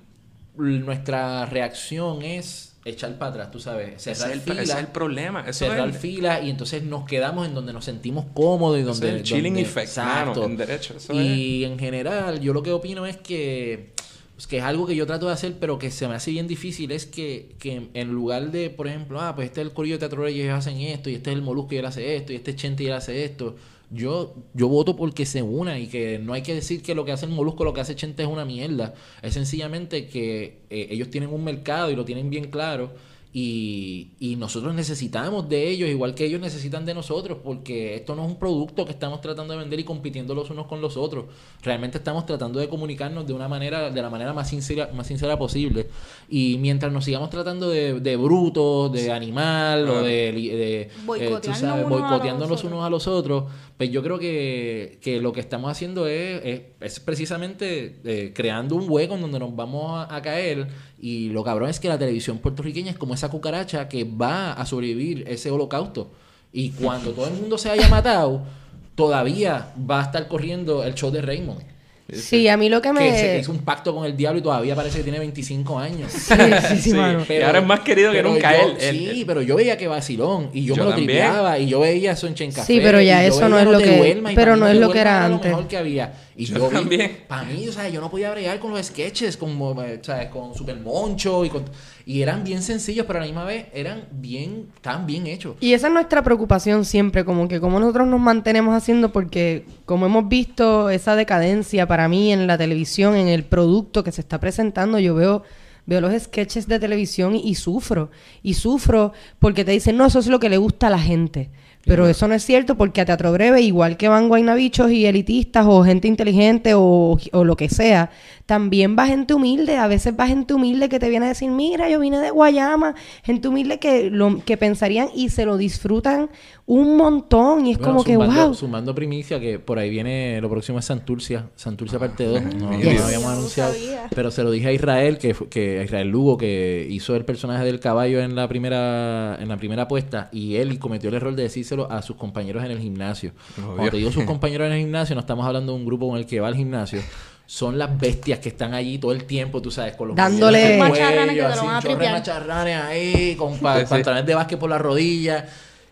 nuestra 0.56 1.46
reacción 1.46 2.22
es 2.22 2.74
echar 2.84 3.16
para 3.18 3.30
atrás, 3.30 3.50
tú 3.50 3.60
sabes, 3.60 3.94
Ese 3.96 4.14
cerrar 4.14 4.30
es, 4.30 4.36
el, 4.36 4.40
fila, 4.42 4.62
ese 4.62 4.72
es 4.72 4.78
el 4.78 4.86
problema. 4.88 5.40
Eso 5.46 5.66
cerrar 5.66 5.88
es, 5.88 5.98
fila 5.98 6.40
y 6.42 6.50
entonces 6.50 6.82
nos 6.82 7.04
quedamos 7.04 7.46
en 7.46 7.54
donde 7.54 7.72
nos 7.72 7.84
sentimos 7.84 8.26
cómodos 8.34 8.78
y 8.78 8.82
donde 8.82 9.08
es 9.08 9.14
el 9.14 9.22
chilling 9.22 9.54
donde- 9.54 9.60
effect, 9.62 9.96
mano, 9.98 10.44
en 10.44 10.56
derecho. 10.56 10.94
Eso 10.96 11.12
es. 11.12 11.18
y 11.18 11.64
en 11.64 11.78
general, 11.78 12.40
yo 12.40 12.52
lo 12.52 12.62
que 12.62 12.72
opino 12.72 13.06
es 13.06 13.16
que, 13.16 13.94
pues, 14.34 14.46
que 14.46 14.58
es 14.58 14.64
algo 14.64 14.86
que 14.86 14.94
yo 14.94 15.06
trato 15.06 15.26
de 15.26 15.32
hacer, 15.32 15.56
pero 15.58 15.78
que 15.78 15.90
se 15.90 16.06
me 16.08 16.14
hace 16.14 16.30
bien 16.30 16.46
difícil, 16.46 16.90
es 16.92 17.06
que, 17.06 17.56
que 17.58 17.88
en 17.94 18.12
lugar 18.12 18.50
de, 18.50 18.68
por 18.68 18.86
ejemplo, 18.86 19.20
ah, 19.20 19.34
pues 19.34 19.46
este 19.46 19.62
es 19.62 19.66
el 19.66 19.72
Corillo 19.72 19.94
de 19.94 20.00
Teatro 20.00 20.26
ellos 20.26 20.50
hacen 20.50 20.76
esto, 20.78 21.08
y 21.08 21.14
este 21.14 21.30
es 21.30 21.36
el 21.36 21.42
Molusco 21.42 21.74
y 21.74 21.78
él 21.78 21.86
hace 21.86 22.16
esto, 22.16 22.32
y 22.32 22.36
este 22.36 22.50
es 22.50 22.56
Chente 22.56 22.82
y 22.82 22.88
él 22.88 22.92
hace 22.92 23.24
esto, 23.24 23.56
yo, 23.94 24.34
yo 24.54 24.68
voto 24.68 24.96
porque 24.96 25.24
se 25.24 25.42
una 25.42 25.78
y 25.78 25.86
que 25.86 26.18
no 26.18 26.32
hay 26.32 26.42
que 26.42 26.54
decir 26.54 26.82
que 26.82 26.94
lo 26.94 27.04
que 27.04 27.12
hace 27.12 27.26
el 27.26 27.32
Molusco, 27.32 27.64
lo 27.64 27.72
que 27.72 27.80
hace 27.80 27.94
Chente 27.94 28.22
es 28.22 28.28
una 28.28 28.44
mierda. 28.44 28.94
Es 29.22 29.34
sencillamente 29.34 30.08
que 30.08 30.62
eh, 30.70 30.88
ellos 30.90 31.10
tienen 31.10 31.32
un 31.32 31.44
mercado 31.44 31.90
y 31.90 31.96
lo 31.96 32.04
tienen 32.04 32.28
bien 32.30 32.50
claro 32.50 32.92
Y, 33.36 34.12
y 34.20 34.36
nosotros 34.36 34.72
necesitamos 34.76 35.48
de 35.48 35.68
ellos, 35.68 35.90
igual 35.90 36.14
que 36.14 36.24
ellos 36.24 36.40
necesitan 36.40 36.84
de 36.86 36.94
nosotros, 36.94 37.38
porque 37.42 37.96
esto 37.96 38.14
no 38.14 38.22
es 38.22 38.28
un 38.28 38.38
producto 38.38 38.84
que 38.84 38.92
estamos 38.92 39.20
tratando 39.20 39.54
de 39.54 39.58
vender 39.58 39.80
y 39.80 39.84
compitiendo 39.84 40.36
los 40.36 40.50
unos 40.50 40.68
con 40.68 40.80
los 40.80 40.96
otros. 40.96 41.24
Realmente 41.60 41.98
estamos 41.98 42.26
tratando 42.26 42.60
de 42.60 42.68
comunicarnos 42.68 43.26
de 43.26 43.32
una 43.32 43.48
manera, 43.48 43.90
de 43.90 44.02
la 44.02 44.08
manera 44.08 44.32
más 44.32 44.48
sincera, 44.50 44.90
más 44.94 45.08
sincera 45.08 45.36
posible. 45.36 45.88
Y 46.28 46.58
mientras 46.58 46.92
nos 46.92 47.04
sigamos 47.04 47.28
tratando 47.28 47.68
de, 47.70 47.98
de 47.98 48.16
brutos, 48.16 48.92
de 48.92 49.10
animal, 49.10 49.88
o 49.88 50.02
de, 50.02 50.30
de 50.30 50.80
eh, 51.18 51.40
sabes, 51.54 51.86
unos 51.86 51.88
boicoteándonos 51.88 52.60
otros. 52.60 52.72
unos 52.72 52.84
a 52.86 52.90
los 52.90 53.08
otros, 53.08 53.50
pues 53.84 53.92
yo 53.92 54.02
creo 54.02 54.18
que, 54.18 54.98
que 55.02 55.20
lo 55.20 55.34
que 55.34 55.40
estamos 55.40 55.70
haciendo 55.70 56.06
es, 56.06 56.62
es, 56.80 57.00
precisamente 57.00 58.00
eh, 58.04 58.32
creando 58.34 58.76
un 58.76 58.86
hueco 58.88 59.14
en 59.14 59.20
donde 59.20 59.38
nos 59.38 59.54
vamos 59.54 60.06
a 60.08 60.22
caer. 60.22 60.68
Y 60.98 61.28
lo 61.28 61.44
cabrón 61.44 61.68
es 61.68 61.80
que 61.80 61.88
la 61.88 61.98
televisión 61.98 62.38
puertorriqueña 62.38 62.90
es 62.90 62.96
como 62.96 63.12
esa 63.12 63.28
cucaracha 63.28 63.86
que 63.86 64.04
va 64.04 64.54
a 64.54 64.64
sobrevivir 64.64 65.24
ese 65.28 65.50
holocausto. 65.50 66.12
Y 66.50 66.70
cuando 66.70 67.12
todo 67.12 67.28
el 67.28 67.34
mundo 67.34 67.58
se 67.58 67.68
haya 67.68 67.86
matado, 67.90 68.46
todavía 68.94 69.74
va 69.78 70.00
a 70.00 70.04
estar 70.04 70.28
corriendo 70.28 70.82
el 70.82 70.94
show 70.94 71.10
de 71.10 71.20
Raymond. 71.20 71.73
Sí, 72.20 72.48
a 72.48 72.56
mí 72.56 72.68
lo 72.68 72.80
que 72.82 72.92
me... 72.92 73.10
Que 73.10 73.18
se 73.18 73.38
hizo 73.40 73.52
un 73.52 73.58
pacto 73.58 73.94
con 73.94 74.04
el 74.04 74.16
diablo 74.16 74.38
y 74.40 74.42
todavía 74.42 74.74
parece 74.74 74.98
que 74.98 75.04
tiene 75.04 75.18
25 75.18 75.78
años. 75.78 76.10
Sí, 76.12 76.34
sí, 76.68 76.78
sí, 76.80 76.94
mano. 76.94 77.24
Y 77.28 77.42
ahora 77.42 77.58
es 77.60 77.66
más 77.66 77.80
querido 77.80 78.10
que 78.12 78.18
pero 78.18 78.30
nunca 78.30 78.52
yo- 78.56 78.68
él. 78.68 78.76
Él- 78.80 78.96
Sí, 78.98 79.08
él- 79.20 79.24
pero 79.26 79.42
yo 79.42 79.56
veía 79.56 79.76
que 79.76 79.88
vacilón 79.88 80.50
y 80.52 80.64
yo, 80.64 80.74
Yo 80.74 80.82
me 80.84 80.90
lo 80.90 80.96
también. 80.96 81.08
tripeaba 81.20 81.58
y 81.58 81.66
yo 81.68 81.80
veía 81.80 82.12
eso 82.12 82.26
en 82.26 82.34
Café. 82.34 82.62
Sí, 82.66 82.80
pero 82.82 83.00
ya 83.00 83.24
eso 83.24 83.48
no 83.48 83.58
es 83.58 83.66
lo 83.66 83.78
que- 83.78 83.96
Duerma, 83.98 84.32
y 84.32 84.34
pero 84.34 84.56
no 84.56 84.66
es 84.68 84.76
lo 84.76 84.90
que 84.90 85.00
era 85.00 85.28
lo 85.28 85.34
antes. 85.36 85.50
mejor 85.50 85.68
que 85.68 85.76
había. 85.76 86.12
Y 86.36 86.46
Yo 86.46 86.56
yo, 86.58 86.68
también. 86.68 87.18
Para 87.28 87.44
mí, 87.44 87.68
o 87.68 87.72
sea, 87.72 87.88
yo 87.88 88.00
no 88.00 88.10
podía 88.10 88.30
bregar 88.32 88.58
con 88.58 88.72
los 88.72 88.84
sketches, 88.86 89.36
con, 89.36 89.56
¿sabes? 90.02 90.28
con 90.28 90.54
Super 90.54 90.76
Moncho 90.76 91.44
y 91.44 91.48
con... 91.50 91.64
Y 92.06 92.20
eran 92.20 92.44
bien 92.44 92.62
sencillos, 92.62 93.06
pero 93.06 93.18
a 93.18 93.22
la 93.22 93.26
misma 93.26 93.44
vez 93.44 93.66
eran 93.72 94.04
bien, 94.12 94.66
estaban 94.74 95.06
bien 95.06 95.26
hechos. 95.26 95.56
Y 95.60 95.72
esa 95.72 95.86
es 95.86 95.92
nuestra 95.92 96.22
preocupación 96.22 96.84
siempre, 96.84 97.24
como 97.24 97.48
que 97.48 97.60
como 97.60 97.80
nosotros 97.80 98.06
nos 98.06 98.20
mantenemos 98.20 98.74
haciendo, 98.74 99.10
porque 99.10 99.64
como 99.86 100.04
hemos 100.06 100.28
visto 100.28 100.90
esa 100.90 101.16
decadencia 101.16 101.86
para 101.86 102.08
mí 102.08 102.30
en 102.30 102.46
la 102.46 102.58
televisión, 102.58 103.16
en 103.16 103.28
el 103.28 103.44
producto 103.44 104.04
que 104.04 104.12
se 104.12 104.20
está 104.20 104.38
presentando, 104.38 104.98
yo 104.98 105.14
veo, 105.14 105.44
veo 105.86 106.02
los 106.02 106.22
sketches 106.22 106.68
de 106.68 106.78
televisión 106.78 107.36
y, 107.36 107.40
y 107.40 107.54
sufro. 107.54 108.10
Y 108.42 108.52
sufro 108.52 109.12
porque 109.38 109.64
te 109.64 109.72
dicen, 109.72 109.96
no, 109.96 110.04
eso 110.04 110.18
es 110.18 110.26
lo 110.26 110.38
que 110.40 110.50
le 110.50 110.58
gusta 110.58 110.88
a 110.88 110.90
la 110.90 110.98
gente. 110.98 111.50
Pero 111.86 112.08
eso 112.08 112.26
no 112.28 112.34
es 112.34 112.44
cierto 112.44 112.76
porque 112.76 113.02
a 113.02 113.04
Teatro 113.04 113.32
Breve, 113.32 113.60
igual 113.60 113.96
que 113.96 114.08
van 114.08 114.28
guaynabichos 114.28 114.90
y 114.90 115.04
elitistas 115.04 115.66
o 115.68 115.84
gente 115.84 116.08
inteligente 116.08 116.72
o, 116.74 117.18
o 117.32 117.44
lo 117.44 117.56
que 117.56 117.68
sea, 117.68 118.10
también 118.46 118.96
va 118.98 119.06
gente 119.06 119.34
humilde. 119.34 119.76
A 119.76 119.86
veces 119.86 120.14
va 120.18 120.26
gente 120.26 120.54
humilde 120.54 120.88
que 120.88 120.98
te 120.98 121.08
viene 121.08 121.26
a 121.26 121.28
decir, 121.30 121.50
mira, 121.50 121.88
yo 121.88 121.98
vine 122.00 122.18
de 122.18 122.30
Guayama. 122.30 122.94
Gente 123.22 123.48
humilde 123.48 123.78
que, 123.78 124.10
lo, 124.10 124.40
que 124.44 124.56
pensarían 124.56 125.08
y 125.14 125.30
se 125.30 125.44
lo 125.46 125.56
disfrutan 125.56 126.28
un 126.66 126.96
montón. 126.96 127.66
Y 127.66 127.72
es 127.72 127.78
Bueno, 127.78 127.92
como 127.94 128.04
que, 128.04 128.14
sumando, 128.14 128.44
wow. 128.46 128.54
Sumando 128.54 128.94
primicia, 128.94 129.40
que 129.40 129.58
por 129.58 129.78
ahí 129.78 129.90
viene, 129.90 130.40
lo 130.40 130.50
próximo 130.50 130.78
es 130.78 130.84
Santurcia, 130.84 131.48
Santurcia 131.54 131.98
parte 131.98 132.24
2. 132.24 132.42
No, 132.54 132.70
no 132.70 132.78
Yes. 132.80 132.98
lo 133.00 133.04
habíamos 133.06 133.26
No 133.28 133.32
anunciado. 133.32 133.74
Pero 134.14 134.30
se 134.30 134.42
lo 134.42 134.50
dije 134.50 134.68
a 134.68 134.72
Israel, 134.72 135.18
que, 135.18 135.34
que 135.50 135.80
a 135.80 135.84
Israel 135.84 136.08
Lugo, 136.08 136.36
que 136.36 136.86
hizo 136.90 137.16
el 137.16 137.24
personaje 137.24 137.64
del 137.64 137.80
caballo 137.80 138.20
en 138.20 138.34
la 138.36 138.48
primera 138.48 139.36
en 139.40 139.48
la 139.48 139.56
primera 139.56 139.82
apuesta, 139.84 140.28
y 140.32 140.56
él 140.56 140.78
cometió 140.78 141.08
el 141.08 141.14
error 141.16 141.34
de 141.34 141.44
decírselo 141.44 141.90
a 141.90 142.02
sus 142.02 142.16
compañeros 142.16 142.64
en 142.64 142.70
el 142.70 142.78
gimnasio. 142.78 143.32
Oh, 143.58 143.74
Cuando 143.74 143.90
te 143.90 143.96
digo 143.96 144.12
sus 144.12 144.24
compañeros 144.34 144.66
en 144.66 144.72
el 144.74 144.80
gimnasio, 144.80 145.14
no 145.14 145.20
estamos 145.20 145.46
hablando 145.46 145.72
de 145.72 145.78
un 145.78 145.84
grupo 145.86 146.08
con 146.08 146.18
el 146.18 146.26
que 146.26 146.40
va 146.40 146.48
al 146.48 146.54
gimnasio. 146.56 147.00
Son 147.46 147.78
las 147.78 147.98
bestias 147.98 148.38
que 148.38 148.48
están 148.48 148.72
allí 148.74 148.98
todo 148.98 149.12
el 149.12 149.24
tiempo, 149.24 149.60
tú 149.60 149.70
sabes, 149.70 149.94
con 149.96 150.08
los 150.08 150.16
Dándole- 150.16 150.78
Macharranes 150.78 151.34
que 151.36 151.42
te 151.42 151.56
lo 151.56 151.64
van 151.64 151.76
a 151.76 151.80
tripear. 151.80 152.12
macharranes 152.12 152.76
ahí, 152.82 153.36
con 153.36 153.58
pa- 153.58 153.76
Sí, 153.76 153.80
sí. 153.82 153.90
pantalones 153.90 154.26
de 154.26 154.34
básquet 154.34 154.58
por 154.58 154.70
las 154.70 154.80
rodillas. 154.80 155.44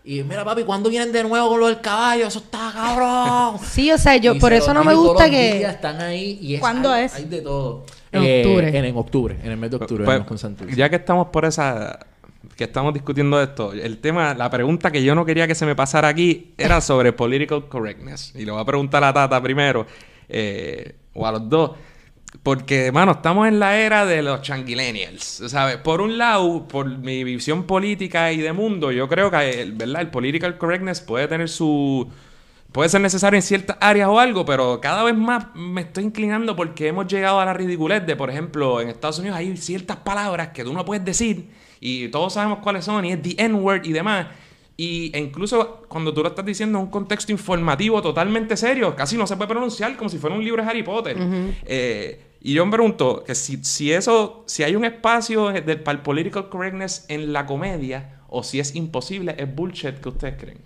Y 0.05 0.21
mira, 0.23 0.43
papi, 0.43 0.63
¿cuándo 0.63 0.89
vienen 0.89 1.11
de 1.13 1.23
nuevo 1.23 1.47
con 1.49 1.59
lo 1.59 1.67
del 1.67 1.79
caballo? 1.79 2.27
Eso 2.27 2.39
está 2.39 2.71
cabrón. 2.73 3.57
Sí, 3.71 3.91
o 3.91 3.97
sea, 3.97 4.17
yo 4.17 4.33
Y 4.35 4.39
por 4.39 4.51
se 4.51 4.57
eso 4.57 4.73
no 4.73 4.83
me 4.83 4.93
gusta 4.95 5.13
todos 5.25 5.31
los 5.31 5.39
que... 5.39 5.57
días, 5.59 5.75
están 5.75 6.01
ahí 6.01 6.39
y 6.41 6.55
es, 6.55 6.59
¿Cuándo 6.59 6.91
hay, 6.91 7.05
es? 7.05 7.13
hay 7.15 7.25
de 7.25 7.41
todo. 7.41 7.85
En 8.11 8.23
Eh, 8.23 8.41
octubre. 8.45 8.67
En, 8.77 8.85
en 8.85 8.97
octubre, 8.97 9.37
en 9.43 9.51
el 9.51 9.57
mes 9.57 9.69
de 9.69 9.75
octubre 9.77 10.05
Pues, 10.05 10.19
con 10.23 10.37
ya 10.75 10.89
que 10.89 10.95
estamos 10.97 11.27
por 11.27 11.45
esa 11.45 11.99
que 12.57 12.65
estamos 12.65 12.93
discutiendo 12.93 13.41
esto, 13.41 13.71
el 13.73 13.99
tema, 13.99 14.33
la 14.33 14.49
pregunta 14.49 14.91
que 14.91 15.01
yo 15.03 15.15
no 15.15 15.25
quería 15.25 15.47
que 15.47 15.55
se 15.55 15.65
me 15.65 15.75
pasara 15.75 16.09
aquí 16.09 16.53
era 16.57 16.81
sobre 16.81 17.13
political 17.13 17.67
correctness. 17.69 18.33
Y 18.35 18.43
le 18.45 18.51
voy 18.51 18.61
a 18.61 18.65
preguntar 18.65 19.01
a 19.03 19.07
la 19.07 19.13
Tata 19.13 19.41
primero, 19.41 19.87
eh, 20.27 20.95
o 21.13 21.25
a 21.27 21.31
los 21.31 21.49
dos. 21.49 21.71
Porque, 22.41 22.91
mano, 22.91 23.11
estamos 23.13 23.47
en 23.47 23.59
la 23.59 23.77
era 23.77 24.05
de 24.05 24.21
los 24.23 24.41
changuilenials, 24.41 25.43
¿sabes? 25.47 25.77
Por 25.77 26.01
un 26.01 26.17
lado, 26.17 26.67
por 26.67 26.87
mi 26.97 27.23
visión 27.23 27.63
política 27.65 28.31
y 28.31 28.37
de 28.37 28.53
mundo, 28.53 28.91
yo 28.91 29.07
creo 29.07 29.29
que, 29.31 29.61
el- 29.61 29.73
¿verdad? 29.73 30.01
El 30.01 30.09
political 30.09 30.57
correctness 30.57 31.01
puede 31.01 31.27
tener 31.27 31.47
su... 31.49 32.09
Puede 32.71 32.89
ser 32.89 33.01
necesario 33.01 33.37
en 33.37 33.43
ciertas 33.43 33.77
áreas 33.79 34.09
o 34.09 34.19
algo, 34.19 34.45
pero 34.45 34.81
cada 34.81 35.03
vez 35.03 35.15
más 35.15 35.45
me 35.55 35.81
estoy 35.81 36.05
inclinando 36.05 36.55
porque 36.55 36.87
hemos 36.87 37.05
llegado 37.07 37.39
a 37.39 37.45
la 37.45 37.53
ridiculez 37.53 38.03
de, 38.05 38.15
por 38.15 38.31
ejemplo, 38.31 38.81
en 38.81 38.89
Estados 38.89 39.19
Unidos 39.19 39.37
hay 39.37 39.55
ciertas 39.57 39.97
palabras 39.97 40.49
que 40.49 40.63
tú 40.63 40.73
no 40.73 40.83
puedes 40.83 41.05
decir 41.05 41.51
y 41.79 42.07
todos 42.07 42.33
sabemos 42.33 42.59
cuáles 42.63 42.85
son 42.85 43.05
y 43.05 43.11
es 43.11 43.21
the 43.21 43.35
N-word 43.37 43.85
y 43.85 43.91
demás. 43.93 44.27
Y 44.75 45.11
e 45.15 45.19
incluso 45.19 45.83
cuando 45.87 46.13
tú 46.13 46.23
lo 46.23 46.29
estás 46.29 46.45
diciendo 46.45 46.79
en 46.79 46.85
un 46.85 46.91
contexto 46.91 47.31
informativo 47.31 48.01
totalmente 48.01 48.57
serio, 48.57 48.95
casi 48.95 49.15
no 49.17 49.27
se 49.27 49.35
puede 49.37 49.49
pronunciar 49.49 49.95
como 49.95 50.09
si 50.09 50.17
fuera 50.17 50.35
un 50.35 50.43
libro 50.43 50.63
de 50.63 50.69
Harry 50.69 50.81
Potter. 50.83 51.15
Eh, 51.65 52.19
y 52.41 52.53
yo 52.53 52.65
me 52.65 52.71
pregunto 52.71 53.23
que 53.25 53.35
si, 53.35 53.63
si 53.63 53.91
eso, 53.93 54.43
si 54.47 54.63
hay 54.63 54.75
un 54.75 54.83
espacio 54.83 55.49
del, 55.51 55.79
para 55.81 55.97
el 55.97 56.01
political 56.03 56.49
correctness 56.49 57.05
en 57.07 57.31
la 57.33 57.45
comedia 57.45 58.19
o 58.27 58.41
si 58.43 58.59
es 58.59 58.75
imposible, 58.75 59.35
es 59.37 59.53
bullshit 59.55 59.99
que 59.99 60.09
ustedes 60.09 60.35
creen. 60.39 60.57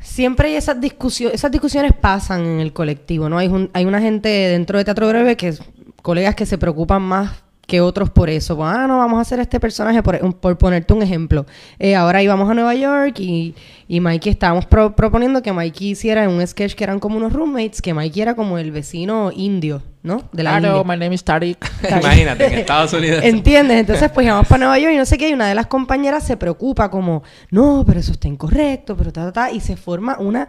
Siempre 0.00 0.48
hay 0.48 0.54
esas 0.56 0.80
discusiones, 0.80 1.34
esas 1.36 1.50
discusiones 1.50 1.92
pasan 1.92 2.44
en 2.46 2.60
el 2.60 2.72
colectivo, 2.72 3.28
¿no? 3.28 3.38
Hay, 3.38 3.48
un- 3.48 3.70
hay 3.72 3.84
una 3.84 4.00
gente 4.00 4.28
dentro 4.28 4.78
de 4.78 4.84
Teatro 4.84 5.08
Breve 5.08 5.36
que 5.36 5.48
es 5.48 5.62
colegas 6.02 6.34
que 6.34 6.46
se 6.46 6.58
preocupan 6.58 7.02
más 7.02 7.32
que 7.66 7.80
otros 7.80 8.10
por 8.10 8.30
eso. 8.30 8.56
Pues, 8.56 8.68
ah, 8.72 8.86
no, 8.86 8.98
vamos 8.98 9.18
a 9.18 9.22
hacer 9.22 9.40
este 9.40 9.58
personaje, 9.58 10.02
por, 10.02 10.36
por 10.38 10.56
ponerte 10.56 10.92
un 10.94 11.02
ejemplo. 11.02 11.46
Eh, 11.78 11.96
ahora 11.96 12.22
íbamos 12.22 12.48
a 12.48 12.54
Nueva 12.54 12.74
York 12.74 13.18
y, 13.18 13.54
y 13.88 14.00
Mikey 14.00 14.30
estábamos 14.32 14.66
pro- 14.66 14.94
proponiendo 14.94 15.42
que 15.42 15.52
Mikey 15.52 15.90
hiciera 15.90 16.28
un 16.28 16.46
sketch 16.46 16.74
que 16.74 16.84
eran 16.84 17.00
como 17.00 17.16
unos 17.16 17.32
roommates, 17.32 17.82
que 17.82 17.92
Mikey 17.92 18.22
era 18.22 18.34
como 18.36 18.58
el 18.58 18.70
vecino 18.70 19.32
indio, 19.34 19.82
¿no? 20.04 20.28
De 20.32 20.44
la 20.44 20.56
India. 20.58 20.74
my 20.84 20.96
name 20.96 21.12
is 21.14 21.24
Tariq. 21.24 21.58
Imagínate, 22.00 22.46
en 22.46 22.52
Estados 22.60 22.92
Unidos. 22.92 23.24
¿Entiendes? 23.24 23.78
Entonces, 23.80 24.10
pues 24.12 24.26
íbamos 24.26 24.46
para 24.46 24.58
Nueva 24.60 24.78
York 24.78 24.94
y 24.94 24.98
no 24.98 25.04
sé 25.04 25.18
qué, 25.18 25.28
y 25.30 25.32
una 25.32 25.48
de 25.48 25.56
las 25.56 25.66
compañeras 25.66 26.24
se 26.24 26.36
preocupa 26.36 26.88
como, 26.88 27.24
no, 27.50 27.82
pero 27.84 27.98
eso 27.98 28.12
está 28.12 28.28
incorrecto, 28.28 28.96
pero 28.96 29.12
ta, 29.12 29.24
ta, 29.24 29.32
ta, 29.32 29.50
y 29.50 29.58
se 29.60 29.76
forma 29.76 30.16
una... 30.20 30.46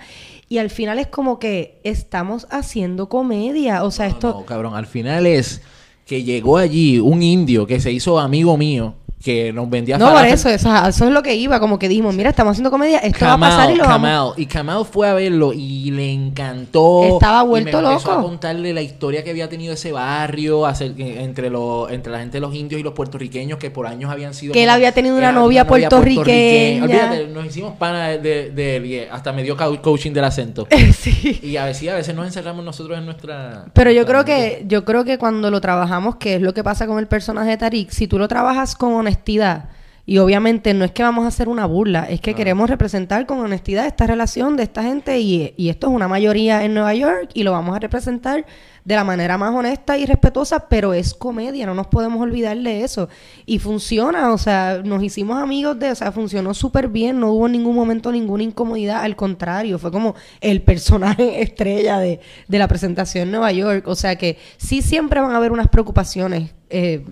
Y 0.49 0.59
al 0.59 0.69
final 0.69 0.99
es 0.99 1.07
como 1.07 1.39
que 1.39 1.81
estamos 1.83 2.45
haciendo 2.51 3.09
comedia, 3.09 3.83
o 3.83 3.89
sea, 3.91 4.05
esto... 4.05 4.29
No, 4.39 4.45
cabrón, 4.45 4.75
al 4.75 4.85
final 4.85 5.25
es 5.25 5.61
que 6.07 6.23
llegó 6.23 6.57
allí 6.57 6.99
un 6.99 7.21
indio 7.21 7.67
que 7.67 7.81
se 7.81 7.91
hizo 7.91 8.17
amigo 8.17 8.57
mío, 8.57 8.95
que 9.23 9.51
nos 9.51 9.67
vendía 9.69 9.97
No, 9.97 10.13
por 10.13 10.25
eso, 10.25 10.47
eso, 10.47 10.69
eso 10.87 11.05
es 11.05 11.11
lo 11.11 11.23
que 11.23 11.35
iba, 11.35 11.59
como 11.59 11.79
que 11.79 11.89
dijimos, 11.89 12.13
mira, 12.13 12.29
estamos 12.29 12.51
haciendo 12.51 12.69
comedia, 12.69 12.99
esto 12.99 13.25
va 13.25 13.33
a 13.33 13.37
pasar 13.39 13.71
y 13.71 13.75
lo 13.75 13.83
vamos... 13.83 13.95
Kamal. 14.09 14.33
Y 14.37 14.45
Kamal 14.45 14.85
fue 14.85 15.09
a 15.09 15.13
verlo 15.15 15.53
y 15.53 15.91
le 15.91 16.13
encantó. 16.13 17.03
Estaba 17.03 17.43
Y 17.43 17.47
vuelto 17.47 17.81
me 17.81 17.87
empezó 17.89 18.09
loco. 18.09 18.19
a 18.19 18.23
contarle 18.23 18.73
la 18.73 18.81
historia 18.81 19.23
que 19.23 19.31
había 19.31 19.49
tenido 19.49 19.73
ese 19.73 19.91
barrio 19.91 20.67
eh, 20.69 21.23
entre, 21.23 21.49
los 21.49 21.89
entre 21.91 22.11
la 22.11 22.19
gente 22.19 22.37
de 22.37 22.41
los 22.41 22.53
indios 22.53 22.79
y 22.79 22.83
los 22.83 22.93
puertorriqueños 22.93 23.57
que 23.57 23.71
por 23.71 23.87
años 23.87 24.11
habían 24.11 24.33
sido... 24.33 24.53
Que 24.53 24.63
él 24.63 24.69
había 24.69 24.91
tenido 24.91 25.17
una 25.17 25.31
novia 25.31 25.65
puertorriqueña. 25.65 26.83
Olvídate, 26.83 27.27
nos 27.27 27.45
hicimos 27.45 27.73
pana 27.77 28.09
de, 28.09 28.51
de- 28.51 28.75
él 28.77 28.85
y 28.85 28.99
hasta 28.99 29.33
me 29.33 29.43
dio 29.43 29.57
coaching 29.81 30.11
del 30.11 30.25
acento. 30.25 30.67
sí. 30.97 31.39
Y 31.41 31.57
a 31.57 31.65
veces, 31.65 31.89
a 31.89 31.95
veces 31.95 32.13
nos 32.15 32.25
encerramos 32.27 32.63
nosotros 32.63 32.97
en 32.97 33.05
nuestra... 33.05 33.65
Pero 33.73 33.91
yo 33.91 34.03
nuestra 34.03 34.23
creo 34.23 34.37
mente. 34.37 34.59
que, 34.59 34.67
yo 34.67 34.85
creo 34.85 35.03
que 35.03 35.17
cuando 35.17 35.49
lo 35.49 35.59
trabajamos, 35.61 36.17
que 36.17 36.35
es 36.35 36.41
lo 36.41 36.53
que 36.53 36.63
pasa 36.63 36.85
con 36.85 36.99
el 36.99 37.07
personaje 37.07 37.49
de 37.51 37.57
Tarik, 37.57 37.89
si 37.89 38.07
tú 38.07 38.19
lo 38.19 38.27
trabajas 38.27 38.75
con 38.75 39.06
honestidad, 39.07 39.69
y 40.05 40.19
obviamente 40.19 40.73
no 40.73 40.85
es 40.85 40.91
que 40.91 41.03
vamos 41.03 41.25
a 41.25 41.29
hacer 41.29 41.49
una 41.49 41.65
burla, 41.65 42.05
es 42.09 42.21
que 42.21 42.33
queremos 42.33 42.69
representar 42.69 43.25
con 43.25 43.39
honestidad 43.39 43.85
esta 43.85 44.07
relación 44.07 44.55
de 44.55 44.63
esta 44.63 44.83
gente, 44.83 45.19
y, 45.19 45.53
y 45.57 45.69
esto 45.69 45.87
es 45.87 45.93
una 45.93 46.07
mayoría 46.07 46.63
en 46.63 46.73
Nueva 46.73 46.93
York, 46.93 47.29
y 47.33 47.43
lo 47.43 47.51
vamos 47.51 47.75
a 47.75 47.79
representar 47.79 48.45
de 48.87 48.95
la 48.95 49.03
manera 49.03 49.37
más 49.37 49.53
honesta 49.53 49.97
y 49.97 50.05
respetuosa, 50.05 50.69
pero 50.69 50.93
es 50.93 51.13
comedia, 51.13 51.65
no 51.65 51.73
nos 51.73 51.87
podemos 51.87 52.21
olvidar 52.21 52.57
de 52.57 52.85
eso. 52.85 53.09
Y 53.45 53.59
funciona, 53.59 54.31
o 54.31 54.37
sea, 54.37 54.81
nos 54.81 55.03
hicimos 55.03 55.43
amigos 55.43 55.77
de, 55.77 55.91
o 55.91 55.95
sea, 55.95 56.13
funcionó 56.13 56.53
súper 56.53 56.87
bien, 56.87 57.19
no 57.19 57.33
hubo 57.33 57.47
en 57.47 57.51
ningún 57.51 57.75
momento 57.75 58.13
ninguna 58.13 58.43
incomodidad, 58.43 59.03
al 59.03 59.17
contrario, 59.17 59.77
fue 59.77 59.91
como 59.91 60.15
el 60.39 60.61
personaje 60.61 61.41
estrella 61.41 61.99
de, 61.99 62.21
de 62.47 62.57
la 62.57 62.69
presentación 62.69 63.23
en 63.25 63.31
Nueva 63.31 63.51
York. 63.51 63.85
O 63.89 63.95
sea 63.95 64.15
que 64.15 64.37
sí 64.55 64.81
siempre 64.81 65.19
van 65.19 65.31
a 65.31 65.35
haber 65.35 65.51
unas 65.51 65.67
preocupaciones 65.67 66.51
eh, 66.69 67.03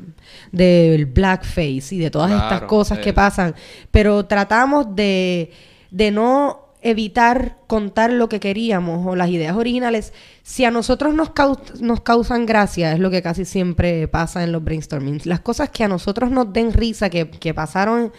del 0.54 1.08
blackface 1.08 1.94
y 1.94 1.98
de 1.98 2.10
todas 2.10 2.32
Claro, 2.32 2.44
estas 2.46 2.70
cosas 2.70 3.00
eh. 3.00 3.02
que 3.02 3.12
pasan, 3.12 3.54
pero 3.92 4.26
tratamos 4.26 4.96
de, 4.96 5.52
de 5.92 6.12
no 6.12 6.65
evitar 6.90 7.58
contar 7.68 8.12
lo 8.14 8.30
que 8.30 8.40
queríamos 8.40 9.06
o 9.08 9.16
las 9.16 9.30
ideas 9.30 9.56
originales, 9.58 10.14
si 10.44 10.66
a 10.66 10.72
nosotros 10.72 11.14
nos, 11.14 11.30
caus- 11.32 11.82
nos 11.82 12.02
causan 12.02 12.46
gracia, 12.46 12.94
es 12.94 13.00
lo 13.00 13.10
que 13.10 13.22
casi 13.22 13.44
siempre 13.44 14.08
pasa 14.08 14.44
en 14.44 14.52
los 14.52 14.64
brainstormings, 14.64 15.26
las 15.26 15.40
cosas 15.42 15.70
que 15.70 15.84
a 15.84 15.88
nosotros 15.88 16.32
nos 16.32 16.54
den 16.54 16.72
risa, 16.74 17.10
que, 17.10 17.30
que 17.30 17.54
pasaron, 17.54 18.14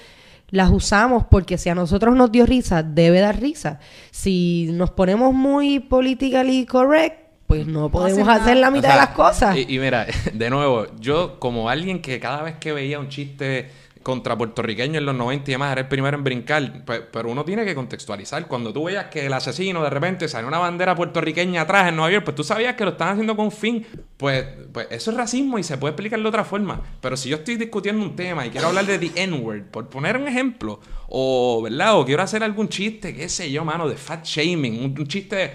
las 0.51 0.71
usamos 0.71 1.25
porque 1.31 1.59
si 1.59 1.69
a 1.71 1.75
nosotros 1.75 2.14
nos 2.17 2.31
dio 2.33 2.45
risa, 2.47 2.83
debe 2.83 3.21
dar 3.21 3.41
risa. 3.41 3.79
Si 4.11 4.69
nos 4.73 4.91
ponemos 4.91 5.33
muy 5.35 5.81
politically 5.81 6.67
correct, 6.67 7.21
pues 7.47 7.67
no 7.67 7.91
podemos 7.91 8.27
hacer 8.29 8.57
la 8.57 8.69
O 8.69 8.73
mitad 8.73 8.89
sea, 8.89 8.95
de 8.95 9.01
las 9.07 9.11
cosas. 9.11 9.57
Y, 9.57 9.75
y 9.77 9.79
mira, 9.79 10.07
de 10.35 10.51
nuevo, 10.51 10.87
yo 10.99 11.39
como 11.39 11.69
alguien 11.69 12.03
que 12.03 12.19
cada 12.19 12.43
vez 12.43 12.57
que 12.57 12.73
veía 12.73 12.99
un 12.99 13.09
chiste 13.09 13.71
contra 14.07 14.39
puertorriqueños 14.39 14.99
en 14.99 15.05
los 15.05 15.17
90 15.17 15.51
y 15.51 15.55
demás 15.55 15.73
era 15.73 15.81
el 15.81 15.89
primero 15.89 16.17
en 16.17 16.23
brincar, 16.23 16.85
pues, 16.85 17.03
pero 17.11 17.29
uno 17.29 17.45
tiene 17.45 17.65
que 17.65 17.75
contextualizar. 17.75 18.47
Cuando 18.47 18.73
tú 18.73 18.85
veías 18.85 19.07
que 19.07 19.27
el 19.27 19.33
asesino 19.33 19.83
de 19.83 19.91
repente 19.91 20.29
salió 20.29 20.47
una 20.47 20.61
bandera 20.61 20.95
puertorriqueña 20.95 21.63
atrás 21.63 21.89
en 21.89 21.97
Nueva 21.97 22.13
York, 22.13 22.25
pues 22.25 22.37
tú 22.37 22.45
sabías 22.45 22.77
que 22.77 22.85
lo 22.85 22.91
estaban 22.91 23.15
haciendo 23.15 23.35
con 23.35 23.51
fin, 23.51 23.85
pues, 24.17 24.47
pues 24.73 24.87
eso 24.93 25.11
es 25.11 25.17
racismo 25.17 25.59
y 25.59 25.65
se 25.65 25.77
puede 25.77 25.91
explicar 25.91 26.21
de 26.21 26.29
otra 26.29 26.45
forma. 26.45 26.81
Pero 27.01 27.17
si 27.17 27.31
yo 27.31 27.39
estoy 27.39 27.57
discutiendo 27.57 28.01
un 28.01 28.15
tema 28.15 28.47
y 28.47 28.51
quiero 28.51 28.69
hablar 28.69 28.87
de 28.87 28.97
The 29.01 29.25
N-word, 29.25 29.65
por 29.73 29.89
poner 29.89 30.17
un 30.17 30.29
ejemplo, 30.29 30.79
o, 31.09 31.63
¿verdad? 31.63 31.99
O 31.99 32.05
quiero 32.05 32.23
hacer 32.23 32.45
algún 32.45 32.69
chiste, 32.69 33.13
qué 33.13 33.29
sé 33.29 33.51
yo, 33.51 33.65
mano, 33.65 33.89
de 33.89 33.97
fat 33.97 34.25
shaming, 34.25 34.85
un 34.85 35.07
chiste 35.09 35.51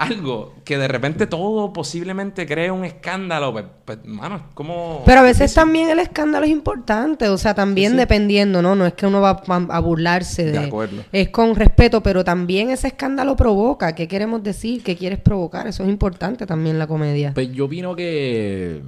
algo 0.00 0.54
que 0.64 0.78
de 0.78 0.88
repente 0.88 1.26
todo 1.26 1.72
posiblemente 1.74 2.46
cree 2.46 2.70
un 2.70 2.86
escándalo, 2.86 3.52
pues, 3.52 3.66
pues, 3.84 3.98
mano, 4.04 4.36
es 4.36 4.42
como... 4.54 5.02
Pero 5.04 5.20
a 5.20 5.22
veces 5.22 5.52
también 5.52 5.90
el 5.90 5.98
escándalo 5.98 6.46
es 6.46 6.50
importante, 6.50 7.28
o 7.28 7.36
sea, 7.36 7.54
también 7.54 7.90
Sí, 7.90 7.96
sí. 7.96 7.98
dependiendo, 7.98 8.62
¿no? 8.62 8.74
No 8.74 8.86
es 8.86 8.94
que 8.94 9.06
uno 9.06 9.20
va 9.20 9.42
a, 9.46 9.54
a 9.56 9.80
burlarse 9.80 10.46
de... 10.46 10.52
De 10.52 10.58
acuerdo. 10.58 11.02
Es 11.12 11.28
con 11.28 11.54
respeto, 11.54 12.02
pero 12.02 12.24
también 12.24 12.70
ese 12.70 12.88
escándalo 12.88 13.36
provoca. 13.36 13.94
¿Qué 13.94 14.08
queremos 14.08 14.42
decir? 14.42 14.82
¿Qué 14.82 14.96
quieres 14.96 15.18
provocar? 15.18 15.66
Eso 15.66 15.82
es 15.82 15.90
importante 15.90 16.46
también 16.46 16.76
en 16.76 16.78
la 16.78 16.86
comedia. 16.86 17.32
Pues 17.34 17.52
yo 17.52 17.66
opino 17.66 17.94
que 17.94 18.80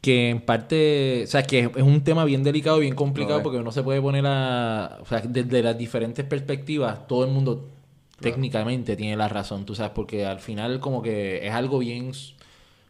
que 0.00 0.30
en 0.30 0.40
parte, 0.40 1.24
o 1.24 1.26
sea, 1.26 1.42
que 1.42 1.70
es 1.74 1.82
un 1.82 2.00
tema 2.04 2.24
bien 2.24 2.44
delicado, 2.44 2.78
bien 2.78 2.94
complicado, 2.94 3.42
porque 3.42 3.58
uno 3.58 3.72
se 3.72 3.82
puede 3.82 4.00
poner 4.00 4.24
a, 4.24 4.98
o 5.02 5.06
sea, 5.06 5.20
desde 5.20 5.62
las 5.64 5.76
diferentes 5.76 6.24
perspectivas, 6.24 7.08
todo 7.08 7.24
el 7.24 7.32
mundo 7.32 7.68
técnicamente 8.20 8.96
tiene 8.96 9.16
la 9.16 9.28
razón, 9.28 9.64
tú 9.66 9.74
sabes, 9.74 9.92
porque 9.94 10.24
al 10.26 10.40
final 10.40 10.80
como 10.80 11.02
que 11.02 11.46
es 11.46 11.52
algo 11.52 11.78
bien, 11.78 12.12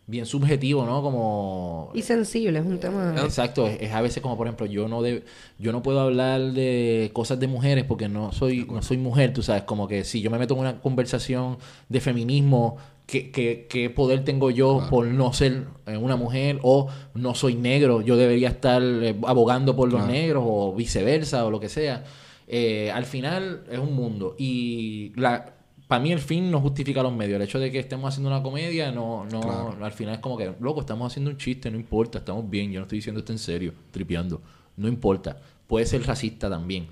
bien 0.06 0.24
subjetivo, 0.24 0.84
¿no? 0.86 1.02
Como 1.02 1.90
Y 1.94 2.02
sensible, 2.02 2.60
es 2.60 2.64
un 2.66 2.78
tema... 2.78 3.14
Exacto, 3.22 3.66
es, 3.66 3.82
es 3.82 3.92
a 3.92 4.00
veces 4.00 4.22
como 4.22 4.36
por 4.36 4.46
ejemplo, 4.46 4.66
yo 4.66 4.86
no 4.88 5.02
de, 5.02 5.24
yo 5.58 5.72
no 5.72 5.82
puedo 5.82 6.00
hablar 6.00 6.40
de 6.52 7.10
cosas 7.12 7.40
de 7.40 7.48
mujeres 7.48 7.84
porque 7.84 8.08
no 8.08 8.30
soy, 8.32 8.66
no 8.70 8.82
soy 8.82 8.98
mujer, 8.98 9.32
tú 9.32 9.42
sabes, 9.42 9.64
como 9.64 9.88
que 9.88 10.04
si 10.04 10.20
yo 10.20 10.30
me 10.30 10.38
meto 10.38 10.54
en 10.54 10.60
una 10.60 10.80
conversación 10.80 11.58
de 11.88 12.00
feminismo, 12.00 12.76
¿qué, 13.06 13.32
qué, 13.32 13.66
qué 13.68 13.90
poder 13.90 14.24
tengo 14.24 14.50
yo 14.50 14.86
por 14.90 15.06
no 15.06 15.32
ser 15.32 15.64
eh, 15.86 15.96
una 15.96 16.14
mujer? 16.14 16.60
O 16.62 16.86
no 17.14 17.34
soy 17.34 17.56
negro, 17.56 18.00
yo 18.00 18.16
debería 18.16 18.48
estar 18.50 18.80
eh, 18.82 19.16
abogando 19.26 19.74
por 19.74 19.88
los 19.90 20.02
Claro. 20.02 20.12
negros 20.12 20.44
o 20.46 20.72
viceversa 20.72 21.44
o 21.44 21.50
lo 21.50 21.58
que 21.58 21.68
sea. 21.68 22.04
Eh, 22.48 22.90
al 22.92 23.04
final 23.04 23.64
es 23.70 23.78
un 23.78 23.94
mundo 23.94 24.36
y 24.38 25.12
la 25.16 25.52
para 25.88 26.02
mí 26.02 26.10
el 26.12 26.18
fin 26.18 26.50
no 26.50 26.60
justifica 26.60 27.00
los 27.02 27.12
medios. 27.12 27.36
El 27.36 27.42
hecho 27.42 27.60
de 27.60 27.70
que 27.70 27.78
estemos 27.78 28.08
haciendo 28.08 28.28
una 28.28 28.42
comedia, 28.42 28.90
no, 28.90 29.24
no, 29.30 29.40
Claro. 29.40 29.76
al 29.84 29.92
final 29.92 30.14
es 30.14 30.20
como 30.20 30.36
que, 30.36 30.52
loco, 30.60 30.80
estamos 30.80 31.12
haciendo 31.12 31.30
un 31.30 31.36
chiste, 31.36 31.70
no 31.70 31.76
importa, 31.76 32.18
estamos 32.18 32.48
bien, 32.50 32.72
yo 32.72 32.80
no 32.80 32.86
estoy 32.86 32.98
diciendo 32.98 33.20
esto 33.20 33.30
en 33.32 33.38
serio, 33.38 33.72
tripeando, 33.92 34.42
no 34.76 34.88
importa. 34.88 35.36
Puede 35.68 35.86
ser 35.86 36.04
racista 36.04 36.50
también. 36.50 36.88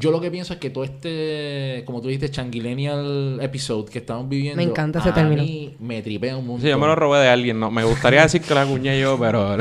Yo 0.00 0.10
lo 0.10 0.20
que 0.20 0.28
pienso 0.32 0.52
es 0.54 0.58
que 0.58 0.70
todo 0.70 0.82
este, 0.82 1.84
como 1.86 2.00
tú 2.00 2.08
dijiste, 2.08 2.28
changuilenial 2.28 3.38
episode 3.40 3.88
que 3.88 4.00
estamos 4.00 4.28
viviendo, 4.28 4.56
Me 4.56 4.68
encanta 4.68 4.98
ese 4.98 5.10
a 5.10 5.14
término. 5.14 5.44
mí 5.44 5.76
me 5.78 6.02
tripea 6.02 6.36
un 6.36 6.46
montón. 6.48 6.62
Sí, 6.62 6.68
yo 6.68 6.78
me 6.78 6.86
lo 6.88 6.96
robé 6.96 7.20
de 7.20 7.28
alguien, 7.28 7.60
no. 7.60 7.70
Me 7.70 7.84
gustaría 7.84 8.22
decir 8.22 8.42
que 8.42 8.52
la 8.54 8.62
acuñé 8.62 8.98
yo, 9.00 9.16
pero... 9.20 9.56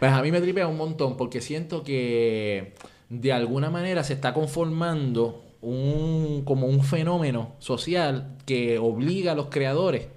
Pues 0.00 0.10
a 0.12 0.20
mí 0.20 0.32
me 0.32 0.40
tripea 0.40 0.66
un 0.66 0.76
montón 0.76 1.16
porque 1.16 1.40
siento 1.40 1.84
que 1.84 2.74
de 3.12 3.30
alguna 3.30 3.68
manera 3.68 4.02
se 4.04 4.14
está 4.14 4.32
conformando 4.32 5.44
un 5.60 6.42
como 6.46 6.66
un 6.66 6.82
fenómeno 6.82 7.54
social 7.58 8.36
que 8.46 8.78
obliga 8.78 9.32
a 9.32 9.34
los 9.34 9.46
creadores 9.46 10.08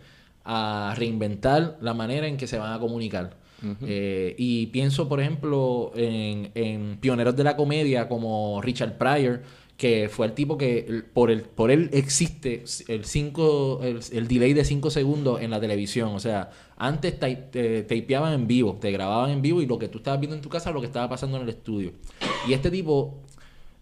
a 0.45 0.93
reinventar 0.95 1.77
la 1.81 1.93
manera 1.93 2.27
en 2.27 2.37
que 2.37 2.47
se 2.47 2.57
van 2.57 2.71
a 2.71 2.79
comunicar. 2.79 3.37
Eh, 3.81 4.35
y 4.37 4.67
pienso, 4.67 5.09
por 5.09 5.19
ejemplo, 5.19 5.91
en, 5.95 6.51
en 6.53 6.97
pioneros 6.99 7.35
de 7.35 7.43
la 7.43 7.55
comedia 7.55 8.07
como 8.07 8.61
Richard 8.61 8.95
Pryor, 8.97 9.41
que 9.77 10.09
fue 10.09 10.27
el 10.27 10.33
tipo 10.33 10.57
que 10.57 11.03
por 11.13 11.29
el 11.29 11.41
por 11.41 11.69
él 11.69 11.89
existe 11.91 12.63
el 12.87 13.03
cinco 13.03 13.81
el, 13.83 13.99
el 14.13 14.27
delay 14.27 14.53
de 14.53 14.63
5 14.63 14.89
segundos 14.89 15.41
en 15.41 15.51
la 15.51 15.59
televisión. 15.59 16.13
O 16.13 16.19
sea, 16.19 16.49
antes 16.77 17.19
te, 17.19 17.35
te 17.35 17.83
tapeaban 17.83 18.33
en 18.33 18.47
vivo, 18.47 18.77
te 18.79 18.91
grababan 18.91 19.31
en 19.31 19.41
vivo 19.41 19.61
y 19.61 19.65
lo 19.65 19.77
que 19.77 19.89
tú 19.89 19.97
estabas 19.97 20.19
viendo 20.19 20.35
en 20.35 20.41
tu 20.41 20.49
casa 20.49 20.69
es 20.69 20.73
lo 20.73 20.81
que 20.81 20.87
estaba 20.87 21.09
pasando 21.09 21.37
en 21.37 21.43
el 21.43 21.49
estudio. 21.49 21.91
Y 22.47 22.53
este 22.53 22.71
tipo 22.71 23.19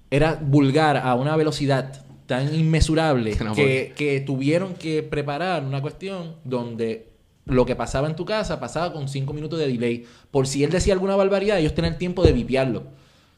era 0.09 0.39
vulgar 0.41 0.97
a 0.97 1.13
una 1.15 1.35
velocidad 1.35 2.05
tan 2.25 2.53
inmesurable 2.53 3.35
Que 3.35 3.43
no 3.43 3.53
que, 3.55 3.93
que 3.95 4.21
tuvieron 4.21 4.75
que 4.75 5.03
preparar 5.03 5.63
una 5.63 5.81
cuestión 5.81 6.35
donde 6.43 7.13
lo 7.45 7.65
que 7.65 7.75
pasaba 7.75 8.07
en 8.07 8.15
tu 8.15 8.25
casa 8.25 8.59
pasaba 8.59 8.93
con 8.93 9.09
cinco 9.09 9.33
minutos 9.33 9.59
de 9.59 9.67
delay. 9.67 10.05
Por 10.31 10.47
si 10.47 10.63
él 10.63 10.71
decía 10.71 10.93
alguna 10.93 11.15
barbaridad, 11.15 11.59
ellos 11.59 11.75
tenían 11.75 11.97
tiempo 11.97 12.23
de 12.23 12.31
vipiarlo. 12.31 12.83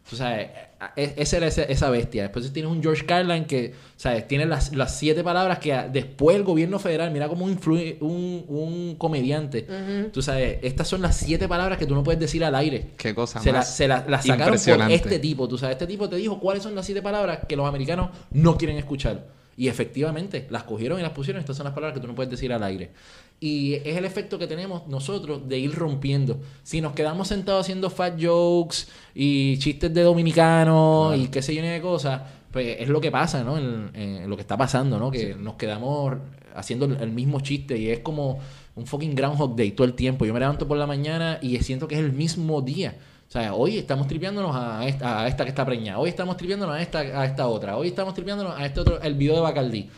Tú 0.08 0.16
sabes, 0.16 0.50
e- 0.96 1.14
esa 1.18 1.38
era 1.38 1.48
esa, 1.48 1.90
bestia. 1.90 2.22
Después 2.24 2.54
tienes 2.54 2.72
un 2.72 2.80
George 2.84 3.06
Carlin 3.08 3.46
que, 3.46 3.74
¿sabes? 3.96 4.28
Tiene 4.28 4.46
las, 4.46 4.76
las 4.76 4.96
siete 5.00 5.24
palabras 5.24 5.58
que 5.58 5.74
después 5.92 6.36
el 6.38 6.44
gobierno 6.44 6.78
federal, 6.78 7.10
mira 7.10 7.28
cómo 7.28 7.50
influye 7.50 7.98
un, 8.02 8.46
un 8.48 8.96
comediante. 9.00 9.66
Tú 10.14 10.22
sabes, 10.22 10.60
estas 10.62 10.88
son 10.88 11.02
las 11.02 11.16
siete 11.18 11.48
palabras 11.48 11.80
que 11.80 11.88
tú 11.88 11.96
no 11.96 12.04
puedes 12.04 12.20
decir 12.20 12.46
al 12.46 12.54
aire. 12.54 12.92
Qué 12.98 13.16
cosa 13.16 13.40
Se 13.42 13.52
la- 13.52 13.58
más 13.60 13.76
se 13.76 13.88
la- 13.88 14.06
las 14.08 14.24
sacaron 14.34 14.54
por 14.74 14.80
este 14.94 15.18
tipo. 15.20 15.48
Tú 15.48 15.58
sabes, 15.58 15.74
este 15.74 15.88
tipo 15.88 16.08
te 16.08 16.18
dijo 16.18 16.40
cuáles 16.40 16.62
son 16.62 16.76
las 16.76 16.86
siete 16.86 17.02
palabras 17.02 17.40
que 17.50 17.56
los 17.56 17.68
americanos 17.68 18.12
no 18.32 18.58
quieren 18.58 18.78
escuchar. 18.78 19.26
Y 19.58 19.70
efectivamente, 19.70 20.46
las 20.50 20.64
cogieron 20.64 21.00
y 21.00 21.02
las 21.02 21.14
pusieron. 21.14 21.40
Estas 21.40 21.56
son 21.58 21.64
las 21.64 21.74
palabras 21.74 21.96
que 21.96 22.02
tú 22.02 22.08
no 22.08 22.14
puedes 22.14 22.30
decir 22.30 22.52
al 22.54 22.62
aire. 22.62 22.92
Y 23.40 23.74
es 23.74 23.98
el 23.98 24.06
efecto 24.06 24.40
que 24.40 24.48
tenemos 24.48 24.88
nosotros 24.88 25.48
de 25.48 25.60
ir 25.60 25.76
rompiendo. 25.76 26.40
Si 26.64 26.82
nos 26.82 26.94
quedamos 26.94 27.28
sentados 27.28 27.62
haciendo 27.62 27.90
fat 27.90 28.20
jokes 28.20 28.88
y 29.14 29.58
chistes 29.60 29.94
de 29.94 30.02
dominicanos 30.02 31.18
y 31.18 31.28
qué 31.28 31.42
sé 31.42 31.54
yo 31.54 31.62
de 31.62 31.82
cosas, 31.82 32.22
pues 32.52 32.78
es 32.80 32.88
lo 32.88 33.02
que 33.02 33.12
pasa, 33.12 33.44
¿no? 33.44 33.58
En, 33.58 33.92
en 33.94 34.30
lo 34.30 34.36
que 34.36 34.42
está 34.42 34.58
pasando, 34.58 34.98
¿no? 34.98 35.12
Que 35.12 35.36
nos 35.36 35.56
quedamos 35.56 36.16
haciendo 36.56 36.86
el, 36.86 36.96
el 37.02 37.12
mismo 37.12 37.42
chiste 37.42 37.78
y 37.78 37.90
es 37.90 38.00
como 38.00 38.40
un 38.76 38.88
fucking 38.88 39.14
Groundhog 39.14 39.56
Day 39.56 39.72
todo 39.72 39.86
el 39.86 39.94
tiempo. 39.94 40.26
Yo 40.26 40.34
me 40.34 40.40
levanto 40.40 40.68
por 40.68 40.78
la 40.78 40.88
mañana 40.88 41.38
y 41.42 41.58
siento 41.58 41.88
que 41.88 41.96
es 41.96 42.02
el 42.02 42.14
mismo 42.14 42.62
día. 42.62 42.96
O 43.28 43.32
sea, 43.32 43.54
hoy 43.54 43.78
estamos 43.78 44.08
tripeándonos 44.08 44.56
a 44.56 44.88
esta, 44.88 45.22
a 45.22 45.28
esta 45.28 45.44
que 45.44 45.50
está 45.50 45.66
preñada. 45.66 46.00
Hoy 46.00 46.10
estamos 46.10 46.38
tripeándonos 46.38 46.76
a 46.76 46.82
esta, 46.82 47.00
a 47.00 47.26
esta 47.26 47.48
otra. 47.48 47.76
Hoy 47.76 47.90
estamos 47.90 48.14
tripeándonos 48.14 48.58
a 48.58 48.66
este 48.66 48.80
otro, 48.80 49.02
el 49.02 49.16
video 49.16 49.36
de 49.36 49.42
Bacardí. 49.42 49.90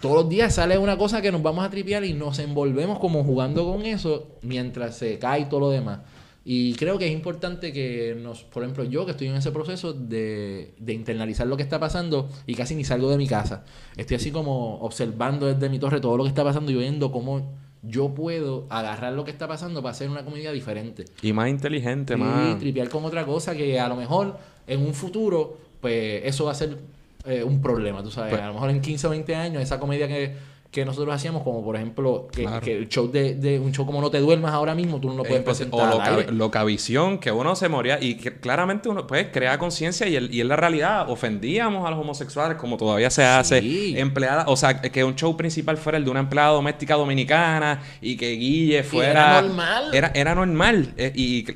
Todos 0.00 0.14
los 0.16 0.28
días 0.28 0.54
sale 0.54 0.76
una 0.78 0.98
cosa 0.98 1.22
que 1.22 1.32
nos 1.32 1.42
vamos 1.42 1.64
a 1.64 1.70
tripear 1.70 2.04
y 2.04 2.12
nos 2.12 2.38
envolvemos 2.38 2.98
como 2.98 3.24
jugando 3.24 3.64
con 3.64 3.86
eso 3.86 4.28
mientras 4.42 4.96
se 4.96 5.18
cae 5.18 5.46
todo 5.46 5.60
lo 5.60 5.70
demás. 5.70 6.00
Y 6.44 6.74
creo 6.74 6.96
que 6.96 7.06
es 7.06 7.12
importante 7.12 7.72
que 7.72 8.16
nos, 8.22 8.44
por 8.44 8.62
ejemplo, 8.62 8.84
yo 8.84 9.04
que 9.04 9.10
estoy 9.12 9.26
en 9.26 9.34
ese 9.34 9.50
proceso 9.50 9.92
de, 9.92 10.74
de 10.78 10.92
internalizar 10.92 11.46
lo 11.46 11.56
que 11.56 11.64
está 11.64 11.80
pasando 11.80 12.28
y 12.46 12.54
casi 12.54 12.76
ni 12.76 12.84
salgo 12.84 13.10
de 13.10 13.16
mi 13.16 13.26
casa. 13.26 13.64
Estoy 13.96 14.16
así 14.18 14.30
como 14.30 14.78
observando 14.78 15.46
desde 15.46 15.68
mi 15.68 15.80
torre 15.80 16.00
todo 16.00 16.16
lo 16.16 16.22
que 16.22 16.28
está 16.28 16.44
pasando 16.44 16.70
y 16.70 16.76
viendo 16.76 17.10
cómo 17.10 17.52
yo 17.82 18.14
puedo 18.14 18.66
agarrar 18.68 19.12
lo 19.14 19.24
que 19.24 19.30
está 19.30 19.48
pasando 19.48 19.82
para 19.82 19.92
hacer 19.92 20.08
una 20.08 20.24
comedia 20.24 20.52
diferente. 20.52 21.06
Y 21.22 21.32
más 21.32 21.48
inteligente, 21.48 22.14
Y 22.14 22.16
más... 22.16 22.58
tripear 22.58 22.88
con 22.90 23.04
otra 23.04 23.24
cosa 23.26 23.56
que 23.56 23.80
a 23.80 23.88
lo 23.88 23.96
mejor 23.96 24.38
en 24.68 24.86
un 24.86 24.94
futuro, 24.94 25.58
pues 25.80 26.22
eso 26.24 26.44
va 26.44 26.52
a 26.52 26.54
ser 26.54 26.78
eh, 27.26 27.42
un 27.44 27.60
problema, 27.60 28.02
tú 28.02 28.10
sabes. 28.10 28.30
Pues- 28.30 28.42
a 28.42 28.48
lo 28.48 28.54
mejor 28.54 28.70
en 28.70 28.80
15 28.80 29.06
o 29.06 29.10
20 29.10 29.34
años, 29.34 29.62
esa 29.62 29.78
comedia 29.80 30.06
que, 30.08 30.34
que 30.70 30.84
nosotros 30.84 31.14
hacíamos, 31.14 31.42
como 31.42 31.64
por 31.64 31.76
ejemplo, 31.76 32.28
que, 32.30 32.42
Claro. 32.42 32.60
que 32.60 32.76
el 32.76 32.88
show 32.88 33.10
de, 33.10 33.34
de 33.36 33.58
un 33.58 33.72
show 33.72 33.86
como 33.86 34.00
No 34.00 34.10
Te 34.10 34.18
Duermas 34.18 34.52
ahora 34.52 34.74
mismo, 34.74 35.00
tú 35.00 35.08
no 35.08 35.14
lo 35.14 35.22
Es 35.22 35.28
puedes 35.28 35.44
presentar 35.44 35.88
o 35.94 35.98
loca- 35.98 36.30
locavisión, 36.32 37.18
que 37.18 37.30
uno 37.32 37.56
se 37.56 37.68
moría 37.68 37.98
y 38.02 38.16
que 38.16 38.34
claramente 38.40 38.88
uno 38.88 39.06
pues 39.06 39.28
crea 39.32 39.56
conciencia 39.58 40.06
y, 40.06 40.16
el- 40.16 40.34
y 40.34 40.40
en 40.42 40.48
la 40.48 40.56
realidad 40.56 41.08
ofendíamos 41.08 41.86
a 41.86 41.90
los 41.90 41.98
homosexuales 42.00 42.58
como 42.58 42.76
todavía 42.76 43.08
se 43.10 43.24
hace 43.24 43.98
empleada, 43.98 44.44
o 44.48 44.56
sea, 44.56 44.80
que 44.82 45.02
un 45.04 45.14
show 45.14 45.36
principal 45.36 45.76
fuera 45.78 45.96
el 45.98 46.04
de 46.04 46.10
una 46.10 46.20
empleada 46.20 46.50
doméstica 46.50 46.94
dominicana 46.96 47.80
y 48.02 48.16
que 48.16 48.32
Guille 48.32 48.82
fuera 48.82 49.10
era 49.38 49.42
normal. 49.42 49.84
Era, 49.94 50.12
era 50.14 50.34
normal 50.34 50.92
eh, 50.98 51.12
y, 51.14 51.46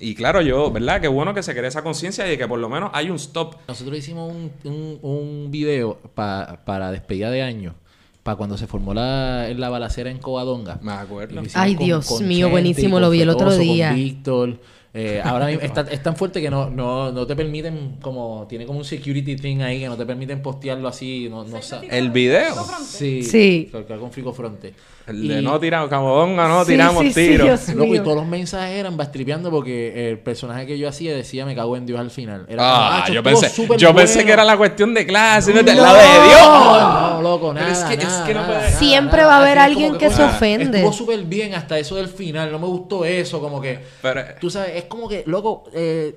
y 0.00 0.14
claro, 0.14 0.40
yo, 0.42 0.70
¿verdad? 0.70 1.00
Qué 1.00 1.08
bueno 1.08 1.34
que 1.34 1.42
se 1.42 1.54
crea 1.54 1.68
esa 1.68 1.82
conciencia 1.82 2.26
y 2.26 2.30
de 2.30 2.38
que 2.38 2.46
por 2.48 2.58
lo 2.58 2.68
menos 2.68 2.90
hay 2.94 3.10
un 3.10 3.16
stop. 3.16 3.56
Nosotros 3.68 3.96
hicimos 3.98 4.32
un, 4.32 4.50
un, 4.64 4.98
un 5.02 5.50
video 5.50 5.98
pa- 6.14 6.60
para 6.64 6.90
despedida 6.90 7.30
de 7.30 7.42
año, 7.42 7.74
para 8.22 8.36
cuando 8.36 8.56
se 8.58 8.66
formó 8.66 8.94
la, 8.94 9.48
la 9.56 9.68
balacera 9.68 10.10
en 10.10 10.18
Covadonga. 10.18 10.78
Me 10.82 10.92
acuerdo. 10.92 11.32
Y 11.32 11.36
lo 11.36 11.42
hicimos 11.42 11.56
Ay, 11.64 11.74
Dios 11.76 12.20
mío, 12.20 12.46
Chente 12.46 12.50
buenísimo, 12.50 13.00
lo 13.00 13.10
vi 13.10 13.20
el 13.22 13.30
otro 13.30 13.48
con 13.48 13.58
día. 13.58 13.92
Víctor. 13.92 14.58
Eh, 14.94 15.22
ahora 15.24 15.46
mismo 15.46 15.62
está- 15.64 15.86
es 15.90 16.02
tan 16.02 16.16
fuerte 16.16 16.40
que 16.42 16.50
no, 16.50 16.68
no, 16.68 17.10
no 17.12 17.26
te 17.26 17.34
permiten, 17.34 17.96
como, 18.02 18.46
tiene 18.48 18.66
como 18.66 18.78
un 18.80 18.84
security 18.84 19.36
thing 19.36 19.60
ahí 19.62 19.80
que 19.80 19.88
no 19.88 19.96
te 19.96 20.04
permiten 20.04 20.42
postearlo 20.42 20.86
así, 20.88 21.28
no, 21.30 21.44
no 21.44 21.58
El 21.90 22.10
video. 22.10 22.54
Sí, 22.84 23.22
Sí. 23.22 23.70
con- 23.72 24.10
Frico 24.12 24.32
Fronte. 24.34 24.74
El 25.06 25.24
Y- 25.24 25.28
de 25.28 25.42
no 25.42 25.58
tiramos, 25.58 25.88
camodonga, 25.88 26.46
no 26.46 26.64
Sí, 26.64 26.72
tiramos 26.72 27.02
sí, 27.02 27.12
sí, 27.12 27.28
tiros. 27.30 27.46
Dios 27.66 27.68
Loco, 27.76 27.94
y 27.94 27.98
todos 28.00 28.16
los 28.16 28.26
mensajes 28.26 28.76
eran 28.76 28.96
bastripeando 28.96 29.50
porque 29.50 30.10
el 30.10 30.18
personaje 30.20 30.64
que 30.64 30.78
yo 30.78 30.88
hacía 30.88 31.12
decía 31.16 31.44
me 31.44 31.56
cago 31.56 31.76
en 31.76 31.86
Dios 31.86 31.98
al 31.98 32.10
final. 32.10 32.46
Era 32.48 32.62
Ah, 32.62 32.88
como, 32.90 33.02
"Acho, 33.02 33.12
yo 33.14 33.22
pensé, 33.24 33.50
yo 33.78 33.94
pensé 33.96 34.14
bueno". 34.14 34.26
que 34.26 34.32
era 34.32 34.44
la 34.44 34.56
cuestión 34.56 34.94
de 34.94 35.04
clase, 35.04 35.52
no, 35.54 35.62
No. 35.62 35.72
la 35.72 35.94
de 35.94 36.28
Dios. 36.28 36.40
No, 36.42 37.10
no, 37.14 37.22
loco, 37.22 37.52
nada, 37.52 37.72
es 37.72 37.78
que- 37.82 37.94
es 37.94 38.04
nada, 38.04 38.26
que 38.26 38.34
no 38.34 38.40
nada, 38.42 38.52
puede- 38.54 38.68
nada, 38.68 38.78
Siempre 38.78 39.16
nada. 39.22 39.28
va 39.28 39.36
a 39.38 39.42
haber 39.42 39.58
alguien 39.58 39.96
que 39.98 40.10
se 40.10 40.22
ofende. 40.22 40.78
Estuvo 40.78 40.92
súper 40.92 41.24
bien 41.24 41.54
hasta 41.54 41.78
eso 41.80 41.96
del 41.96 42.06
final, 42.08 42.52
no 42.52 42.60
me 42.60 42.66
gustó 42.66 43.04
eso, 43.04 43.40
como 43.40 43.60
que... 43.60 43.80
Pero- 44.02 44.22
Tú 44.40 44.50
sabes, 44.50 44.81
es 44.82 44.88
como 44.88 45.08
que, 45.08 45.24
loco, 45.26 45.64
eh, 45.72 46.16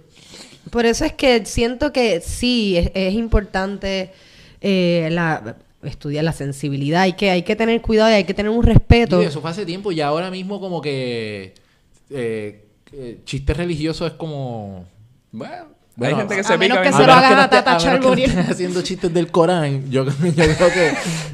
Por 0.69 0.85
eso 0.85 1.05
es 1.05 1.13
que 1.13 1.45
siento 1.45 1.91
que 1.93 2.21
sí, 2.21 2.77
es, 2.77 2.91
es 2.93 3.13
importante 3.13 4.11
eh, 4.61 5.09
la, 5.11 5.57
estudiar 5.83 6.23
la 6.23 6.33
sensibilidad. 6.33 7.01
Hay 7.03 7.13
que, 7.13 7.29
hay 7.29 7.43
que 7.43 7.55
tener 7.55 7.81
cuidado 7.81 8.09
y 8.11 8.13
hay 8.13 8.23
que 8.23 8.33
tener 8.33 8.51
un 8.51 8.63
respeto. 8.63 9.21
eso 9.21 9.41
fue 9.41 9.49
hace 9.51 9.65
tiempo 9.65 9.91
y 9.91 10.01
ahora 10.01 10.29
mismo 10.31 10.59
como 10.59 10.81
que... 10.81 11.53
eh, 12.09 12.65
eh, 12.91 13.19
chiste 13.25 13.53
religioso 13.53 14.05
es 14.07 14.13
como... 14.13 14.85
Bueno, 15.31 15.67
Bueno, 15.97 16.15
hay 16.15 16.19
gente 16.21 16.35
que 16.35 16.41
a 16.41 16.43
se 16.43 16.57
menos 16.57 16.77
pica 16.79 16.89
que 16.89 16.97
se 16.97 17.05
lo 17.07 17.13
hagan 17.13 17.39
a 17.39 17.49
Tata 17.49 17.77
Charbonnier. 17.77 18.39
haciendo 18.49 18.81
chistes 18.81 19.13
del 19.13 19.31
Corán, 19.31 19.89
yo, 19.89 20.03
yo 20.23 20.33
creo 20.33 20.57
que 20.69 20.91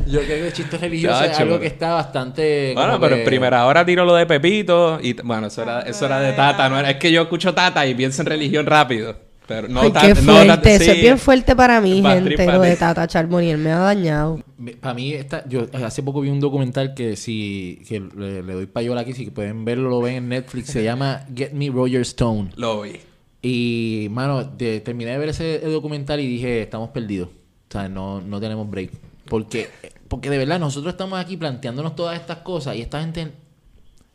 yo 0.07 0.19
creo 0.19 0.25
que 0.27 0.47
el 0.47 0.53
chiste 0.53 0.77
religioso 0.77 1.23
es 1.23 1.39
algo 1.39 1.59
que 1.59 1.67
está 1.67 1.93
bastante 1.93 2.73
Bueno, 2.75 2.99
pero 2.99 3.15
que- 3.15 3.21
en 3.21 3.25
primera 3.27 3.65
hora 3.65 3.83
tiro 3.85 4.05
lo 4.05 4.13
de 4.15 4.25
Pepito 4.27 4.99
y 5.01 5.13
bueno, 5.13 5.47
eso 5.47 5.63
era, 5.63 5.81
eso 5.81 6.05
era 6.05 6.19
de 6.19 6.33
Tata, 6.33 6.69
no 6.69 6.77
era, 6.77 6.91
es 6.91 6.97
que 6.97 7.11
yo 7.11 7.23
escucho 7.23 7.53
Tata 7.55 7.85
y 7.87 7.95
pienso 7.95 8.21
en 8.21 8.27
religión 8.27 8.65
rápido. 8.65 9.15
Pero 9.47 9.67
no 9.67 9.81
Ay, 9.81 9.91
Tata- 9.91 10.21
no 10.21 10.39
Eso 10.39 10.91
es 10.91 11.01
bien 11.01 11.17
fuerte 11.17 11.55
para 11.57 11.81
mí, 11.81 12.01
gente. 12.01 12.45
Lo 12.45 12.61
de. 12.61 12.77
Tata 12.77 13.05
Charbonnier 13.07 13.57
me 13.57 13.71
ha 13.71 13.79
dañado. 13.79 14.39
Para 14.79 14.93
mí, 14.93 15.11
esta, 15.13 15.43
yo 15.49 15.65
hace 15.83 16.03
poco 16.03 16.21
vi 16.21 16.29
un 16.29 16.39
documental 16.39 16.93
que 16.93 17.17
si 17.17 17.81
que 17.89 17.99
le, 17.99 18.43
le 18.43 18.53
doy 18.53 18.65
payola 18.67 19.01
aquí, 19.01 19.11
si 19.13 19.25
pueden 19.31 19.65
verlo, 19.65 19.89
lo 19.89 19.99
ven 19.99 20.15
en 20.15 20.29
Netflix, 20.29 20.67
se 20.69 20.83
llama 20.83 21.25
Get 21.35 21.51
Me 21.51 21.69
Roger 21.69 22.01
Stone. 22.01 22.51
Lo 22.55 22.81
vi. 22.83 22.99
Y, 23.41 24.07
mano, 24.11 24.43
de- 24.43 24.81
terminé 24.81 25.11
de 25.11 25.17
ver 25.17 25.29
ese 25.29 25.59
documental 25.59 26.19
y 26.19 26.27
dije, 26.27 26.61
estamos 26.61 26.89
perdidos. 26.89 27.29
O 27.29 27.71
sea, 27.71 27.89
no, 27.89 28.21
no 28.21 28.39
tenemos 28.39 28.69
break. 28.69 28.91
Porque, 29.27 29.69
porque 30.07 30.29
de 30.29 30.37
verdad, 30.37 30.59
nosotros 30.59 30.93
estamos 30.93 31.19
aquí 31.19 31.37
planteándonos 31.37 31.95
todas 31.95 32.19
estas 32.19 32.39
cosas 32.39 32.75
y 32.75 32.81
esta 32.81 32.99
gente 33.01 33.31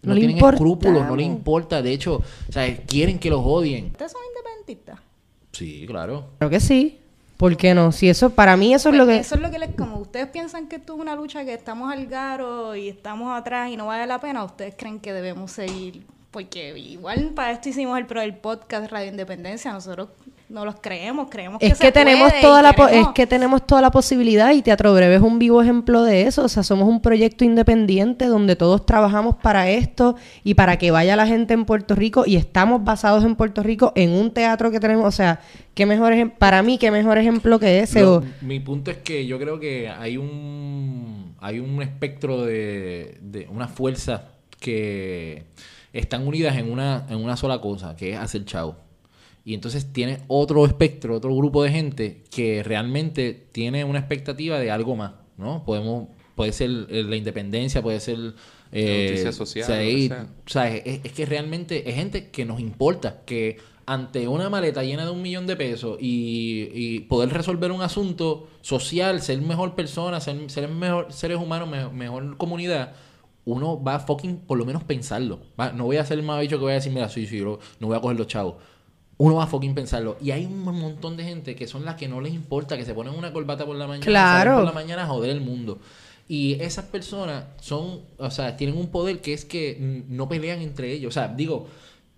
no, 0.02 0.14
No 0.14 0.20
importamos. 0.20 0.54
escrúpulos, 0.54 1.06
no 1.06 1.16
le 1.16 1.22
importa. 1.24 1.82
De 1.82 1.92
hecho, 1.92 2.16
o 2.48 2.52
sea, 2.52 2.76
quieren 2.84 3.18
que 3.18 3.30
los 3.30 3.40
odien. 3.44 3.86
¿Ustedes 3.86 4.12
son 4.12 4.20
independentistas? 4.28 5.00
Sí, 5.52 5.84
claro. 5.86 6.26
Creo 6.38 6.50
que 6.50 6.60
sí. 6.60 6.98
¿Por 7.38 7.56
qué 7.56 7.74
no? 7.74 7.92
Si 7.92 8.08
eso, 8.08 8.30
para 8.30 8.56
mí 8.56 8.72
eso 8.72 8.88
es 8.90 8.94
lo 8.94 9.06
que... 9.06 9.18
Eso 9.18 9.34
es 9.34 9.40
lo 9.42 9.50
que 9.50 9.58
les... 9.58 9.70
Como 9.74 9.98
ustedes 9.98 10.28
piensan 10.28 10.68
que 10.68 10.76
esto 10.76 10.94
es 10.94 11.00
una 11.00 11.14
lucha 11.16 11.44
que 11.44 11.52
estamos 11.52 11.92
al 11.92 12.06
garo 12.06 12.74
y 12.76 12.88
estamos 12.88 13.36
atrás 13.38 13.70
y 13.70 13.76
no 13.76 13.86
vale 13.86 14.06
la 14.06 14.18
pena, 14.20 14.42
¿ustedes 14.44 14.74
creen 14.76 15.00
que 15.00 15.12
debemos 15.12 15.50
seguir? 15.50 16.02
Porque 16.36 16.76
igual 16.78 17.30
para 17.34 17.52
esto 17.52 17.70
hicimos 17.70 17.96
el, 17.98 18.04
pro 18.04 18.20
del 18.20 18.34
podcast 18.34 18.92
Radio 18.92 19.08
Independencia. 19.08 19.72
Nosotros 19.72 20.08
no 20.50 20.66
los 20.66 20.74
creemos, 20.82 21.28
creemos 21.30 21.58
que 21.58 21.68
Es 21.68 21.78
se 21.78 21.84
que 21.86 21.92
tenemos 21.92 22.28
puede 22.28 22.42
toda 22.42 22.60
la 22.60 22.74
queremos- 22.74 23.08
es 23.08 23.14
que 23.14 23.26
tenemos 23.26 23.66
toda 23.66 23.80
la 23.80 23.90
posibilidad 23.90 24.52
y 24.52 24.60
Teatro 24.60 24.92
Breve 24.92 25.14
es 25.14 25.22
un 25.22 25.38
vivo 25.38 25.62
ejemplo 25.62 26.02
de 26.02 26.24
eso, 26.24 26.44
o 26.44 26.48
sea, 26.50 26.62
somos 26.62 26.86
un 26.90 27.00
proyecto 27.00 27.46
independiente 27.46 28.26
donde 28.26 28.54
todos 28.54 28.84
trabajamos 28.84 29.36
para 29.36 29.70
esto 29.70 30.16
y 30.44 30.52
para 30.52 30.76
que 30.76 30.90
vaya 30.90 31.16
la 31.16 31.26
gente 31.26 31.54
en 31.54 31.64
Puerto 31.64 31.94
Rico 31.94 32.24
y 32.26 32.36
estamos 32.36 32.84
basados 32.84 33.24
en 33.24 33.34
Puerto 33.34 33.62
Rico 33.62 33.92
en 33.96 34.10
un 34.12 34.30
teatro 34.30 34.70
que 34.70 34.78
tenemos, 34.78 35.06
o 35.06 35.10
sea, 35.12 35.40
qué 35.74 35.86
mejor 35.86 36.12
para 36.32 36.62
mí 36.62 36.76
qué 36.76 36.90
mejor 36.90 37.16
ejemplo 37.16 37.58
que 37.58 37.78
ese 37.80 38.04
o- 38.04 38.22
mi 38.42 38.60
punto 38.60 38.90
es 38.90 38.98
que 38.98 39.26
yo 39.26 39.38
creo 39.38 39.58
que 39.58 39.88
hay 39.88 40.18
un 40.18 41.34
hay 41.40 41.60
un 41.60 41.80
espectro 41.80 42.42
de, 42.44 43.16
de 43.22 43.48
una 43.50 43.68
fuerza 43.68 44.28
que 44.60 45.44
están 45.98 46.26
unidas 46.26 46.56
en 46.56 46.70
una 46.70 47.06
en 47.08 47.16
una 47.22 47.36
sola 47.36 47.60
cosa 47.60 47.96
que 47.96 48.12
es 48.12 48.18
hacer 48.18 48.44
chavo. 48.44 48.76
Y 49.44 49.54
entonces 49.54 49.92
tiene 49.92 50.20
otro 50.28 50.66
espectro 50.66 51.14
otro 51.16 51.34
grupo 51.36 51.62
de 51.62 51.70
gente 51.70 52.24
que 52.30 52.62
realmente 52.64 53.46
tiene 53.52 53.84
una 53.84 53.98
expectativa 54.00 54.58
de 54.58 54.70
algo 54.70 54.96
más 54.96 55.12
no 55.38 55.62
podemos 55.64 56.08
puede 56.34 56.52
ser 56.52 56.70
eh, 56.90 57.04
la 57.04 57.16
independencia 57.16 57.80
puede 57.82 58.00
ser 58.00 58.34
eh, 58.72 59.06
justicia 59.08 59.32
social, 59.32 59.64
o 60.46 60.48
sea, 60.48 60.68
y- 60.74 60.74
o 60.76 60.84
es, 60.84 61.00
es 61.04 61.12
que 61.12 61.24
realmente 61.26 61.88
es 61.88 61.94
gente 61.94 62.30
que 62.30 62.44
nos 62.44 62.58
importa, 62.60 63.22
que 63.24 63.58
ante 63.86 64.26
una 64.26 64.50
maleta 64.50 64.82
llena 64.82 65.04
de 65.04 65.12
un 65.12 65.22
millón 65.22 65.46
de 65.46 65.54
pesos 65.54 65.96
y, 66.00 66.68
y 66.74 67.00
poder 67.00 67.30
resolver 67.32 67.70
un 67.70 67.80
asunto 67.82 68.48
social, 68.60 69.22
ser 69.22 69.40
mejor 69.40 69.76
persona, 69.76 70.20
ser, 70.20 70.50
ser 70.50 70.68
mejor 70.68 71.12
seres 71.12 71.38
humanos, 71.38 71.68
me- 71.70 71.88
mejor 71.90 72.36
comunidad, 72.36 72.94
uno 73.46 73.82
va 73.82 73.94
a 73.94 73.98
fucking 74.00 74.40
por 74.40 74.58
lo 74.58 74.64
menos 74.66 74.84
pensarlo. 74.84 75.40
Va- 75.58 75.72
no 75.72 75.84
voy 75.84 75.96
a 75.96 76.04
ser 76.04 76.18
el 76.18 76.24
más 76.24 76.40
bicho 76.40 76.56
que 76.58 76.62
voy 76.64 76.72
a 76.72 76.74
decir, 76.74 76.92
mira, 76.92 77.08
sí, 77.08 77.26
sí, 77.26 77.38
yo 77.38 77.58
no 77.80 77.86
voy 77.86 77.96
a 77.96 78.00
coger 78.00 78.18
los 78.18 78.26
chavos. 78.26 78.56
Uno 79.18 79.36
va 79.36 79.44
a 79.44 79.46
fucking 79.46 79.74
pensarlo. 79.74 80.18
Y 80.20 80.32
hay 80.32 80.44
un 80.44 80.60
montón 80.62 81.16
de 81.16 81.24
gente 81.24 81.54
que 81.56 81.66
son 81.66 81.84
las 81.86 81.94
que 81.94 82.06
no 82.06 82.20
les 82.20 82.34
importa, 82.34 82.76
que 82.76 82.84
se 82.84 82.92
ponen 82.92 83.14
una 83.14 83.32
corbata 83.32 83.64
por 83.64 83.74
la 83.76 83.86
mañana, 83.86 84.04
Claro. 84.04 84.56
por 84.56 84.64
la 84.66 84.72
mañana 84.72 85.04
a 85.04 85.06
joder 85.06 85.30
el 85.30 85.40
mundo. 85.40 85.78
Y 86.28 86.54
esas 86.60 86.84
personas 86.86 87.44
son, 87.60 88.00
o 88.18 88.30
sea, 88.30 88.56
tienen 88.56 88.76
un 88.76 88.88
poder 88.88 89.20
que 89.20 89.32
es 89.32 89.44
que 89.46 90.04
no 90.08 90.28
pelean 90.28 90.60
entre 90.60 90.92
ellos. 90.92 91.10
O 91.10 91.12
sea, 91.14 91.28
digo, 91.28 91.68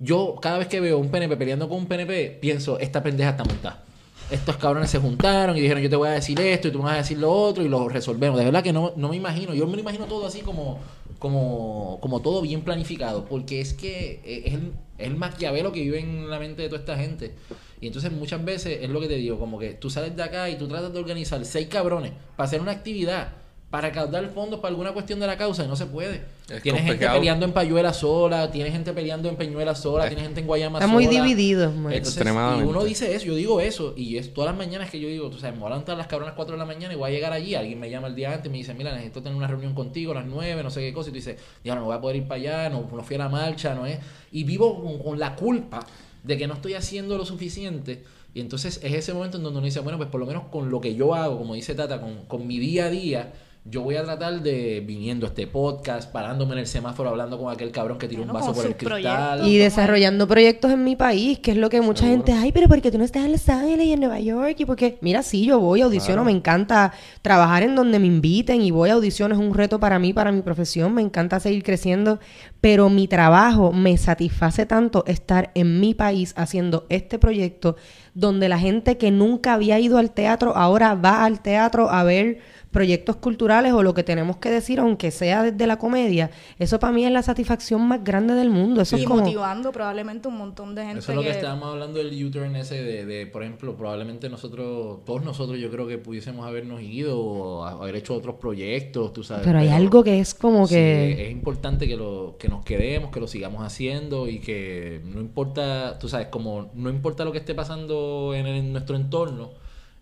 yo 0.00 0.36
cada 0.40 0.58
vez 0.58 0.66
que 0.68 0.80
veo 0.80 0.98
un 0.98 1.10
PNP 1.10 1.36
peleando 1.36 1.68
con 1.68 1.78
un 1.78 1.86
PNP, 1.86 2.38
pienso, 2.40 2.78
esta 2.78 3.02
pendeja 3.02 3.30
está 3.30 3.44
montada. 3.44 3.84
Estos 4.30 4.56
cabrones 4.56 4.90
se 4.90 4.98
juntaron 4.98 5.56
y 5.56 5.60
dijeron, 5.60 5.82
yo 5.82 5.88
te 5.88 5.96
voy 5.96 6.08
a 6.08 6.12
decir 6.12 6.38
esto 6.40 6.68
y 6.68 6.70
tú 6.70 6.78
me 6.78 6.84
vas 6.84 6.94
a 6.94 6.96
decir 6.98 7.16
lo 7.18 7.30
otro 7.32 7.62
y 7.64 7.68
lo 7.68 7.88
resolvemos. 7.88 8.38
De 8.38 8.44
verdad 8.44 8.62
que 8.62 8.72
no, 8.74 8.92
no 8.96 9.08
me 9.08 9.16
imagino. 9.16 9.54
Yo 9.54 9.66
me 9.66 9.72
lo 9.74 9.80
imagino 9.80 10.04
todo 10.06 10.26
así 10.26 10.40
como, 10.40 10.80
como, 11.18 11.98
como 12.00 12.20
todo 12.20 12.42
bien 12.42 12.62
planificado. 12.62 13.24
Porque 13.24 13.60
es 13.60 13.74
que 13.74 14.20
eh, 14.24 14.42
es 14.46 14.54
el, 14.54 14.72
es 14.98 15.06
el 15.06 15.16
maquiavelo 15.16 15.72
que 15.72 15.80
vive 15.80 16.00
en 16.00 16.30
la 16.30 16.38
mente 16.38 16.62
de 16.62 16.68
toda 16.68 16.80
esta 16.80 16.96
gente. 16.96 17.34
Y 17.80 17.86
entonces 17.86 18.10
muchas 18.12 18.44
veces 18.44 18.78
es 18.82 18.90
lo 18.90 19.00
que 19.00 19.08
te 19.08 19.14
digo, 19.14 19.38
como 19.38 19.58
que 19.58 19.74
tú 19.74 19.90
sales 19.90 20.16
de 20.16 20.22
acá 20.22 20.50
y 20.50 20.56
tú 20.56 20.66
tratas 20.68 20.92
de 20.92 20.98
organizar 20.98 21.44
seis 21.44 21.68
cabrones 21.68 22.12
para 22.36 22.46
hacer 22.46 22.60
una 22.60 22.72
actividad, 22.72 23.32
para 23.70 23.92
caudar 23.92 24.28
fondos 24.30 24.60
para 24.60 24.70
alguna 24.70 24.92
cuestión 24.92 25.20
de 25.20 25.26
la 25.26 25.36
causa 25.36 25.64
y 25.64 25.68
no 25.68 25.76
se 25.76 25.86
puede. 25.86 26.22
Es 26.50 26.62
tienes 26.62 26.82
gente 26.82 27.06
peleando 27.06 27.44
en 27.44 27.52
Payuela 27.52 27.92
sola, 27.92 28.50
tienes 28.50 28.72
gente 28.72 28.92
peleando 28.94 29.28
en 29.28 29.36
Peñuela 29.36 29.74
sola, 29.74 30.04
Es- 30.04 30.08
tienes 30.08 30.24
gente 30.24 30.40
en 30.40 30.46
Guayama 30.46 30.78
está 30.78 30.86
sola. 30.86 30.94
muy 30.94 31.06
dividido. 31.06 31.70
muy- 31.70 31.92
Entonces, 31.92 32.16
Extremadamente. 32.16 32.64
Y 32.64 32.68
uno 32.70 32.84
dice 32.84 33.14
eso, 33.14 33.26
yo 33.26 33.34
digo 33.34 33.60
eso, 33.60 33.92
y 33.96 34.16
es 34.16 34.32
todas 34.32 34.50
las 34.50 34.56
mañanas 34.58 34.90
que 34.90 34.98
yo 34.98 35.08
digo, 35.08 35.28
tú 35.28 35.38
sabes, 35.38 35.54
me 35.56 35.60
voy 35.60 35.66
a 35.66 35.70
levantar 35.70 35.94
a 35.96 35.98
las 35.98 36.06
cabronas 36.06 36.34
4 36.34 36.54
de 36.54 36.58
la 36.58 36.64
mañana 36.64 36.94
y 36.94 36.96
voy 36.96 37.10
a 37.10 37.12
llegar 37.12 37.32
allí, 37.34 37.54
alguien 37.54 37.78
me 37.78 37.90
llama 37.90 38.08
el 38.08 38.14
día 38.14 38.32
antes 38.32 38.46
y 38.46 38.48
me 38.50 38.56
dice, 38.58 38.72
mira, 38.72 38.92
necesito 38.92 39.22
tener 39.22 39.36
una 39.36 39.46
reunión 39.46 39.74
contigo 39.74 40.12
a 40.12 40.14
las 40.16 40.26
9, 40.26 40.62
no 40.62 40.70
sé 40.70 40.80
qué 40.80 40.92
cosa, 40.94 41.10
y 41.10 41.12
tú 41.12 41.16
dices, 41.16 41.36
ya 41.64 41.74
no 41.74 41.84
voy 41.84 41.94
a 41.94 42.00
poder 42.00 42.16
ir 42.16 42.26
para 42.26 42.40
allá, 42.40 42.68
no, 42.70 42.88
no 42.90 43.02
fui 43.02 43.16
a 43.16 43.18
la 43.18 43.28
marcha, 43.28 43.74
no 43.74 43.84
es, 43.84 43.98
y 44.32 44.44
vivo 44.44 44.82
con, 44.82 44.98
con 45.00 45.18
la 45.18 45.36
culpa 45.36 45.84
de 46.24 46.38
que 46.38 46.46
no 46.46 46.54
estoy 46.54 46.72
haciendo 46.74 47.18
lo 47.18 47.26
suficiente, 47.26 48.04
y 48.32 48.40
entonces 48.40 48.80
es 48.82 48.94
ese 48.94 49.12
momento 49.12 49.36
en 49.36 49.42
donde 49.42 49.58
uno 49.58 49.66
dice, 49.66 49.80
bueno, 49.80 49.98
pues 49.98 50.08
por 50.08 50.20
lo 50.20 50.26
menos 50.26 50.44
con 50.50 50.70
lo 50.70 50.80
que 50.80 50.94
yo 50.94 51.14
hago, 51.14 51.36
como 51.36 51.54
dice 51.54 51.74
Tata, 51.74 52.00
con, 52.00 52.24
con 52.26 52.46
mi 52.46 52.58
día 52.58 52.86
a 52.86 52.90
día, 52.90 53.32
yo 53.70 53.82
voy 53.82 53.96
a 53.96 54.04
tratar 54.04 54.40
de, 54.40 54.82
viniendo 54.86 55.26
a 55.26 55.28
este 55.28 55.46
podcast, 55.46 56.10
parándome 56.10 56.54
en 56.54 56.60
el 56.60 56.66
semáforo 56.66 57.10
hablando 57.10 57.38
con 57.38 57.52
aquel 57.52 57.70
cabrón 57.70 57.98
que 57.98 58.08
tiró 58.08 58.22
un 58.22 58.32
vaso 58.32 58.54
por 58.54 58.64
el 58.64 58.76
cristal. 58.76 59.46
Y 59.46 59.58
desarrollando 59.58 60.26
proyectos 60.26 60.70
en 60.70 60.84
mi 60.84 60.96
país, 60.96 61.38
que 61.38 61.50
es 61.50 61.56
lo 61.56 61.68
que 61.68 61.80
mucha 61.80 62.04
Seguro. 62.04 62.24
gente, 62.24 62.32
ay, 62.32 62.52
pero 62.52 62.68
porque 62.68 62.90
tú 62.90 62.98
no 62.98 63.04
estás 63.04 63.26
en 63.26 63.32
Los 63.32 63.48
Ángeles 63.48 63.86
y 63.86 63.92
en 63.92 64.00
Nueva 64.00 64.20
York? 64.20 64.56
Y 64.58 64.64
porque, 64.64 64.98
mira, 65.02 65.22
sí, 65.22 65.44
yo 65.44 65.60
voy, 65.60 65.82
audiciono, 65.82 66.24
me 66.24 66.32
encanta 66.32 66.92
trabajar 67.20 67.62
en 67.62 67.74
donde 67.74 67.98
me 67.98 68.06
inviten 68.06 68.62
y 68.62 68.70
voy 68.70 68.88
a 68.90 68.94
audiciones, 68.94 69.38
es 69.38 69.44
un 69.44 69.52
reto 69.52 69.78
para 69.78 69.98
mí, 69.98 70.12
para 70.12 70.32
mi 70.32 70.40
profesión, 70.40 70.94
me 70.94 71.02
encanta 71.02 71.38
seguir 71.38 71.62
creciendo, 71.62 72.20
pero 72.60 72.88
mi 72.88 73.06
trabajo 73.06 73.72
me 73.72 73.96
satisface 73.98 74.64
tanto 74.64 75.04
estar 75.06 75.50
en 75.54 75.78
mi 75.78 75.94
país 75.94 76.32
haciendo 76.36 76.86
este 76.88 77.18
proyecto 77.18 77.76
donde 78.14 78.48
la 78.48 78.58
gente 78.58 78.96
que 78.96 79.12
nunca 79.12 79.54
había 79.54 79.78
ido 79.78 79.96
al 79.96 80.10
teatro 80.10 80.56
ahora 80.56 80.96
va 80.96 81.24
al 81.24 81.40
teatro 81.40 81.88
a 81.88 82.02
ver 82.02 82.40
proyectos 82.70 83.16
culturales 83.16 83.72
o 83.72 83.82
lo 83.82 83.94
que 83.94 84.02
tenemos 84.02 84.36
que 84.36 84.50
decir, 84.50 84.78
aunque 84.78 85.10
sea 85.10 85.42
desde 85.42 85.66
la 85.66 85.78
comedia, 85.78 86.30
eso 86.58 86.78
para 86.78 86.92
mí 86.92 87.04
es 87.04 87.10
la 87.10 87.22
satisfacción 87.22 87.80
más 87.88 88.04
grande 88.04 88.34
del 88.34 88.50
mundo. 88.50 88.82
Eso 88.82 88.96
y 88.96 89.00
es 89.00 89.06
como... 89.06 89.20
motivando 89.20 89.72
probablemente 89.72 90.28
un 90.28 90.36
montón 90.36 90.74
de 90.74 90.82
gente 90.84 90.98
Eso 90.98 91.12
es 91.12 91.16
lo 91.16 91.22
que, 91.22 91.28
que- 91.28 91.34
estábamos 91.36 91.70
hablando 91.70 91.98
del 91.98 92.24
U-turn 92.24 92.54
ese 92.56 92.82
de, 92.82 93.06
de, 93.06 93.26
por 93.26 93.42
ejemplo, 93.42 93.74
probablemente 93.76 94.28
nosotros, 94.28 95.04
todos 95.06 95.24
nosotros 95.24 95.58
yo 95.58 95.70
creo 95.70 95.86
que 95.86 95.96
pudiésemos 95.98 96.46
habernos 96.46 96.82
ido 96.82 97.18
o 97.18 97.64
a- 97.64 97.70
haber 97.72 97.96
hecho 97.96 98.14
otros 98.14 98.36
proyectos, 98.36 99.12
tú 99.14 99.24
sabes. 99.24 99.44
Pero 99.46 99.58
hay 99.60 99.68
algo 99.68 100.04
que 100.04 100.20
es 100.20 100.34
como 100.34 100.66
sí, 100.66 100.74
que... 100.74 101.24
es 101.26 101.30
importante 101.32 101.88
que 101.88 101.96
lo 101.96 102.36
que 102.38 102.48
nos 102.48 102.64
quedemos, 102.64 103.10
que 103.10 103.20
lo 103.20 103.26
sigamos 103.28 103.62
haciendo 103.64 104.28
y 104.28 104.40
que 104.40 105.00
no 105.04 105.20
importa, 105.20 105.98
tú 105.98 106.08
sabes, 106.08 106.26
como 106.28 106.70
no 106.74 106.90
importa 106.90 107.24
lo 107.24 107.32
que 107.32 107.38
esté 107.38 107.54
pasando 107.54 108.34
en, 108.34 108.46
el- 108.46 108.56
en 108.56 108.72
nuestro 108.72 108.94
entorno, 108.96 109.50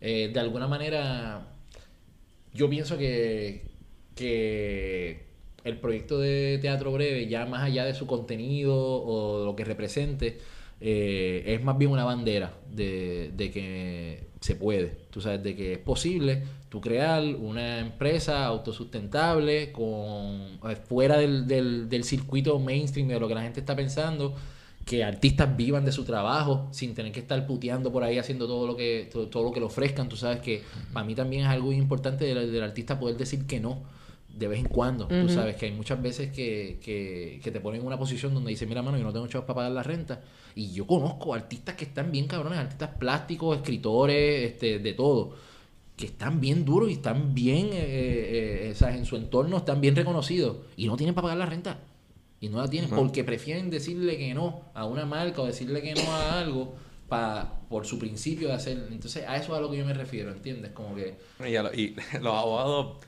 eh, 0.01 0.31
de 0.35 0.41
alguna 0.41 0.67
manera 0.67 1.47
yo 2.57 2.69
pienso 2.69 2.99
que, 2.99 3.63
que 4.15 5.27
el 5.65 5.79
proyecto 5.79 6.19
de 6.19 6.59
Teatro 6.61 6.93
Breve, 6.93 7.29
ya 7.29 7.47
más 7.47 7.63
allá 7.63 7.85
de 7.85 7.95
su 7.95 8.07
contenido 8.07 8.77
o 8.77 9.45
lo 9.45 9.57
que 9.57 9.65
represente, 9.65 10.39
eh, 10.81 11.43
es 11.47 11.63
más 11.63 11.79
bien 11.79 11.91
una 11.91 12.05
bandera 12.05 12.55
de, 12.71 13.31
de 13.35 13.51
que 13.51 14.27
se 14.41 14.55
puede, 14.57 14.93
tú 15.11 15.21
sabes, 15.21 15.43
de 15.43 15.57
que 15.57 15.73
es 15.75 15.79
posible 15.79 16.43
tú 16.69 16.81
crear 16.81 17.23
una 17.25 17.81
empresa 17.81 18.45
autosustentable 18.45 19.73
con 19.73 20.59
eh, 20.69 20.77
fuera 20.85 21.17
del, 21.19 21.47
del, 21.47 21.89
del 21.89 22.05
circuito 22.05 22.59
mainstream 22.59 23.09
de 23.09 23.19
lo 23.19 23.29
que 23.29 23.35
la 23.35 23.43
gente 23.43 23.61
está 23.61 23.75
pensando 23.75 24.35
que 24.87 25.03
artistas 25.03 25.55
vivan 25.57 25.85
de 25.85 25.91
su 25.91 26.05
trabajo 26.05 26.69
sin 26.71 26.95
tener 26.95 27.11
que 27.11 27.19
estar 27.19 27.45
puteando 27.47 27.93
por 27.93 28.05
ahí 28.05 28.19
haciendo 28.19 28.47
todo 28.47 28.69
lo 28.69 28.77
que 28.77 29.11
todo, 29.13 29.27
todo 29.27 29.43
lo 29.43 29.53
que 29.53 29.59
le 29.61 29.67
ofrezcan 29.67 30.09
tú 30.09 30.17
sabes 30.17 30.39
que 30.41 30.63
para 30.93 31.05
mí 31.05 31.15
también 31.15 31.43
es 31.43 31.49
algo 31.49 31.73
importante 31.73 32.25
del, 32.25 32.53
del 32.53 32.63
artista 32.63 32.99
poder 32.99 33.17
decir 33.17 33.47
que 33.47 33.59
no 33.59 33.83
de 34.33 34.47
vez 34.47 34.61
en 34.61 34.67
cuando 34.67 35.09
tú 35.09 35.15
Ujú. 35.17 35.29
sabes 35.29 35.57
que 35.57 35.67
hay 35.67 35.73
muchas 35.73 36.01
veces 36.01 36.31
que, 36.31 36.79
que, 36.85 37.41
que 37.43 37.51
te 37.51 37.59
ponen 37.59 37.81
en 37.81 37.87
una 37.87 37.99
posición 37.99 38.33
donde 38.33 38.51
dices 38.51 38.69
mira 38.69 38.81
mano 38.81 38.97
yo 38.97 39.03
no 39.03 39.13
tengo 39.13 39.27
chavos 39.27 39.45
para 39.45 39.57
pagar 39.57 39.73
la 39.73 39.83
renta 39.83 40.21
y 40.55 40.71
yo 40.73 40.87
conozco 40.87 41.35
artistas 41.35 41.75
que 41.75 41.85
están 41.85 42.13
bien 42.13 42.29
cabrones 42.29 42.61
artistas 42.61 42.91
plásticos 42.97 43.57
escritores 43.57 44.53
este 44.53 44.79
de 44.79 44.93
todo 44.93 45.35
que 45.97 46.07
están 46.07 46.41
bien 46.41 46.65
duros 46.65 46.91
y 46.91 46.93
están 46.93 47.35
bien, 47.35 47.69
eh, 47.73 47.73
eh, 47.73 48.69
eh, 48.71 48.75
¿sabes? 48.77 48.97
en 48.97 49.07
su 49.07 49.17
entorno 49.17 49.57
están 49.57 49.81
bien 49.81 49.97
reconocidos 49.97 50.59
y 50.77 50.87
no 50.87 50.97
tienen 50.97 51.15
para 51.15 51.25
pagar 51.25 51.39
la 51.39 51.47
renta. 51.47 51.79
Y 52.41 52.49
no 52.49 52.59
la 52.61 52.69
tienen 52.69 52.91
porque 52.91 53.25
prefieren 53.25 53.71
decirle 53.71 54.19
que 54.19 54.35
no 54.35 54.63
a 54.75 54.85
una 54.85 55.07
marca 55.07 55.41
o 55.43 55.47
decirle 55.47 55.81
que 55.83 55.95
no 55.95 56.03
a 56.13 56.39
algo 56.41 56.75
pa, 57.09 57.61
por 57.71 57.87
su 57.87 57.99
principio 57.99 58.49
de 58.49 58.55
hacer. 58.55 58.89
Entonces, 58.91 59.25
a 59.27 59.37
eso 59.37 59.53
es 59.53 59.59
a 59.59 59.61
lo 59.61 59.71
que 59.71 59.79
yo 59.79 59.87
me 59.87 59.95
refiero, 59.95 60.31
¿entiendes? 60.33 60.73
Como 60.73 60.95
que. 60.95 61.17
Y, 61.49 61.57
a 61.57 61.63
lo- 61.63 61.73
y 61.73 61.95
los 62.21 62.35
abogados, 62.35 62.99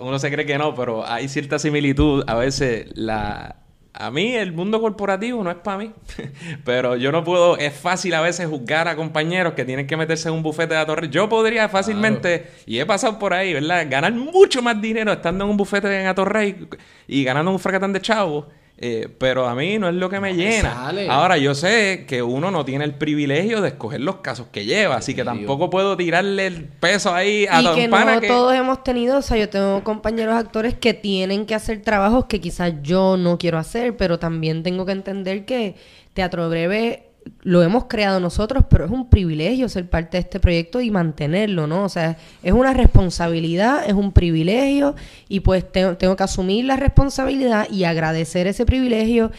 uno 0.00 0.18
se 0.18 0.30
cree 0.30 0.46
que 0.46 0.56
no, 0.58 0.74
pero 0.74 1.06
hay 1.06 1.28
cierta 1.28 1.58
similitud. 1.58 2.24
A 2.26 2.34
veces, 2.34 2.86
la 2.94 3.65
a 3.98 4.10
mí 4.10 4.34
el 4.34 4.52
mundo 4.52 4.80
corporativo 4.80 5.42
no 5.42 5.50
es 5.50 5.56
para 5.56 5.78
mí. 5.78 5.92
pero 6.64 6.96
yo 6.96 7.12
no 7.12 7.24
puedo, 7.24 7.56
es 7.56 7.74
fácil 7.74 8.14
a 8.14 8.20
veces 8.20 8.48
juzgar 8.48 8.88
a 8.88 8.96
compañeros 8.96 9.54
que 9.54 9.64
tienen 9.64 9.86
que 9.86 9.96
meterse 9.96 10.28
en 10.28 10.34
un 10.34 10.42
bufete 10.42 10.74
de 10.74 10.80
Atorrey. 10.80 11.08
Yo 11.10 11.28
podría 11.28 11.68
fácilmente, 11.68 12.50
y 12.66 12.78
he 12.78 12.86
pasado 12.86 13.18
por 13.18 13.32
ahí, 13.32 13.54
¿verdad? 13.54 13.86
Ganar 13.88 14.12
mucho 14.12 14.62
más 14.62 14.80
dinero 14.80 15.12
estando 15.12 15.44
en 15.44 15.50
un 15.50 15.56
bufete 15.56 16.00
en 16.00 16.06
Atorrey 16.06 16.68
y 17.08 17.24
ganando 17.24 17.50
un 17.50 17.58
fracatán 17.58 17.92
de 17.92 18.00
chavos. 18.00 18.46
Eh, 18.78 19.08
pero 19.18 19.46
a 19.48 19.54
mí 19.54 19.78
no 19.78 19.88
es 19.88 19.94
lo 19.94 20.10
que 20.10 20.20
me 20.20 20.32
No, 20.32 20.38
llena. 20.38 20.74
sale. 20.74 21.08
Ahora, 21.08 21.38
yo 21.38 21.54
sé 21.54 22.04
que 22.06 22.22
uno 22.22 22.50
no 22.50 22.64
tiene 22.66 22.84
el 22.84 22.92
privilegio 22.94 23.62
de 23.62 23.68
escoger 23.68 24.02
los 24.02 24.16
casos 24.16 24.48
que 24.52 24.66
lleva, 24.66 24.96
así 24.96 25.14
que 25.14 25.24
tampoco 25.24 25.70
puedo 25.70 25.96
tirarle 25.96 26.46
el 26.46 26.64
peso 26.64 27.14
ahí 27.14 27.46
a 27.50 27.62
y 27.62 27.74
que 27.74 27.88
no 27.88 28.20
que- 28.20 28.26
todos 28.28 28.54
hemos 28.54 28.84
tenido, 28.84 29.16
o 29.18 29.22
sea, 29.22 29.38
yo 29.38 29.48
tengo 29.48 29.82
compañeros 29.82 30.34
actores 30.34 30.74
que 30.74 30.92
tienen 30.92 31.46
que 31.46 31.54
hacer 31.54 31.80
trabajos 31.80 32.26
que 32.26 32.38
quizás 32.40 32.74
yo 32.82 33.16
no 33.16 33.38
quiero 33.38 33.56
hacer, 33.56 33.96
pero 33.96 34.18
también 34.18 34.62
tengo 34.62 34.84
que 34.84 34.92
entender 34.92 35.46
que 35.46 35.74
Teatro 36.12 36.48
Breve 36.50 37.05
lo 37.42 37.62
hemos 37.62 37.84
creado 37.84 38.20
nosotros, 38.20 38.64
pero 38.68 38.84
es 38.84 38.90
un 38.90 39.08
privilegio 39.08 39.68
ser 39.68 39.88
parte 39.88 40.16
de 40.16 40.22
este 40.22 40.40
proyecto 40.40 40.80
y 40.80 40.90
mantenerlo, 40.90 41.66
¿no? 41.66 41.84
O 41.84 41.88
sea, 41.88 42.16
es 42.42 42.52
una 42.52 42.72
responsabilidad, 42.72 43.88
es 43.88 43.94
un 43.94 44.12
privilegio 44.12 44.94
y 45.28 45.40
pues 45.40 45.70
tengo, 45.70 45.96
tengo 45.96 46.16
que 46.16 46.24
asumir 46.24 46.64
la 46.64 46.76
responsabilidad 46.76 47.68
y 47.70 47.84
agradecer 47.84 48.46
ese 48.46 48.66
privilegio 48.66 49.30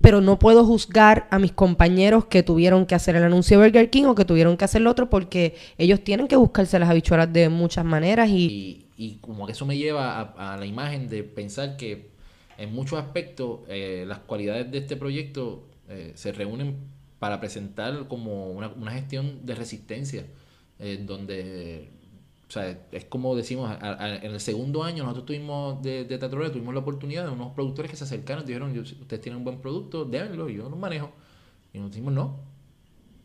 pero 0.00 0.20
no 0.20 0.38
puedo 0.38 0.64
juzgar 0.64 1.26
a 1.30 1.38
mis 1.38 1.52
compañeros 1.52 2.26
que 2.26 2.42
tuvieron 2.42 2.84
que 2.84 2.94
hacer 2.94 3.16
el 3.16 3.24
anuncio 3.24 3.58
de 3.58 3.66
Burger 3.66 3.88
King 3.88 4.04
o 4.04 4.14
que 4.14 4.26
tuvieron 4.26 4.56
que 4.58 4.64
hacer 4.66 4.82
lo 4.82 4.90
otro 4.90 5.08
porque 5.08 5.54
ellos 5.78 6.04
tienen 6.04 6.28
que 6.28 6.36
buscarse 6.36 6.78
las 6.78 6.90
habichuelas 6.90 7.32
de 7.32 7.48
muchas 7.48 7.84
maneras 7.84 8.28
y, 8.28 8.86
Y, 8.98 9.16
como 9.16 9.46
que 9.46 9.52
eso 9.52 9.64
me 9.64 9.76
lleva 9.76 10.20
a, 10.20 10.54
a 10.54 10.56
la 10.58 10.66
imagen 10.66 11.08
de 11.08 11.22
pensar 11.22 11.78
que 11.78 12.10
en 12.58 12.74
muchos 12.74 12.98
aspectos 12.98 13.60
eh, 13.68 14.04
las 14.06 14.18
cualidades 14.20 14.70
de 14.70 14.78
este 14.78 14.96
proyecto 14.96 15.64
eh, 15.88 16.12
se 16.14 16.32
reúnen 16.32 16.76
para 17.18 17.40
presentar 17.40 18.08
como 18.08 18.50
una, 18.50 18.68
una 18.68 18.92
gestión 18.92 19.44
de 19.46 19.54
resistencia, 19.54 20.26
eh, 20.78 21.02
donde, 21.06 21.90
o 22.48 22.52
sea, 22.52 22.78
es 22.92 23.04
como 23.06 23.34
decimos, 23.36 23.76
en 23.82 24.30
el 24.32 24.40
segundo 24.40 24.84
año 24.84 25.02
nosotros 25.04 25.26
tuvimos 25.26 25.82
de, 25.82 26.04
de 26.04 26.18
tuvimos 26.50 26.74
la 26.74 26.80
oportunidad 26.80 27.24
de 27.24 27.30
unos 27.32 27.52
productores 27.54 27.90
que 27.90 27.96
se 27.96 28.04
acercaron 28.04 28.44
y 28.44 28.46
dijeron, 28.48 28.74
"Yo- 28.74 28.82
ustedes 28.82 29.20
tienen 29.22 29.38
un 29.38 29.44
buen 29.44 29.58
producto, 29.60 30.04
déjenlo, 30.04 30.48
yo 30.48 30.68
lo 30.68 30.76
manejo. 30.76 31.10
Y 31.72 31.78
nos 31.78 31.90
dijimos, 31.90 32.12
no, 32.14 32.36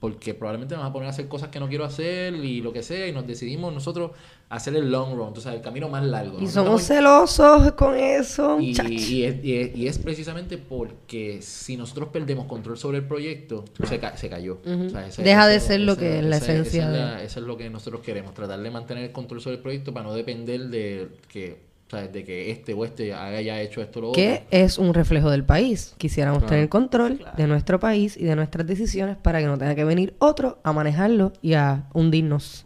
porque 0.02 0.34
probablemente 0.34 0.74
nos 0.76 0.84
va 0.84 0.88
a 0.90 0.92
poner 0.94 1.08
a 1.08 1.12
hacer 1.12 1.28
cosas 1.30 1.48
que 1.50 1.60
no 1.60 1.70
quiero 1.70 1.86
hacer 1.86 2.34
y 2.36 2.60
lo 2.62 2.74
que 2.74 2.82
sea, 2.84 3.08
y 3.08 3.12
nos 3.14 3.26
decidimos 3.28 3.72
nosotros 3.72 4.12
hacer 4.50 4.76
el 4.76 4.92
long 4.92 5.16
run, 5.16 5.32
o 5.38 5.40
sea, 5.40 5.54
el 5.54 5.62
camino 5.62 5.88
más 5.90 6.04
largo. 6.04 6.40
y 6.40 6.46
¿no? 6.46 6.50
somos 6.50 6.82
celosos 6.84 7.72
con 7.74 7.96
eso, 7.96 8.60
y, 8.60 8.70
muchachos. 8.70 8.92
y 8.92 9.24
es, 9.24 9.46
y 9.46 9.56
es- 9.56 9.76
y 9.78 9.88
es 9.88 10.00
precisamente 10.00 10.58
porque 10.58 11.42
si 11.44 11.78
nosotros 11.78 12.10
perdemos 12.12 12.48
control 12.48 12.78
sobre 12.80 12.98
el 12.98 13.06
proyecto, 13.06 13.64
se, 13.88 14.00
ca- 14.00 14.18
se 14.18 14.28
cayó. 14.28 14.60
Ujú. 14.66 14.88
O 14.88 14.90
sea, 14.90 15.08
ese- 15.08 15.22
Deja 15.24 15.48
de 15.48 15.60
ser 15.60 15.80
lo 15.82 15.96
que 15.96 16.18
es 16.20 16.26
la 16.26 16.38
esencia 16.38 16.90
de- 16.90 17.24
Eso 17.24 17.40
es 17.40 17.46
lo 17.46 17.56
que 17.56 17.70
nosotros 17.70 18.02
queremos, 18.02 18.34
tratar 18.34 18.60
de 18.60 18.72
mantener 18.72 19.04
el 19.06 19.12
control 19.12 19.40
sobre 19.40 19.58
el 19.58 19.62
proyecto 19.62 19.94
para 19.94 20.08
no 20.08 20.14
depender 20.16 20.62
de 20.70 21.10
que, 21.30 21.70
sea, 21.92 22.08
de 22.08 22.24
que 22.24 22.52
este 22.52 22.74
o 22.74 22.86
este 22.86 23.14
haya 23.14 23.60
hecho 23.62 23.82
esto 23.82 24.00
o 24.00 24.02
lo 24.02 24.12
que 24.14 24.34
otro. 24.34 24.46
es 24.52 24.78
un 24.78 24.94
reflejo 24.94 25.30
del 25.30 25.44
país. 25.44 25.94
Quisiéramos 25.98 26.40
Claro. 26.40 26.50
tener 26.56 26.70
control 26.70 27.26
de 27.38 27.48
nuestro 27.48 27.80
país 27.80 28.18
y 28.18 28.24
de 28.24 28.36
nuestras 28.36 28.66
decisiones 28.66 29.18
para 29.18 29.40
que 29.40 29.46
no 29.48 29.58
tenga 29.58 29.76
que 29.76 29.84
venir 29.84 30.16
otro 30.20 30.60
a 30.64 30.72
manejarlo 30.74 31.34
y 31.42 31.54
a 31.54 31.84
hundirnos. 31.94 32.66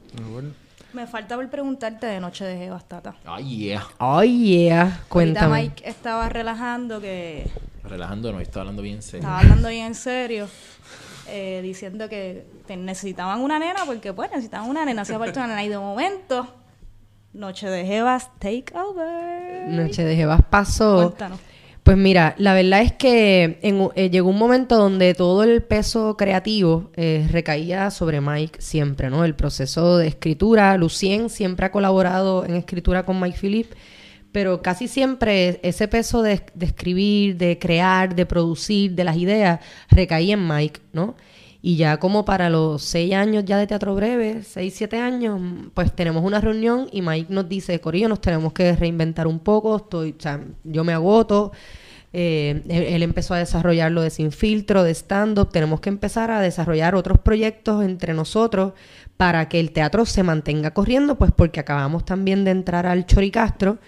Me 0.93 1.07
falta 1.07 1.35
por 1.35 1.49
preguntarte 1.49 2.05
de 2.07 2.19
Noche 2.21 2.45
de 2.45 2.57
Jevas, 2.57 2.87
Tata. 2.87 3.15
Ay, 3.25 3.57
yeah. 3.57 3.85
Oh 3.99 4.23
yeah, 4.23 4.81
Ahorita 4.83 5.05
cuéntame. 5.09 5.61
Mike 5.63 5.89
estaba 5.89 6.29
relajando 6.29 7.01
que 7.01 7.47
Relajándonos, 7.83 8.41
está 8.41 8.61
hablando 8.61 8.81
bien 8.81 9.01
serio. 9.01 9.19
estaba 9.21 9.39
hablando 9.41 9.67
bien 9.69 9.87
en 9.87 9.95
serio, 9.95 10.47
eh, 11.27 11.59
diciendo 11.63 12.07
que 12.09 12.45
te- 12.65 12.77
necesitaban 12.77 13.41
una 13.41 13.59
nena 13.59 13.81
porque 13.85 14.13
pues 14.13 14.29
necesitaban 14.31 14.69
una 14.69 14.85
nena, 14.85 15.01
hacía 15.01 15.19
falta 15.19 15.41
una 15.41 15.47
nena 15.49 15.63
y 15.65 15.69
de 15.69 15.77
momento 15.77 16.47
Noche 17.35 17.69
de 17.69 17.85
Jevas 17.85 18.31
take 18.39 18.73
over. 18.73 19.67
Noche 19.67 20.05
de 20.05 20.15
Jebas 20.15 20.41
pasó. 20.49 21.07
Cuéntanos. 21.07 21.39
Pues 21.83 21.97
mira, 21.97 22.33
la 22.37 22.53
verdad 22.53 22.81
es 22.81 22.93
que 22.93 23.59
en 23.61 23.89
eh, 23.95 24.09
llegó 24.09 24.29
un 24.29 24.39
momento 24.39 24.77
donde 24.77 25.13
todo 25.13 25.43
el 25.43 25.61
peso 25.61 26.15
creativo 26.15 26.91
eh, 26.95 27.27
recaía 27.29 27.91
sobre 27.91 28.21
Mike 28.21 28.61
siempre, 28.61 29.09
¿no? 29.09 29.25
El 29.25 29.35
proceso 29.35 29.97
de 29.97 30.07
escritura, 30.07 30.77
Lucien 30.77 31.29
siempre 31.29 31.65
ha 31.65 31.71
colaborado 31.71 32.45
en 32.45 32.55
escritura 32.55 33.03
con 33.03 33.19
Mike 33.19 33.37
Phillip, 33.37 33.71
pero 34.31 34.61
casi 34.61 34.87
siempre 34.87 35.59
ese 35.61 35.89
peso 35.89 36.21
de, 36.21 36.41
de 36.53 36.65
escribir, 36.65 37.35
de 37.35 37.59
crear, 37.59 38.15
de 38.15 38.25
producir, 38.25 38.93
de 38.93 39.03
las 39.03 39.17
ideas, 39.17 39.59
recaía 39.89 40.35
en 40.35 40.47
Mike, 40.47 40.79
¿no? 40.93 41.15
Y 41.67 41.77
ya 41.77 41.97
como 41.97 42.25
para 42.25 42.51
los 42.51 42.83
seis 42.83 43.11
años 43.15 43.43
ya 43.43 43.57
de 43.57 43.65
Teatro 43.65 43.95
Breve, 43.95 44.43
seis, 44.43 44.75
siete 44.77 44.99
años, 44.99 45.41
pues 45.73 45.91
tenemos 45.95 46.23
una 46.23 46.39
reunión 46.39 46.87
y 46.91 47.01
Mike 47.01 47.33
nos 47.33 47.49
dice, 47.49 47.81
Corillo, 47.81 48.07
nos 48.07 48.21
tenemos 48.21 48.53
que 48.53 48.75
reinventar 48.75 49.25
un 49.25 49.39
poco, 49.39 49.77
estoy, 49.77 50.13
o 50.15 50.21
sea, 50.21 50.41
yo 50.63 50.83
me 50.83 50.93
agoto. 50.93 51.53
Eh, 52.13 52.61
él, 52.69 53.01
empezó 53.01 53.33
a 53.33 53.39
desarrollar 53.39 53.91
lo 53.91 54.03
de 54.03 54.11
Sin 54.11 54.31
Filtro, 54.31 54.83
de 54.83 54.91
stand-up. 54.91 55.49
Tenemos 55.51 55.79
que 55.79 55.89
empezar 55.89 56.29
a 56.29 56.39
desarrollar 56.39 56.93
otros 56.93 57.17
proyectos 57.17 57.83
entre 57.83 58.13
nosotros 58.13 58.73
para 59.17 59.49
que 59.49 59.59
el 59.59 59.71
teatro 59.71 60.05
se 60.05 60.21
mantenga 60.21 60.71
corriendo, 60.71 61.15
pues 61.17 61.31
porque 61.31 61.59
acabamos 61.59 62.05
también 62.05 62.45
de 62.45 62.51
entrar 62.51 62.85
al 62.85 63.07
Choricastro, 63.07 63.79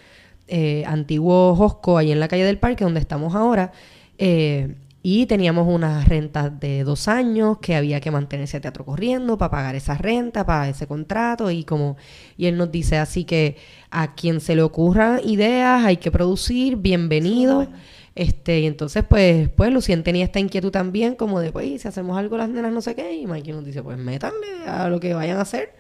eh, 0.47 0.83
antiguo 0.87 1.55
Josco, 1.55 1.99
ahí 1.99 2.11
en 2.11 2.19
la 2.19 2.27
calle 2.27 2.43
del 2.43 2.57
Parque, 2.57 2.85
donde 2.85 3.01
estamos 3.01 3.35
ahora. 3.35 3.71
eh, 4.17 4.73
y 5.09 5.25
teníamos 5.25 5.73
unas 5.73 6.05
rentas 6.05 6.59
de 6.59 6.83
dos 6.83 7.07
años 7.07 7.59
que 7.59 7.77
había 7.77 8.01
que 8.01 8.11
mantener 8.11 8.43
ese 8.43 8.59
teatro 8.59 8.83
corriendo 8.83 9.37
para 9.37 9.51
pagar 9.51 9.75
esa 9.75 9.97
renta, 9.97 10.45
para 10.45 10.67
ese 10.67 10.85
contrato 10.85 11.49
y 11.49 11.63
como 11.63 11.95
y 12.35 12.47
él 12.47 12.57
nos 12.57 12.73
dice 12.73 12.97
así 12.97 13.23
que 13.23 13.55
a 13.89 14.15
quien 14.15 14.41
se 14.41 14.53
le 14.53 14.63
ocurran 14.63 15.21
ideas 15.23 15.85
hay 15.85 15.95
que 15.95 16.11
producir, 16.11 16.75
bienvenido. 16.75 17.69
Este, 18.15 18.59
y 18.59 18.65
entonces 18.65 19.05
pues 19.07 19.47
pues 19.47 19.71
Lucien 19.71 20.03
tenía 20.03 20.25
esta 20.25 20.41
inquietud 20.41 20.71
también 20.71 21.15
como 21.15 21.39
de 21.39 21.53
pues 21.53 21.81
si 21.81 21.87
hacemos 21.87 22.17
algo 22.17 22.35
las 22.35 22.49
nenas 22.49 22.73
no 22.73 22.81
sé 22.81 22.93
qué 22.93 23.13
y 23.13 23.27
Mikey 23.27 23.53
nos 23.53 23.63
dice 23.63 23.81
pues 23.81 23.97
métanle 23.97 24.65
a 24.67 24.89
lo 24.89 24.99
que 24.99 25.13
vayan 25.13 25.37
a 25.37 25.43
hacer. 25.43 25.73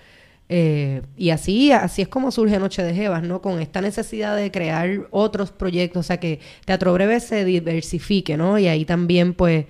Eh, 0.49 1.01
y 1.17 1.31
así, 1.31 1.71
así 1.71 2.01
es 2.01 2.07
como 2.07 2.31
surge 2.31 2.57
Noche 2.59 2.81
de 2.81 2.93
Jevas, 2.93 3.23
¿no? 3.23 3.41
Con 3.41 3.59
esta 3.61 3.81
necesidad 3.81 4.35
de 4.35 4.49
crear 4.51 5.07
otros 5.11 5.51
proyectos, 5.51 5.99
o 6.01 6.07
sea, 6.07 6.19
que 6.19 6.39
Teatro 6.65 6.93
Breve 6.93 7.19
se 7.19 7.43
diversifique, 7.43 8.37
¿no? 8.37 8.57
Y 8.57 8.67
ahí 8.67 8.85
también, 8.85 9.33
pues, 9.33 9.65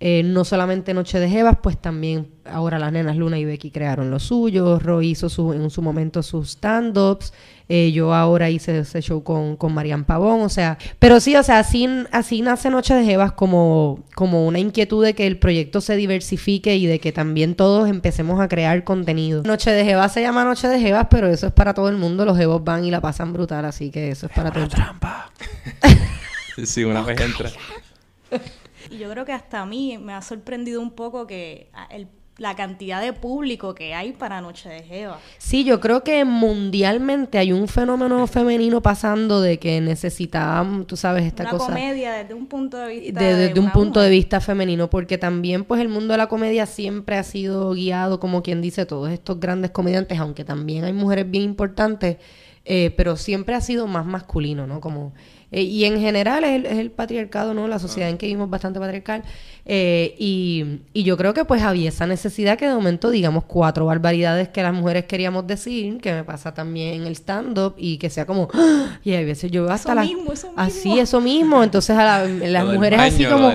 eh, 0.00 0.22
no 0.24 0.44
solamente 0.44 0.92
Noche 0.92 1.20
de 1.20 1.28
Jevas, 1.28 1.56
pues 1.62 1.78
también 1.78 2.28
ahora 2.44 2.78
las 2.78 2.92
nenas 2.92 3.16
Luna 3.16 3.38
y 3.38 3.44
Becky 3.44 3.70
crearon 3.70 4.10
lo 4.10 4.18
suyo, 4.18 4.78
Roy 4.78 5.10
hizo 5.10 5.28
su, 5.28 5.52
en 5.52 5.70
su 5.70 5.82
momento 5.82 6.22
sus 6.22 6.50
stand-ups, 6.50 7.32
eh, 7.68 7.92
yo 7.92 8.12
ahora 8.12 8.50
hice 8.50 8.80
ese 8.80 9.00
show 9.00 9.22
con, 9.22 9.56
con 9.56 9.72
Marian 9.72 10.04
Pavón, 10.04 10.42
o 10.42 10.48
sea, 10.48 10.76
pero 10.98 11.20
sí, 11.20 11.36
o 11.36 11.42
sea, 11.42 11.60
así, 11.60 11.88
así 12.10 12.42
nace 12.42 12.70
Noche 12.70 12.92
de 12.92 13.04
Jevas 13.04 13.32
como, 13.32 14.04
como 14.14 14.46
una 14.46 14.58
inquietud 14.58 15.02
de 15.02 15.14
que 15.14 15.26
el 15.26 15.38
proyecto 15.38 15.80
se 15.80 15.96
diversifique 15.96 16.76
y 16.76 16.86
de 16.86 16.98
que 16.98 17.12
también 17.12 17.54
todos 17.54 17.88
empecemos 17.88 18.40
a 18.40 18.48
crear 18.48 18.84
contenido. 18.84 19.42
Noche 19.44 19.70
de 19.70 19.84
Jevas 19.84 20.12
se 20.12 20.22
llama 20.22 20.44
Noche 20.44 20.68
de 20.68 20.80
Jevas, 20.80 21.06
pero 21.08 21.28
eso 21.28 21.46
es 21.46 21.52
para 21.52 21.72
todo 21.72 21.88
el 21.88 21.96
mundo, 21.96 22.24
los 22.24 22.36
jevos 22.36 22.62
van 22.64 22.84
y 22.84 22.90
la 22.90 23.00
pasan 23.00 23.32
brutal, 23.32 23.64
así 23.64 23.90
que 23.90 24.10
eso 24.10 24.26
es 24.26 24.32
para 24.32 24.50
todo 24.50 24.64
el 24.64 24.70
mundo. 24.70 25.06
Sí, 26.64 26.84
una 26.84 27.02
vez 27.02 27.20
entra. 27.20 27.50
Y 28.90 28.98
yo 28.98 29.10
creo 29.10 29.24
que 29.24 29.32
hasta 29.32 29.60
a 29.60 29.66
mí 29.66 29.98
me 29.98 30.12
ha 30.12 30.22
sorprendido 30.22 30.80
un 30.80 30.90
poco 30.92 31.26
que 31.26 31.70
ah, 31.74 31.86
el- 31.90 32.08
la 32.36 32.56
cantidad 32.56 33.00
de 33.00 33.12
público 33.12 33.76
que 33.76 33.94
hay 33.94 34.10
para 34.10 34.40
Noche 34.40 34.68
de 34.68 34.82
Jeva. 34.82 35.20
Sí, 35.38 35.62
yo 35.62 35.78
creo 35.78 36.02
que 36.02 36.24
mundialmente 36.24 37.38
hay 37.38 37.52
un 37.52 37.68
fenómeno 37.68 38.26
femenino 38.26 38.82
pasando 38.82 39.40
de 39.40 39.60
que 39.60 39.80
necesitamos, 39.80 40.86
tú 40.88 40.96
sabes, 40.96 41.24
esta 41.26 41.44
Una 41.44 41.52
cosa. 41.52 41.66
comedia 41.66 42.12
desde 42.12 42.34
un 42.34 42.46
punto 42.46 42.76
de 42.78 42.88
vista. 42.88 43.20
de- 43.20 43.36
desde 43.36 43.60
un 43.60 43.70
punto 43.70 44.00
de 44.00 44.10
vista 44.10 44.40
femenino, 44.40 44.90
porque 44.90 45.16
también 45.16 45.62
pues 45.64 45.80
el 45.80 45.88
mundo 45.88 46.12
de 46.14 46.18
la 46.18 46.26
comedia 46.26 46.66
siempre 46.66 47.16
ha 47.18 47.22
sido 47.22 47.72
guiado, 47.72 48.18
como 48.18 48.42
quien 48.42 48.60
dice, 48.62 48.84
todos 48.84 49.10
estos 49.10 49.38
grandes 49.38 49.70
comediantes, 49.70 50.18
aunque 50.18 50.44
también 50.44 50.82
hay 50.84 50.92
mujeres 50.92 51.30
bien 51.30 51.44
importantes, 51.44 52.16
eh, 52.64 52.92
pero 52.96 53.16
siempre 53.16 53.54
ha 53.54 53.60
sido 53.60 53.86
más 53.86 54.06
masculino, 54.06 54.66
¿no? 54.66 54.80
Como, 54.80 55.12
eh, 55.54 55.62
y 55.62 55.84
en 55.84 56.00
general 56.00 56.42
es 56.42 56.50
el, 56.50 56.66
es 56.66 56.78
el 56.78 56.90
patriarcado, 56.90 57.54
¿no? 57.54 57.68
La 57.68 57.78
sociedad 57.78 58.10
en 58.10 58.18
que 58.18 58.26
vivimos 58.26 58.50
bastante 58.50 58.80
patriarcal. 58.80 59.22
Eh, 59.66 60.14
y, 60.18 60.80
y 60.92 61.04
yo 61.04 61.16
creo 61.16 61.32
que 61.32 61.44
pues 61.46 61.62
había 61.62 61.88
esa 61.88 62.06
necesidad 62.06 62.58
que 62.58 62.68
de 62.68 62.74
momento 62.74 63.08
digamos 63.10 63.44
cuatro 63.44 63.86
barbaridades 63.86 64.48
que 64.50 64.62
las 64.62 64.74
mujeres 64.74 65.06
queríamos 65.06 65.46
decir, 65.46 65.98
que 66.02 66.12
me 66.12 66.22
pasa 66.24 66.52
también 66.52 66.94
en 67.02 67.06
el 67.06 67.12
stand-up, 67.16 67.74
y 67.78 67.96
que 67.98 68.10
sea 68.10 68.26
como, 68.26 68.48
¡Ah! 68.52 68.98
y 69.02 69.12
hay 69.12 69.24
veces 69.24 69.50
yo 69.50 69.70
hasta 69.70 69.92
Eso 69.92 69.94
las... 69.94 70.06
mismo, 70.06 70.32
eso 70.32 70.52
Así, 70.56 70.88
mismo. 70.88 71.02
eso 71.02 71.20
mismo. 71.20 71.64
Entonces 71.64 71.96
a 71.96 72.04
la- 72.04 72.24
las 72.26 72.64
mujeres 72.66 73.00
así 73.00 73.24
baño, 73.24 73.34
como... 73.36 73.52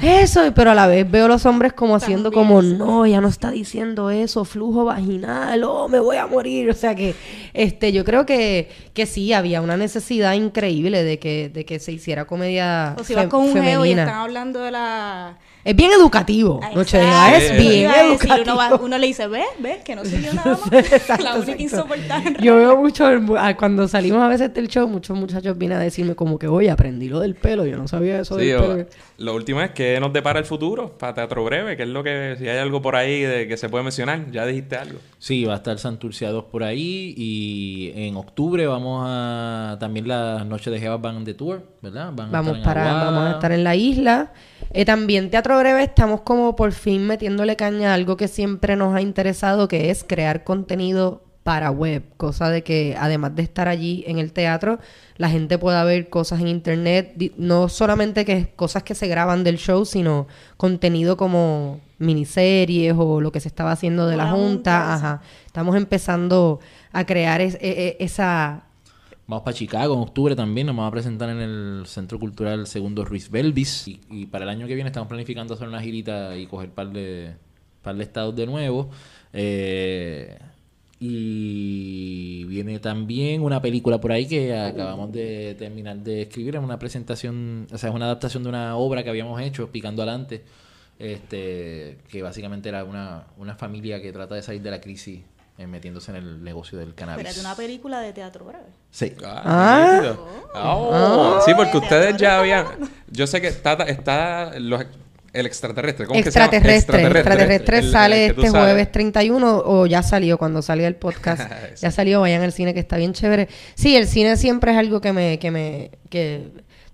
Eso, 0.00 0.42
pero 0.54 0.70
a 0.70 0.74
la 0.74 0.86
vez 0.86 1.10
veo 1.10 1.26
los 1.26 1.44
hombres 1.46 1.72
como 1.72 1.96
haciendo 1.96 2.30
También, 2.30 2.46
como, 2.46 2.62
no, 2.62 3.04
ella 3.04 3.20
no 3.20 3.28
está 3.28 3.50
diciendo 3.50 4.10
eso, 4.10 4.44
flujo 4.44 4.84
vaginal, 4.84 5.64
oh, 5.64 5.88
me 5.88 5.98
voy 5.98 6.16
a 6.18 6.26
morir. 6.28 6.70
O 6.70 6.74
sea 6.74 6.94
que, 6.94 7.14
este, 7.52 7.92
yo 7.92 8.04
creo 8.04 8.24
que, 8.26 8.68
que 8.94 9.06
sí, 9.06 9.32
había 9.32 9.60
una 9.60 9.76
necesidad 9.76 10.34
increíble 10.34 11.02
de 11.02 11.18
que, 11.18 11.48
de 11.48 11.64
que 11.64 11.80
se 11.80 11.90
hiciera 11.90 12.26
comedia 12.26 12.94
O 12.98 13.02
si 13.04 13.14
vas 13.14 13.26
con 13.26 13.40
un 13.46 13.52
geo 13.54 13.62
y 13.62 13.66
femenina. 13.66 14.02
están 14.04 14.18
hablando 14.20 14.60
de 14.60 14.70
la. 14.70 15.38
Es 15.68 15.76
bien 15.76 15.90
educativo, 15.92 16.60
Noche 16.74 16.96
de. 16.96 17.04
Jeva, 17.04 17.36
es 17.36 17.48
Sí. 17.48 17.54
bien 17.68 17.90
a 17.90 17.96
decir, 18.04 18.08
educativo. 18.30 18.42
uno, 18.42 18.56
va- 18.56 18.74
uno 18.76 18.96
le 18.96 19.06
dice, 19.06 19.26
¿ves? 19.28 19.44
¿Ves? 19.58 19.84
Que 19.84 19.94
no 19.96 20.02
soy 20.06 20.22
yo 20.22 20.32
nada 20.32 20.52
más. 20.64 20.72
Exacto, 20.92 21.22
la 21.24 21.34
única 21.34 21.52
exacto. 21.52 21.62
insoportable. 21.62 22.36
Yo 22.40 22.56
veo 22.56 22.76
mucho, 22.78 23.04
ah, 23.38 23.54
cuando 23.54 23.86
salimos 23.86 24.22
a 24.22 24.28
veces 24.28 24.54
del 24.54 24.68
show, 24.68 24.88
muchos 24.88 25.14
muchachos 25.14 25.58
vienen 25.58 25.76
a 25.76 25.80
decirme 25.82 26.14
como 26.14 26.38
que, 26.38 26.46
oye, 26.48 26.70
aprendí 26.70 27.10
lo 27.10 27.20
del 27.20 27.34
pelo, 27.34 27.66
yo 27.66 27.76
no 27.76 27.86
sabía 27.86 28.18
eso 28.20 28.38
Sí, 28.38 28.46
del 28.46 28.56
o- 28.56 28.60
pelo. 28.76 28.86
lo 29.18 29.34
último 29.34 29.60
es 29.60 29.72
que 29.72 30.00
nos 30.00 30.10
depara 30.14 30.38
el 30.38 30.46
futuro 30.46 30.96
para 30.96 31.12
Teatro 31.12 31.44
Breve, 31.44 31.76
que 31.76 31.82
es 31.82 31.88
lo 31.90 32.02
que, 32.02 32.36
si 32.38 32.48
hay 32.48 32.56
algo 32.56 32.80
por 32.80 32.96
ahí 32.96 33.20
de 33.20 33.46
que 33.46 33.58
se 33.58 33.68
puede 33.68 33.84
mencionar, 33.84 34.30
ya 34.30 34.46
dijiste 34.46 34.76
algo. 34.76 34.98
Sí, 35.18 35.44
va 35.44 35.52
a 35.52 35.56
estar 35.56 35.78
Santurcia 35.78 36.30
2 36.30 36.44
por 36.44 36.62
ahí 36.62 37.12
y 37.14 37.92
en 37.94 38.16
octubre 38.16 38.66
vamos 38.66 39.04
a... 39.06 39.76
También 39.80 40.08
las 40.08 40.46
noches 40.46 40.72
de 40.72 40.80
Jeva 40.80 40.96
van 40.96 41.24
de 41.26 41.34
tour, 41.34 41.62
¿verdad? 41.82 42.10
Van 42.14 42.28
a 42.28 42.32
Vamos, 42.32 42.56
estar 42.56 42.76
en 42.78 42.82
para, 42.84 42.90
Aguada. 42.90 43.10
vamos 43.10 43.28
a 43.28 43.34
estar 43.34 43.52
en 43.52 43.64
la 43.64 43.76
isla. 43.76 44.32
Eh, 44.72 44.84
también 44.84 45.28
Teatro 45.30 45.57
Breve 45.58 45.82
estamos 45.84 46.20
como 46.22 46.56
por 46.56 46.72
fin 46.72 47.06
metiéndole 47.06 47.56
caña 47.56 47.90
a 47.90 47.94
algo 47.94 48.16
que 48.16 48.28
siempre 48.28 48.76
nos 48.76 48.94
ha 48.94 49.00
interesado, 49.00 49.68
que 49.68 49.90
es 49.90 50.04
crear 50.04 50.44
contenido 50.44 51.22
para 51.42 51.70
web, 51.70 52.02
cosa 52.18 52.50
de 52.50 52.62
que 52.62 52.94
además 52.98 53.34
de 53.34 53.42
estar 53.42 53.68
allí 53.68 54.04
en 54.06 54.18
el 54.18 54.32
teatro, 54.32 54.78
la 55.16 55.30
gente 55.30 55.56
pueda 55.56 55.82
ver 55.84 56.10
cosas 56.10 56.40
en 56.40 56.48
internet, 56.48 57.14
no 57.38 57.70
solamente 57.70 58.26
que 58.26 58.52
cosas 58.54 58.82
que 58.82 58.94
se 58.94 59.08
graban 59.08 59.44
del 59.44 59.56
show, 59.56 59.86
sino 59.86 60.26
contenido 60.58 61.16
como 61.16 61.80
miniseries 61.98 62.94
o 62.98 63.20
lo 63.22 63.32
que 63.32 63.40
se 63.40 63.48
estaba 63.48 63.72
haciendo 63.72 64.06
de 64.06 64.16
la 64.16 64.24
la 64.24 64.30
junta, 64.32 64.46
Junta, 64.80 64.94
ajá. 64.94 65.22
Estamos 65.46 65.74
empezando 65.76 66.60
a 66.92 67.04
crear 67.06 67.40
es- 67.40 67.54
e- 67.62 67.96
e- 67.98 68.04
esa 68.04 68.64
Vamos 69.28 69.44
para 69.44 69.54
Chicago 69.54 69.92
en 69.92 70.00
octubre 70.00 70.34
también, 70.34 70.68
nos 70.68 70.74
vamos 70.74 70.88
a 70.88 70.92
presentar 70.92 71.28
en 71.28 71.36
el 71.36 71.82
Centro 71.84 72.18
Cultural 72.18 72.66
Segundo 72.66 73.04
Ruiz 73.04 73.30
Belvis. 73.30 73.86
Y, 73.86 74.00
y 74.08 74.24
para 74.24 74.44
el 74.44 74.48
año 74.48 74.66
que 74.66 74.74
viene 74.74 74.88
estamos 74.88 75.06
planificando 75.06 75.52
hacer 75.52 75.68
una 75.68 75.82
girita 75.82 76.34
y 76.34 76.46
coger 76.46 76.70
par 76.70 76.90
de, 76.90 77.34
par 77.82 77.94
de 77.96 78.04
estados 78.04 78.34
de 78.34 78.46
nuevo. 78.46 78.88
Eh, 79.34 80.38
y 80.98 82.44
viene 82.44 82.78
también 82.78 83.42
una 83.42 83.60
película 83.60 84.00
por 84.00 84.12
ahí 84.12 84.26
que 84.26 84.56
acabamos 84.56 85.12
de 85.12 85.54
terminar 85.58 85.98
de 85.98 86.22
escribir. 86.22 86.56
Es 86.56 86.62
una 86.62 86.78
presentación, 86.78 87.66
o 87.70 87.76
sea, 87.76 87.90
es 87.90 87.94
una 87.94 88.06
adaptación 88.06 88.44
de 88.44 88.48
una 88.48 88.76
obra 88.76 89.04
que 89.04 89.10
habíamos 89.10 89.38
hecho, 89.42 89.70
Picando 89.70 90.00
Adelante. 90.00 90.42
Este, 90.98 91.98
que 92.08 92.22
básicamente 92.22 92.70
era 92.70 92.82
una, 92.82 93.26
una 93.36 93.56
familia 93.56 94.00
que 94.00 94.10
trata 94.10 94.36
de 94.36 94.42
salir 94.42 94.62
de 94.62 94.70
la 94.70 94.80
crisis 94.80 95.20
eh, 95.58 95.66
metiéndose 95.66 96.10
en 96.12 96.16
el 96.18 96.44
negocio 96.44 96.78
del 96.78 96.94
cannabis. 96.94 97.26
Espérate, 97.26 97.40
una 97.46 97.56
película 97.56 98.00
de 98.00 98.12
teatro 98.12 98.44
breve. 98.44 98.64
Sí. 98.90 99.12
Ah. 99.24 99.94
nítido. 99.96 100.26
Oh, 100.54 101.40
sí, 101.44 101.52
porque 101.56 101.76
ustedes 101.78 102.16
ya 102.16 102.38
habían. 102.38 102.66
Yo 103.10 103.26
sé 103.26 103.40
que 103.40 103.48
está, 103.48 103.72
está 103.84 104.58
los- 104.58 104.86
el 105.32 105.44
extraterrestre. 105.46 106.06
¿Cómo 106.06 106.18
es 106.18 106.24
que 106.24 106.30
se 106.32 106.38
llama? 106.38 106.46
extraterrestre. 106.56 107.02
Extraterrestre 107.06 107.78
El- 107.78 107.90
sale 107.92 108.26
este 108.26 108.46
sabes. 108.46 108.52
jueves 108.52 108.92
31 108.92 109.62
o 109.64 109.86
ya 109.86 110.02
salió 110.02 110.38
cuando 110.38 110.62
salga 110.62 110.86
el 110.86 110.96
podcast. 110.96 111.50
Ya 111.80 111.90
salió, 111.90 112.20
vayan 112.22 112.42
al 112.42 112.52
cine 112.52 112.72
que 112.72 112.80
está 112.80 112.96
bien 112.96 113.12
chévere. 113.12 113.48
Sí, 113.74 113.94
el 113.96 114.08
cine 114.08 114.36
siempre 114.36 114.72
es 114.72 114.78
algo 114.78 115.00
que 115.00 115.12
me 115.12 115.38
que 115.38 115.50
me 115.50 115.90
que 116.08 116.48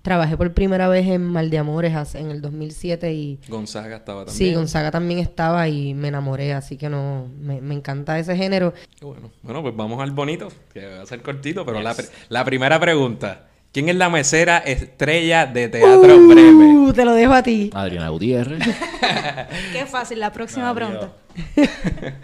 trabajé 0.05 0.37
por 0.37 0.53
primera 0.53 0.87
vez 0.87 1.07
en 1.09 1.23
Mal 1.25 1.49
de 1.49 1.57
Amores 1.59 2.15
en 2.15 2.31
el 2.31 2.43
2007 2.43 3.13
y 3.15 3.41
Gonzaga 3.49 3.97
estaba 3.97 4.27
también. 4.27 4.37
sí, 4.51 4.55
Gonzaga 4.55 4.91
también 4.91 5.19
estaba 5.19 5.67
y 5.67 5.95
me 5.95 6.09
enamoré, 6.09 6.53
así 6.53 6.77
que 6.77 6.91
no 6.91 7.27
me, 7.41 7.61
me 7.63 7.75
encanta 7.75 8.19
ese 8.19 8.37
género. 8.37 8.75
Bueno, 9.01 9.31
bueno, 9.43 9.63
pues 9.63 9.75
vamos 9.75 10.01
al 10.03 10.11
bonito, 10.11 10.49
que 10.75 10.87
va 10.87 11.03
a 11.03 11.07
ser 11.07 11.23
cortito, 11.23 11.65
pero 11.65 11.81
la, 11.81 11.95
pri- 11.95 12.07
la 12.29 12.45
primera 12.45 12.79
pregunta. 12.79 13.47
¿Quién 13.75 13.89
es 13.89 13.97
la 13.97 14.09
mesera 14.09 14.59
estrella 14.59 15.47
de 15.47 15.69
Teatro 15.69 16.29
Breve? 16.29 16.53
Uh, 16.53 16.93
te 16.93 17.05
lo 17.05 17.13
dejo 17.13 17.33
a 17.33 17.43
ti. 17.43 17.71
Adriana 17.75 18.09
Gutiérrez. 18.11 18.61
Qué 19.73 19.85
fácil, 19.87 20.21
la 20.21 20.33
próxima 20.33 20.71
Adiós. 20.71 20.77
pregunta. 20.77 21.13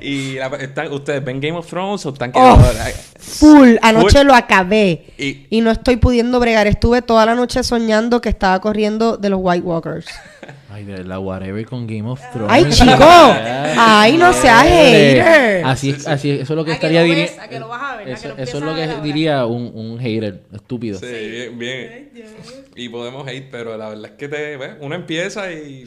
y 0.00 0.36
la- 0.36 0.46
están- 0.46 0.90
¿Ustedes 0.90 1.22
ven 1.22 1.40
Game 1.42 1.58
of 1.58 1.66
Thrones 1.66 2.06
o 2.06 2.08
están 2.08 2.30
Oh, 2.34 2.56
quedando- 2.56 2.96
Full, 3.18 3.76
anoche 3.82 4.18
Full. 4.20 4.26
lo 4.26 4.34
acabé 4.34 5.04
Y- 5.18 5.46
y 5.50 5.60
no 5.60 5.70
estoy 5.70 5.96
pudiendo 5.96 6.40
bregar. 6.40 6.66
Estuve 6.66 7.02
toda 7.02 7.26
la 7.26 7.34
noche 7.34 7.62
soñando 7.62 8.22
que 8.22 8.30
estaba 8.30 8.58
corriendo 8.62 9.18
de 9.18 9.28
los 9.28 9.40
White 9.42 9.62
Walkers. 9.66 10.06
Ay, 10.74 10.84
de 10.84 11.04
la 11.04 11.20
whatever 11.20 11.64
con 11.66 11.86
Game 11.86 12.08
of 12.10 12.20
Thrones. 12.32 12.50
Ay, 12.50 12.64
chico. 12.70 13.04
Ay, 13.78 14.16
no 14.16 14.32
seas 14.32 14.62
hater. 14.64 15.64
Así, 15.64 15.90
es- 15.90 16.06
así 16.06 16.30
es- 16.32 16.40
eso 16.42 16.52
es 16.54 16.56
lo 16.56 16.64
que 16.64 16.72
A 16.72 16.74
que 16.74 16.86
estaría 16.86 17.02
lo 17.02 17.06
diri- 17.06 17.14
ves, 17.16 17.38
a 17.38 17.48
que 17.48 17.60
lo 17.60 17.68
vas 17.68 17.82
a 17.82 17.96
ver, 17.96 18.02
a 18.02 18.04
que 18.06 18.12
Eso, 18.14 18.28
lo 18.28 18.34
eso 18.42 18.58
es 18.58 18.64
lo 18.64 18.74
que 18.74 18.82
ahora. 18.84 19.00
diría 19.00 19.46
un, 19.46 19.70
un 19.74 19.98
hater 20.00 20.42
estúpido. 20.52 20.98
Sí, 20.98 21.06
bien, 21.06 21.58
bien. 21.58 22.10
Y 22.76 22.88
podemos 22.88 23.26
hate, 23.28 23.48
pero 23.52 23.76
la 23.76 23.88
verdad 23.90 24.06
es 24.06 24.10
que 24.18 24.26
te, 24.28 24.56
¿ves? 24.56 24.72
uno 24.80 24.96
empieza 24.96 25.52
y, 25.52 25.84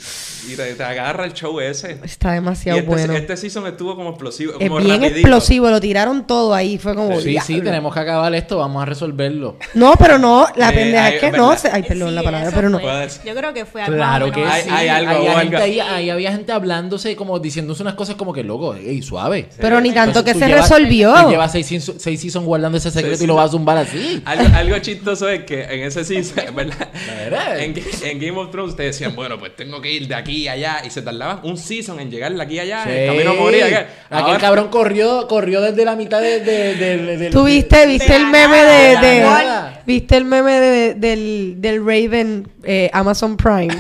y 0.48 0.56
te, 0.56 0.74
te 0.74 0.84
agarra 0.84 1.26
el 1.26 1.34
show 1.34 1.60
ese. 1.60 1.98
Está 2.02 2.32
Y 2.32 2.36
demasiado 2.36 2.80
este, 2.80 2.90
bueno. 2.90 3.14
este 3.14 3.36
season 3.36 3.68
estuvo 3.68 3.94
como 3.98 4.12
explosivo, 4.12 4.54
es 4.54 4.58
como 4.70 4.78
bien 4.80 4.92
rapidito. 5.02 5.18
explosivo, 5.20 5.70
lo 5.70 5.82
tiraron 5.82 6.26
todo 6.26 6.54
ahí. 6.54 6.78
Fue 6.78 6.96
como. 6.96 7.20
Sí, 7.20 7.38
sí, 7.44 7.60
tenemos 7.62 7.94
que 7.94 8.00
acabar 8.00 8.34
esto, 8.36 8.58
vamos 8.60 8.82
a 8.82 8.86
resolverlo. 8.86 9.58
No, 9.74 9.96
pero 10.00 10.18
no, 10.18 10.48
la 10.56 10.70
Eh, 10.70 10.74
pendeja 10.74 11.06
hay- 11.08 11.16
es 11.16 11.20
que 11.20 11.32
no. 11.32 11.58
se- 11.58 11.70
Ay, 11.70 11.84
perdón 11.84 12.10
Sí, 12.10 12.16
la 12.16 12.24
palabra, 12.24 12.52
pero 12.56 12.70
no. 12.70 12.80
fue. 12.80 13.08
Yo 13.26 13.36
creo 13.36 13.54
que 13.54 13.66
fue 13.66 13.82
algo 13.82 13.96
Claro 13.98 14.32
que 14.32 14.46
sí. 14.64 14.70
Hay 14.78 14.88
algo, 14.88 15.12
Había 15.12 15.32
o 15.32 15.40
gente 15.40 15.56
algo. 15.56 15.66
ahí, 15.66 15.80
ahí 15.80 16.10
había 16.10 16.32
gente 16.32 16.52
hablándose, 16.52 17.16
como 17.16 17.40
diciéndose 17.40 17.82
unas 17.84 17.96
cosas 17.96 18.16
como 18.16 18.34
que, 18.34 18.44
loco, 18.44 18.76
ey, 18.76 19.02
suave. 19.02 19.50
Pero 19.60 19.80
ni 19.82 19.92
tanto 19.92 20.20
Entonces, 20.20 20.34
que 20.34 20.40
se 20.40 20.48
llevas- 20.48 20.70
resolvió. 20.70 21.14
Tú 21.24 21.30
llevas 21.30 21.52
seis, 21.52 21.72
seasons- 21.72 21.96
seis 22.00 22.22
seasons 22.22 22.46
guardando 22.46 22.78
ese 22.78 22.92
secreto 22.92 23.18
Sí, 23.18 23.24
y 23.24 23.28
lo 23.28 23.36
vas 23.36 23.50
a 23.50 23.52
zumbar 23.52 23.78
así. 23.78 24.22
Algo, 24.26 24.56
algo 24.56 24.78
chistoso 24.80 25.28
es 25.30 25.44
que 25.44 25.64
en 25.64 25.84
ese 25.84 26.04
season, 26.04 26.44
¿verdad? 26.56 26.90
verdad. 27.18 27.60
En, 27.60 27.74
en 28.04 28.20
Game 28.20 28.38
of 28.40 28.52
Thrones 28.52 28.72
ustedes 28.72 28.96
decían, 28.98 29.16
bueno, 29.16 29.38
pues 29.40 29.56
tengo 29.56 29.82
que 29.82 29.92
ir 29.92 30.08
de 30.08 30.16
aquí 30.16 30.48
a 30.48 30.54
allá. 30.54 30.82
Y 30.86 30.90
se 30.90 31.02
tardaban 31.02 31.40
un 31.44 31.58
season 31.58 32.00
en 32.00 32.10
llegar 32.12 32.34
de 32.34 32.42
aquí 32.42 32.60
a 32.60 32.62
allá. 32.64 32.84
Sí. 32.84 32.90
El 32.92 33.08
camino 33.08 33.32
a 33.32 33.34
morir. 33.34 33.64
acá. 33.64 33.88
Aquel 34.10 34.26
Ahora- 34.26 34.40
cabrón 34.40 34.68
corrió, 34.70 35.28
corrió 35.28 35.62
desde 35.62 35.84
la 35.86 35.96
mitad 35.96 36.22
de, 36.22 36.40
de, 36.40 36.76
de- 36.76 37.18
de- 37.18 37.30
¿Tú 37.30 37.44
viste, 37.44 37.86
viste 37.88 38.08
de 38.10 38.16
el 38.18 38.24
la 38.24 38.30
meme 38.30 38.58
de, 38.58 39.77
viste 39.88 40.16
el 40.18 40.26
meme 40.26 40.52
de- 40.52 40.94
del, 40.96 41.56
del 41.58 41.80
Raven 41.80 42.48
eh, 42.64 42.90
Amazon 42.94 43.36
Prime? 43.38 43.70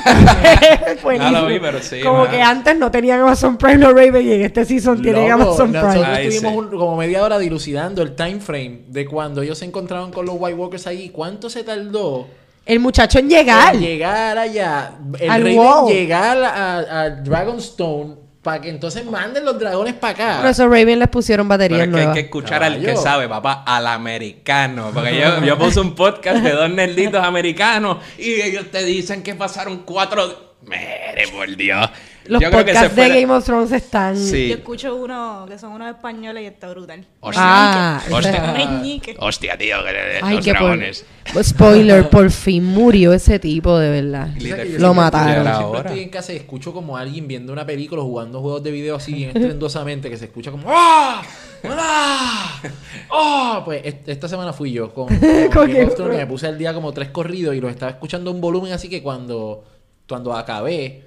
No 1.04 1.32
lo 1.32 1.46
vi, 1.48 1.60
pero 1.60 1.80
sí, 1.82 2.00
Como 2.02 2.20
mano. 2.20 2.32
que 2.32 2.42
antes 2.42 2.78
no 2.78 2.90
tenían 2.90 3.20
Amazon 3.22 3.58
Prime 3.58 3.78
los 3.78 3.94
Raven 3.94 4.28
y 4.28 4.32
en 4.34 4.42
este 4.42 4.66
season 4.66 5.02
tienen 5.02 5.30
Loco, 5.30 5.44
Amazon 5.44 5.72
Prime. 5.72 5.84
Nosotros 5.86 6.18
estuvimos 6.20 6.52
sí. 6.52 6.58
un- 6.58 6.70
como 6.80 6.98
media 6.98 7.24
hora 7.24 7.38
dilucidando 7.40 8.02
el 8.02 8.16
time 8.16 8.40
frame 8.40 8.82
de 8.88 9.06
cuando 9.06 9.42
ellos 9.42 9.58
se 9.60 9.66
encontraron 9.66 10.12
con 10.12 10.26
los 10.26 10.36
White 10.40 10.56
Walkers 10.58 10.88
ahí. 10.88 11.10
¿Cuánto 11.10 11.50
se 11.50 11.64
tardó 11.64 12.28
El 12.66 12.80
muchacho 12.80 13.20
en 13.20 13.30
llegar. 13.30 13.76
en 13.76 13.82
llegar 13.82 14.38
allá? 14.38 14.94
El 15.20 15.30
Al 15.30 15.42
Raven 15.42 15.58
wall. 15.60 15.94
llegar 15.94 16.38
a, 16.44 17.02
a 17.02 17.10
Dragonstone 17.12 18.16
para 18.48 18.62
que 18.62 18.70
entonces 18.70 19.04
manden 19.04 19.44
los 19.44 19.60
dragones 19.60 19.94
para 19.96 20.14
acá. 20.14 20.38
Por 20.40 20.50
eso 20.52 20.70
Raven 20.70 21.00
les 21.00 21.10
pusieron 21.10 21.50
Pero 21.50 21.60
baterías 21.60 21.88
es 21.90 21.94
que 21.94 22.00
hay 22.00 22.14
que 22.14 22.20
escuchar 22.22 22.64
al 22.64 22.82
que 22.82 22.96
sabe, 22.96 23.28
papá, 23.28 23.66
al 23.68 23.86
americano. 23.88 24.92
Porque 24.94 25.20
yo, 25.20 25.44
yo 25.44 25.58
puse 25.58 25.82
un 25.82 25.94
podcast 25.94 26.42
de 26.42 26.52
dos 26.54 26.70
nerditos 26.70 27.22
americanos 27.22 27.98
y 28.18 28.40
ellos 28.40 28.72
te 28.72 28.86
dicen 28.86 29.22
que 29.22 29.36
pasaron 29.36 29.80
cuatro. 29.80 30.56
Mere, 30.62 31.28
por 31.28 31.54
Dios. 31.58 31.90
Los 32.30 32.42
Yo 32.42 32.50
creo 32.50 32.66
que 32.66 32.72
podcasts 32.74 32.86
ese 32.88 32.96
fue 32.96 33.04
de 33.04 33.10
la- 33.10 33.16
Game 33.22 33.34
of 33.34 33.46
Thrones 33.46 33.72
están... 33.72 34.18
Sí. 34.18 34.50
Yo 34.50 34.56
escucho 34.56 34.96
uno 34.96 35.46
que 35.48 35.58
son 35.58 35.72
unos 35.74 35.90
españoles 35.90 36.44
y 36.44 36.46
está 36.48 36.70
brutal. 36.70 37.06
Ah, 37.24 38.02
Hostia. 38.12 38.54
Hostia, 39.20 39.58
tío, 39.58 39.78
que 39.84 40.20
Ay, 40.22 40.36
los 40.36 40.46
que 40.46 40.52
por... 40.54 40.62
dragones. 40.62 41.06
Spoiler, 41.44 42.10
por 42.10 42.30
fin 42.32 42.64
murió 42.64 43.14
ese 43.14 43.40
tipo, 43.40 43.78
de 43.78 43.90
verdad. 44.02 44.30
Que 44.38 44.78
Lo 44.80 44.94
mataron. 44.94 45.28
yo 45.30 45.34
siempre 45.44 45.52
ahora. 45.54 45.80
estoy 45.90 46.00
en 46.04 46.10
casa 46.10 46.34
y 46.34 46.38
escucho 46.38 46.74
como 46.74 46.96
alguien 46.98 47.28
viendo 47.28 47.52
una 47.54 47.66
película 47.66 48.02
o 48.02 48.06
jugando 48.06 48.42
juegos 48.42 48.64
de 48.64 48.72
video 48.72 48.96
así 48.96 49.14
bien 49.14 49.30
estrendosamente 49.36 50.10
que 50.10 50.18
se 50.18 50.26
escucha 50.26 50.52
como 50.52 50.68
¡Ah! 50.70 51.22
¡Ah! 51.66 52.62
¡Ah! 53.12 53.62
Pues 53.66 53.82
est- 53.86 54.08
esta 54.08 54.28
semana 54.28 54.54
fui 54.54 54.72
yo 54.72 54.94
con, 54.94 55.08
con 55.18 55.50
Con 55.54 55.68
Game 55.72 55.86
of 55.86 55.96
Thrones, 55.96 56.14
que 56.18 56.26
me 56.26 56.28
puse 56.28 56.48
al 56.48 56.58
día 56.58 56.74
como 56.74 56.94
tres 56.94 57.10
corridos 57.10 57.56
y 57.56 57.60
los 57.62 57.72
estaba 57.72 57.92
escuchando 57.92 58.30
a 58.30 58.34
un 58.34 58.42
volumen 58.42 58.72
así 58.74 58.90
que 58.90 59.02
cuando, 59.02 59.64
cuando 60.08 60.34
acabé 60.34 61.04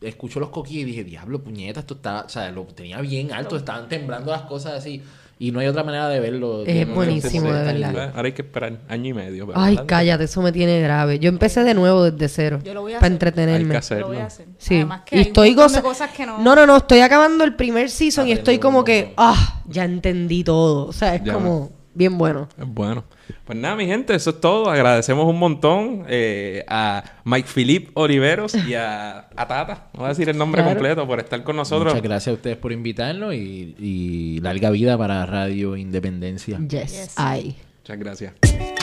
escucho 0.00 0.40
los 0.40 0.50
coquillos 0.50 0.82
y 0.82 0.84
dije, 0.84 1.04
diablo, 1.04 1.42
puñeta, 1.42 1.80
esto 1.80 1.94
está, 1.94 2.22
o 2.22 2.28
sea, 2.28 2.50
lo 2.50 2.62
tenía 2.64 3.00
bien 3.00 3.32
alto, 3.32 3.56
estaban 3.56 3.88
temblando 3.88 4.30
las 4.32 4.42
cosas 4.42 4.74
así 4.74 5.02
y 5.36 5.50
no 5.50 5.58
hay 5.58 5.66
otra 5.66 5.82
manera 5.82 6.08
de 6.08 6.20
verlo. 6.20 6.64
Es 6.64 6.88
buenísimo, 6.88 7.52
de 7.52 7.72
verdad. 7.72 8.12
Ahora 8.14 8.26
hay 8.26 8.32
que 8.32 8.42
esperar 8.42 8.78
año 8.88 9.10
y 9.10 9.14
medio. 9.14 9.46
pero 9.48 9.58
Ay, 9.58 9.76
cállate, 9.84 10.24
eso 10.24 10.40
me 10.42 10.52
tiene 10.52 10.80
grave. 10.80 11.18
Yo 11.18 11.28
empecé 11.28 11.64
de 11.64 11.74
nuevo 11.74 12.04
desde 12.08 12.28
cero. 12.28 12.60
Yo 12.64 12.72
lo 12.72 12.82
voy 12.82 12.92
a 12.92 13.00
Para 13.00 13.06
hacer. 13.08 13.10
Hay 13.10 13.14
entretenerme. 13.14 13.80
que 13.80 13.94
Lo 14.00 14.06
voy 14.06 14.16
a 14.18 14.26
hacer. 14.26 14.46
Sí. 14.58 14.76
Además 14.76 15.02
que 15.04 15.16
y 15.16 15.18
hay 15.18 15.24
estoy 15.26 15.54
goza- 15.54 15.82
cosas 15.82 16.10
que 16.12 16.24
no... 16.24 16.38
no, 16.38 16.54
no, 16.54 16.66
no, 16.66 16.76
estoy 16.76 17.00
acabando 17.00 17.42
el 17.42 17.56
primer 17.56 17.90
season 17.90 18.28
y 18.28 18.32
estoy 18.32 18.58
como 18.60 18.84
que, 18.84 19.12
ah, 19.16 19.60
ya 19.66 19.84
entendí 19.84 20.44
todo. 20.44 20.86
O 20.86 20.92
sea, 20.92 21.16
es 21.16 21.24
Ya. 21.24 21.32
como 21.34 21.72
bien 21.94 22.16
bueno. 22.16 22.48
Es 22.56 22.66
bueno. 22.68 23.04
Pues 23.44 23.58
nada, 23.58 23.76
mi 23.76 23.86
gente, 23.86 24.14
eso 24.14 24.30
es 24.30 24.40
todo. 24.40 24.70
Agradecemos 24.70 25.26
un 25.26 25.38
montón 25.38 26.04
eh, 26.08 26.64
a 26.68 27.04
Mike 27.24 27.48
Philip 27.54 27.90
Oliveros 27.94 28.54
y 28.54 28.74
a, 28.74 29.28
a 29.36 29.46
Tata, 29.48 29.88
no 29.94 30.00
voy 30.00 30.06
a 30.06 30.08
decir 30.10 30.28
el 30.28 30.38
nombre 30.38 30.62
Claro. 30.62 30.76
completo, 30.76 31.06
por 31.06 31.20
estar 31.20 31.42
con 31.42 31.56
nosotros. 31.56 31.92
Muchas 31.94 32.02
gracias 32.02 32.32
a 32.32 32.36
ustedes 32.36 32.56
por 32.56 32.72
invitarnos 32.72 33.34
y, 33.34 33.74
y 33.78 34.40
larga 34.40 34.70
vida 34.70 34.96
para 34.96 35.24
Radio 35.26 35.76
Independencia. 35.76 36.58
Yes, 36.58 36.92
Yes. 36.92 37.12
ay. 37.16 37.56
Muchas 37.82 37.98
gracias. 37.98 38.73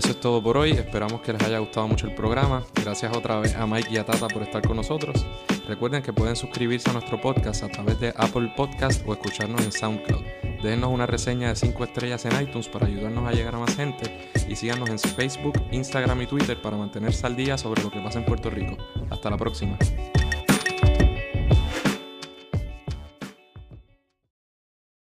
Eso 0.00 0.12
es 0.12 0.20
todo 0.20 0.42
por 0.42 0.56
hoy. 0.56 0.70
Esperamos 0.70 1.20
que 1.20 1.34
les 1.34 1.42
haya 1.42 1.58
gustado 1.58 1.86
mucho 1.86 2.06
el 2.06 2.14
programa. 2.14 2.64
Gracias 2.74 3.14
otra 3.14 3.38
vez 3.38 3.54
a 3.54 3.66
Mike 3.66 3.90
y 3.90 3.98
a 3.98 4.06
Tata 4.06 4.28
por 4.28 4.42
estar 4.42 4.66
con 4.66 4.78
nosotros. 4.78 5.26
Recuerden 5.68 6.02
que 6.02 6.10
pueden 6.10 6.36
suscribirse 6.36 6.88
a 6.88 6.94
nuestro 6.94 7.20
podcast 7.20 7.62
a 7.64 7.68
través 7.68 8.00
de 8.00 8.14
Apple 8.16 8.50
Podcast 8.56 9.06
o 9.06 9.12
escucharnos 9.12 9.62
en 9.62 9.70
SoundCloud. 9.70 10.22
Déjenos 10.62 10.90
una 10.90 11.04
reseña 11.04 11.48
de 11.48 11.54
5 11.54 11.84
estrellas 11.84 12.24
en 12.24 12.40
iTunes 12.40 12.66
para 12.68 12.86
ayudarnos 12.86 13.28
a 13.28 13.32
llegar 13.32 13.54
a 13.54 13.58
más 13.58 13.76
gente. 13.76 14.30
Y 14.48 14.56
síganos 14.56 14.88
en 14.88 14.98
Facebook, 14.98 15.60
Instagram 15.70 16.22
y 16.22 16.26
Twitter 16.26 16.62
para 16.62 16.78
mantenerse 16.78 17.26
al 17.26 17.36
día 17.36 17.58
sobre 17.58 17.82
lo 17.82 17.90
que 17.90 18.00
pasa 18.00 18.20
en 18.20 18.24
Puerto 18.24 18.48
Rico. 18.48 18.78
Hasta 19.10 19.28
la 19.28 19.36
próxima. 19.36 19.76